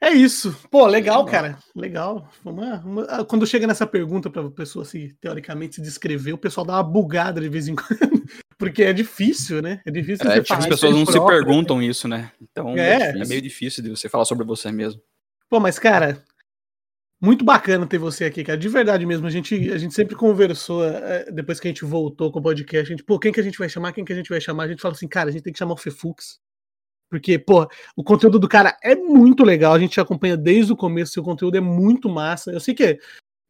[0.00, 0.52] É isso.
[0.68, 1.56] Pô, legal, cara.
[1.76, 2.28] Legal.
[2.44, 3.02] Uma, uma...
[3.04, 6.72] Ah, quando chega nessa pergunta para a pessoa se teoricamente se descrever, o pessoal dá
[6.72, 8.24] uma bugada de vez em quando.
[8.58, 9.80] Porque é difícil, né?
[9.86, 11.84] É difícil é, As pessoas não próprio, se perguntam né?
[11.84, 12.32] isso, né?
[12.40, 15.00] Então é, é, meio difícil de você falar sobre você mesmo.
[15.48, 16.24] Pô, mas, cara,
[17.22, 18.58] muito bacana ter você aqui, cara.
[18.58, 19.28] De verdade mesmo.
[19.28, 22.92] A gente, a gente sempre conversou, é, depois que a gente voltou com o podcast,
[22.92, 23.92] a gente, pô, quem que a gente vai chamar?
[23.92, 24.64] Quem que a gente vai chamar?
[24.64, 26.40] A gente fala assim, cara, a gente tem que chamar o Fefux.
[27.08, 29.72] Porque, pô, o conteúdo do cara é muito legal.
[29.72, 32.50] A gente acompanha desde o começo, seu conteúdo é muito massa.
[32.50, 32.98] Eu sei que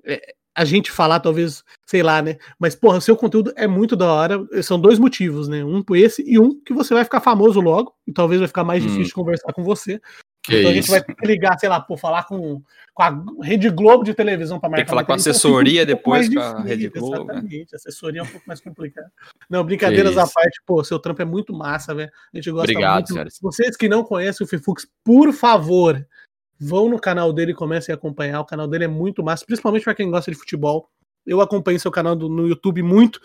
[0.05, 2.37] é, a gente falar, talvez, sei lá, né?
[2.59, 4.63] Mas, porra, seu conteúdo é muito da hora.
[4.63, 5.65] São dois motivos, né?
[5.65, 8.65] Um por esse e um que você vai ficar famoso logo, e talvez vai ficar
[8.65, 8.89] mais hum.
[8.89, 9.99] difícil de conversar com você.
[10.43, 12.61] Que então a gente vai ter que ligar, sei lá, por falar com,
[12.93, 14.79] com a Rede Globo de televisão para marcar.
[14.79, 17.25] Tem que falar com a assessoria um depois com a Rede Globo.
[17.27, 17.35] Né?
[17.35, 17.77] Exatamente, né?
[17.77, 19.07] assessoria é um pouco mais complicado.
[19.49, 22.11] Não, brincadeiras à parte, pô, seu trampo é muito massa, velho.
[22.33, 23.33] A gente gosta Obrigado, muito.
[23.41, 26.05] Vocês que não conhecem o Fifux, por favor,
[26.59, 28.41] vão no canal dele e comecem a acompanhar.
[28.41, 30.89] O canal dele é muito massa, principalmente para quem gosta de futebol.
[31.25, 33.21] Eu acompanho seu canal do, no YouTube muito,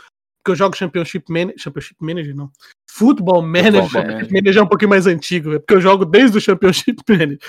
[0.48, 1.60] porque eu jogo Championship Manager.
[1.60, 2.50] Championship Manager, não.
[2.90, 3.84] Football Manager.
[3.84, 7.40] Football Championship Manager é um pouquinho mais antigo, porque eu jogo desde o Championship Manager.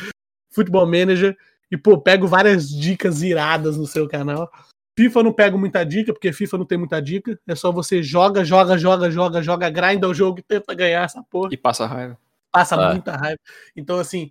[0.51, 1.37] Football Manager.
[1.71, 4.51] E, pô, pego várias dicas iradas no seu canal.
[4.99, 7.39] FIFA não pego muita dica, porque FIFA não tem muita dica.
[7.47, 11.23] É só você joga, joga, joga, joga, joga, grinda o jogo e tenta ganhar essa
[11.31, 11.51] porra.
[11.53, 12.19] E passa raiva.
[12.51, 12.91] Passa ah.
[12.91, 13.39] muita raiva.
[13.77, 14.31] Então, assim,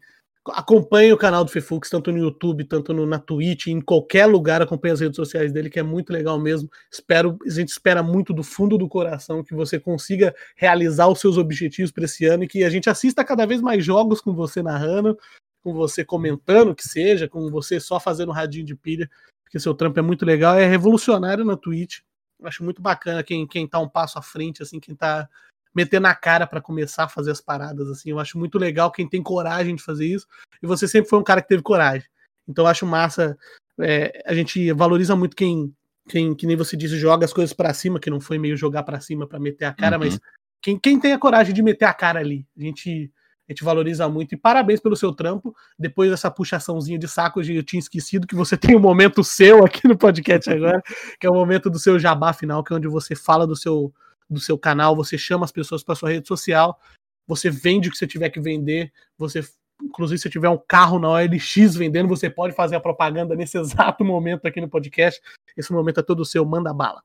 [0.51, 4.61] acompanhe o canal do Fefux, tanto no YouTube, tanto no, na Twitch, em qualquer lugar,
[4.61, 6.69] acompanhe as redes sociais dele, que é muito legal mesmo.
[6.91, 11.37] Espero, a gente espera muito do fundo do coração que você consiga realizar os seus
[11.37, 14.61] objetivos para esse ano e que a gente assista cada vez mais jogos com você
[14.61, 15.17] narrando,
[15.63, 19.09] com você comentando, que seja, com você só fazendo radinho de pilha,
[19.43, 21.99] porque seu trampo é muito legal, é revolucionário na Twitch.
[22.43, 25.27] acho muito bacana quem, quem tá um passo à frente, assim, quem tá
[25.73, 28.09] meter na cara para começar a fazer as paradas, assim.
[28.09, 30.27] Eu acho muito legal quem tem coragem de fazer isso.
[30.61, 32.07] E você sempre foi um cara que teve coragem.
[32.47, 33.37] Então eu acho massa.
[33.79, 35.73] É, a gente valoriza muito quem,
[36.07, 38.83] quem, que nem você disse, joga as coisas para cima, que não foi meio jogar
[38.83, 40.05] para cima para meter a cara, uhum.
[40.05, 40.19] mas
[40.61, 42.45] quem, quem tem a coragem de meter a cara ali.
[42.57, 43.11] A gente,
[43.47, 44.33] a gente valoriza muito.
[44.33, 45.55] E parabéns pelo seu trampo.
[45.77, 49.87] Depois dessa puxaçãozinha de saco, eu tinha esquecido que você tem um momento seu aqui
[49.87, 50.81] no podcast agora,
[51.19, 53.93] que é o momento do seu jabá final, que é onde você fala do seu
[54.29, 56.79] do seu canal, você chama as pessoas para sua rede social,
[57.27, 59.41] você vende o que você tiver que vender, você
[59.81, 64.03] inclusive se tiver um carro na OLX vendendo, você pode fazer a propaganda nesse exato
[64.03, 65.21] momento aqui no podcast.
[65.55, 67.01] Esse momento é todo seu, manda bala.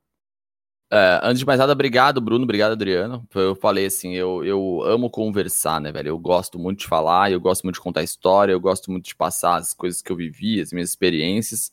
[0.94, 3.26] É, antes de mais nada, obrigado, Bruno, obrigado, Adriano.
[3.34, 6.08] Eu falei assim, eu, eu amo conversar, né, velho?
[6.08, 9.16] Eu gosto muito de falar, eu gosto muito de contar história, eu gosto muito de
[9.16, 11.72] passar as coisas que eu vivi, as minhas experiências.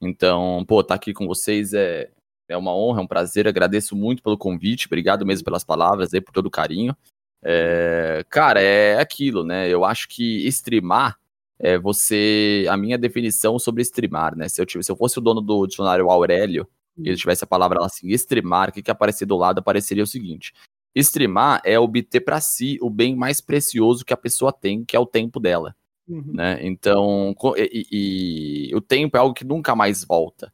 [0.00, 2.10] Então, pô, tá aqui com vocês é,
[2.50, 3.46] é uma honra, é um prazer.
[3.46, 4.86] Agradeço muito pelo convite.
[4.86, 6.96] Obrigado mesmo pelas palavras aí, por todo o carinho.
[7.42, 9.68] É, cara, é aquilo, né?
[9.68, 11.16] Eu acho que streamar
[11.58, 12.66] é você.
[12.68, 14.48] A minha definição sobre streamar, né?
[14.48, 16.68] Se eu, tivesse, se eu fosse o dono do dicionário Aurélio
[16.98, 20.06] e ele tivesse a palavra assim, streamar, o que, que aparecer do lado apareceria o
[20.06, 20.52] seguinte:
[20.94, 25.00] streamar é obter para si o bem mais precioso que a pessoa tem, que é
[25.00, 25.74] o tempo dela.
[26.08, 26.32] Uhum.
[26.34, 26.58] Né?
[26.62, 30.52] Então, e, e, e, o tempo é algo que nunca mais volta.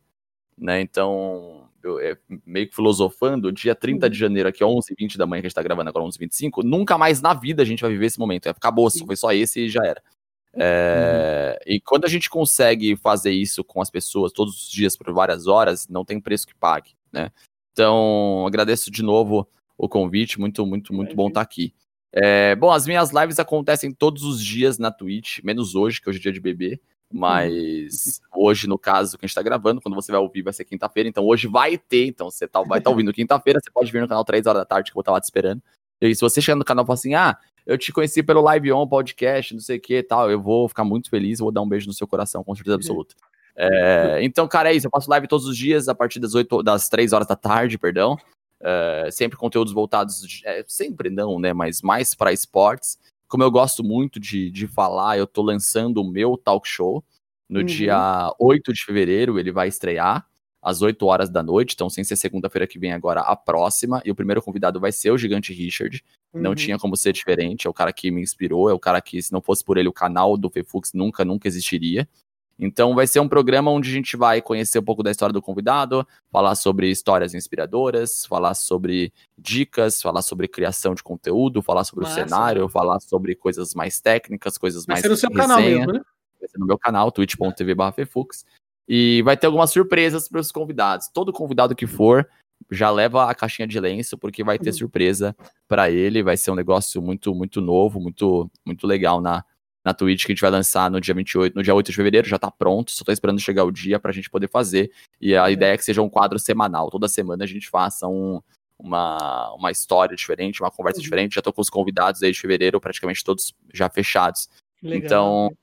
[0.56, 0.80] Né?
[0.82, 4.20] Então, eu, é, meio que filosofando, dia 30 de uhum.
[4.20, 6.20] janeiro, aqui 11 h 20 da manhã, que a gente tá gravando agora, 11 h
[6.20, 8.46] 25 nunca mais na vida a gente vai viver esse momento.
[8.46, 10.02] É, acabou, foi só esse e já era.
[10.54, 11.74] É, uhum.
[11.74, 15.46] E quando a gente consegue fazer isso com as pessoas todos os dias por várias
[15.46, 17.30] horas, não tem preço que pague, né?
[17.72, 19.46] Então, agradeço de novo
[19.76, 21.74] o convite, muito, muito, muito bom estar tá aqui.
[22.10, 26.18] É, bom, as minhas lives acontecem todos os dias na Twitch, menos hoje, que hoje
[26.18, 26.80] é dia de bebê.
[27.12, 30.64] Mas hoje, no caso, que a gente tá gravando, quando você vai ouvir, vai ser
[30.64, 31.08] quinta-feira.
[31.08, 32.06] Então hoje vai ter.
[32.06, 33.60] Então você tá, vai estar tá ouvindo quinta-feira.
[33.62, 35.20] Você pode vir no canal 3 horas da tarde, que eu vou estar tá lá
[35.20, 35.62] te esperando.
[36.00, 38.70] E se você chegar no canal e falar assim, ah, eu te conheci pelo Live
[38.72, 41.68] On podcast, não sei o que tal, eu vou ficar muito feliz, vou dar um
[41.68, 43.14] beijo no seu coração, com certeza absoluta.
[43.56, 44.86] É, então, cara, é isso.
[44.86, 47.78] Eu faço live todos os dias, a partir das, 8, das 3 horas da tarde,
[47.78, 48.16] perdão.
[48.60, 51.52] É, sempre conteúdos voltados, é, sempre não, né?
[51.52, 56.08] Mas mais para esportes como eu gosto muito de, de falar, eu tô lançando o
[56.10, 57.04] meu talk show
[57.48, 57.64] no Uhum.
[57.66, 60.26] dia 8 de fevereiro, ele vai estrear
[60.62, 64.10] às 8 horas da noite, então sem ser segunda-feira que vem agora a próxima, e
[64.10, 66.02] o primeiro convidado vai ser o Gigante Richard,
[66.34, 66.54] não Uhum.
[66.56, 69.32] tinha como ser diferente, é o cara que me inspirou, é o cara que, se
[69.32, 72.08] não fosse por ele, o canal do Fefux nunca, nunca existiria.
[72.58, 75.42] Então vai ser um programa onde a gente vai conhecer um pouco da história do
[75.42, 82.04] convidado, falar sobre histórias inspiradoras, falar sobre dicas, falar sobre criação de conteúdo, falar sobre
[82.04, 82.22] Massa.
[82.22, 85.78] o cenário, falar sobre coisas mais técnicas, coisas Vai mais ser no seu canal resenha.
[85.78, 86.00] mesmo, né?
[86.40, 87.74] Vai ser no meu canal, twitch.tv.
[88.88, 91.08] E vai ter algumas surpresas para os convidados.
[91.08, 92.26] Todo convidado que for
[92.70, 94.76] já leva a caixinha de lenço, porque vai ter Uhum.
[94.76, 95.36] surpresa
[95.68, 96.22] para ele.
[96.22, 99.44] Vai ser um negócio muito, muito novo, muito, muito legal na,
[99.86, 102.26] na Twitch, que a gente vai lançar no dia 28, no dia 8 de fevereiro,
[102.28, 104.90] já tá pronto, só tô esperando chegar o dia pra gente poder fazer.
[105.20, 106.90] E a ideia é que seja um quadro semanal.
[106.90, 108.42] Toda semana a gente faça um,
[108.76, 111.04] uma, uma história diferente, uma conversa Uhum.
[111.04, 111.36] diferente.
[111.36, 114.48] Já tô com os convidados aí de fevereiro, praticamente todos já fechados.
[114.82, 114.98] Legal.
[115.06, 115.56] Então,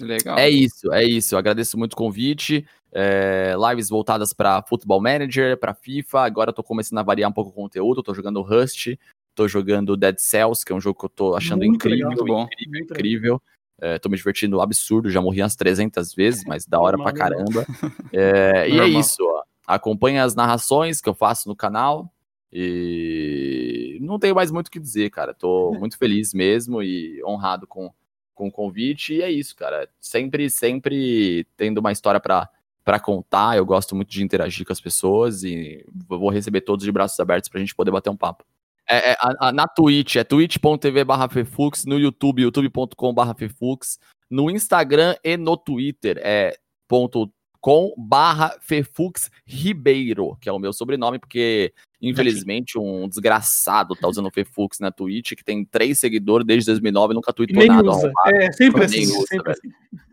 [0.00, 0.36] Legal.
[0.36, 1.34] é isso, é isso.
[1.36, 2.66] Eu agradeço muito o convite.
[2.90, 6.22] É, lives voltadas para Football Manager, para FIFA.
[6.22, 8.00] Agora eu tô começando a variar um pouco o conteúdo.
[8.00, 8.88] Eu tô jogando Rust,
[9.36, 12.26] tô jogando Dead Cells, que é um jogo que eu tô achando Muito incrível, legal.
[12.26, 12.42] Muito bom.
[12.44, 13.42] incrível, incrível.
[13.84, 17.20] É, tô me divertindo absurdo, já morri umas 300 vezes, mas da hora Normal, pra
[17.20, 17.66] caramba.
[18.12, 19.42] É, e é isso, ó.
[19.66, 22.08] Acompanha as narrações que eu faço no canal.
[22.52, 25.34] E não tenho mais muito o que dizer, cara.
[25.34, 27.92] Tô muito feliz mesmo e honrado com,
[28.32, 29.14] com o convite.
[29.14, 29.88] E é isso, cara.
[30.00, 32.48] Sempre, sempre tendo uma história pra,
[32.84, 33.56] pra contar.
[33.56, 37.48] Eu gosto muito de interagir com as pessoas e vou receber todos de braços abertos
[37.48, 38.44] pra gente poder bater um papo.
[38.88, 43.98] É, é, a- a- na Twitch, é twitch.tv barra Fefux, no YouTube, youtube.com barra Fefux,
[44.30, 46.56] no Instagram e no Twitter é
[46.88, 47.30] ponto
[47.60, 54.26] com barra Fefux Ribeiro, que é o meu sobrenome, porque infelizmente um desgraçado tá usando
[54.26, 57.88] o Fefux na Twitch, que tem três seguidores desde 2009 e nunca tweetou nada.
[57.90, 58.12] usa.
[58.26, 59.02] É, sempre assim.
[59.04, 59.68] usa, sempre assim.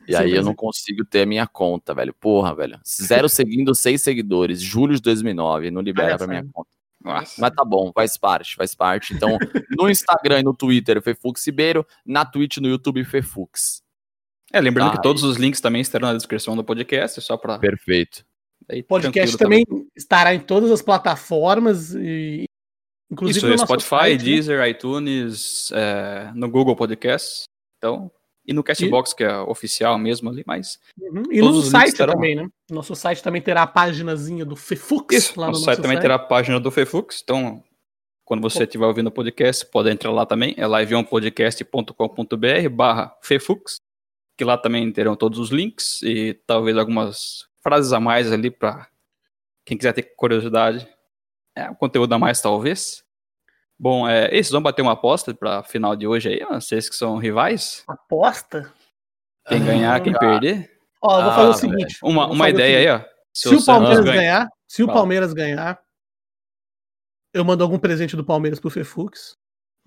[0.08, 0.58] E aí eu não assim.
[0.58, 2.14] consigo ter a minha conta, velho.
[2.14, 2.80] Porra, velho.
[2.86, 4.62] Zero seguindo, seis seguidores.
[4.62, 5.72] Julho de 2009.
[5.72, 6.70] Não libera pra minha conta.
[7.04, 7.40] Nossa.
[7.40, 9.14] Mas tá bom, faz parte, faz parte.
[9.14, 9.38] Então,
[9.78, 11.86] no Instagram e no Twitter, Fefux Ribeiro.
[12.06, 13.82] Na Twitch e no YouTube, Fefux.
[14.52, 17.60] É, lembrando Tá, que todos os links também estarão na descrição do podcast, só pra.
[17.60, 18.26] Perfeito.
[18.68, 22.46] Daí, O podcast tranquilo também estará em todas as plataformas e
[23.12, 24.24] inclusive Isso, no é Spotify, site, né?
[24.26, 27.46] Deezer, iTunes, é, no Google Podcasts.
[27.78, 28.12] Então,
[28.50, 30.80] e no Castbox, que é oficial mesmo ali, mas.
[31.00, 31.22] Uhum.
[31.32, 32.50] E no site também, né?
[32.68, 36.16] Nosso site também terá a paginazinha do Fefux Isso, lá no nosso site também terá
[36.16, 37.64] a página do Fefux, então.
[38.26, 43.78] Quando você estiver ouvindo o podcast, pode entrar lá também, é liveonpodcast.com.br barra Fefux,
[44.38, 48.88] que lá também terão todos os links e talvez algumas frases a mais ali para
[49.66, 50.88] quem quiser ter curiosidade.
[51.56, 53.04] É, um conteúdo a mais talvez.
[53.80, 57.18] Bom, é, esses vão bater uma aposta para final de hoje aí, vocês que são
[57.18, 57.84] rivais.
[57.88, 58.72] Aposta?
[59.48, 60.70] Quem ganhar, quem perder.
[61.02, 61.60] Ó, eu vou Ah, fazer o velho.
[61.80, 62.00] seguinte.
[62.04, 63.10] Uma, uma o ideia aí, ó.
[63.34, 64.98] Se, o Palmeiras ganha- ganhar, se o Fala.
[64.98, 65.80] Palmeiras ganhar,
[67.34, 69.34] eu mando algum presente do Palmeiras pro Fefux.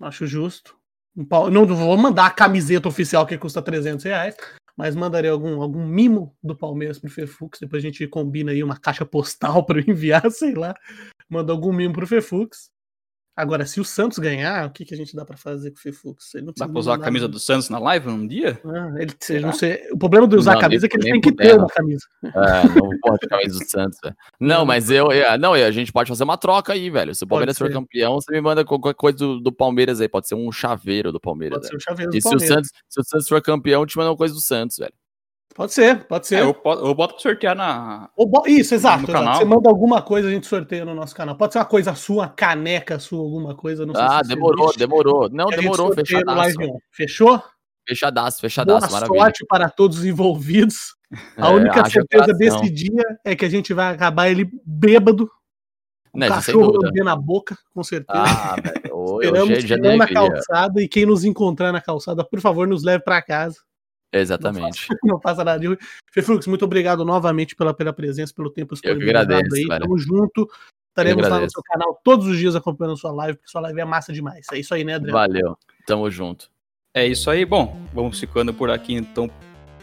[0.01, 0.75] Acho justo.
[1.15, 4.35] Um pau- Não vou mandar a camiseta oficial que custa 300 reais,
[4.75, 7.59] mas mandarei algum, algum mimo do Palmeiras pro Fefux.
[7.59, 10.73] Depois a gente combina aí uma caixa postal para eu enviar, sei lá.
[11.29, 12.71] Manda algum mimo pro Fefux.
[13.35, 15.81] Agora, se o Santos ganhar, o que, que a gente dá pra fazer com o
[15.81, 16.35] Fefux?
[16.35, 17.31] Ele não Dá pra usar a camisa nada.
[17.33, 18.61] do Santos na live num dia?
[18.63, 19.47] Ah, ele, Será?
[19.47, 21.55] não sei, o problema de usar Não, a camisa é que ele tem que ter
[21.57, 22.05] uma camisa.
[22.23, 22.29] É,
[22.79, 24.15] não porra de camisa do Santos, velho.
[24.39, 25.11] Não, mas eu.
[25.11, 27.15] é, não, a gente pode fazer uma troca aí, velho.
[27.15, 30.07] Se o Pode Palmeiras for campeão, você me manda qualquer coisa do, do Palmeiras aí.
[30.07, 31.57] Pode ser um chaveiro do Palmeiras.
[31.57, 32.55] Pode ser o chaveiro do E se o, Palmeiras.
[32.55, 34.93] Santos, se o Santos for campeão, eu te mando uma coisa do Santos, velho.
[35.53, 36.35] Pode ser, pode ser.
[36.37, 38.09] É, eu, boto, eu boto pra sortear na.
[38.17, 39.23] Bo- Isso, exato, No exato.
[39.25, 39.35] canal.
[39.39, 41.35] Você manda alguma coisa, a gente sorteia no nosso canal.
[41.35, 43.85] Pode ser uma coisa sua, uma caneca sua, alguma coisa.
[43.85, 45.29] Não sei Ah, demorou, demorou.
[45.29, 46.57] Não, demorou, fechadaço.
[46.91, 47.41] Fechou?
[47.87, 49.19] Fechadaço, Boa fechadaço, maravilha.
[49.21, 50.95] sorte para todos os envolvidos.
[51.37, 55.29] A É, única certeza desse dia é que a gente vai acabar ele bêbado,
[56.15, 58.23] Né, cachorro lambendo a boca, com certeza.
[58.23, 58.95] Ah, velho.
[58.95, 63.03] Oi, Esperamos já na calçada e quem nos encontrar na calçada, por favor, nos leve
[63.03, 63.57] para casa.
[64.13, 64.87] Exatamente.
[65.03, 65.77] Não passa nada de ruim.
[66.11, 69.65] Feflux, muito obrigado novamente pela, pela presença, pelo tempo Eu que disponibilizado aí.
[69.65, 69.81] velho.
[69.81, 70.47] Tamo junto.
[70.89, 73.79] Estaremos lá no seu canal todos os dias acompanhando a sua live, porque sua live
[73.79, 74.45] é massa demais.
[74.51, 75.17] É isso aí, né, Adriano?
[75.17, 75.57] Valeu.
[75.87, 76.51] Tamo junto.
[76.93, 77.43] É isso aí.
[77.43, 79.27] Bom, vamos ficando por aqui então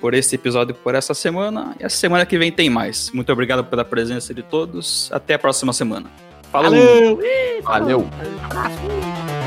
[0.01, 1.77] por esse episódio por essa semana.
[1.81, 3.11] E a semana que vem tem mais.
[3.11, 5.11] Muito obrigado pela presença de todos.
[5.13, 6.09] Até a próxima semana.
[6.51, 6.71] Falou!
[6.71, 7.21] Valeu!
[7.63, 8.09] Valeu.
[8.45, 9.40] Abraço.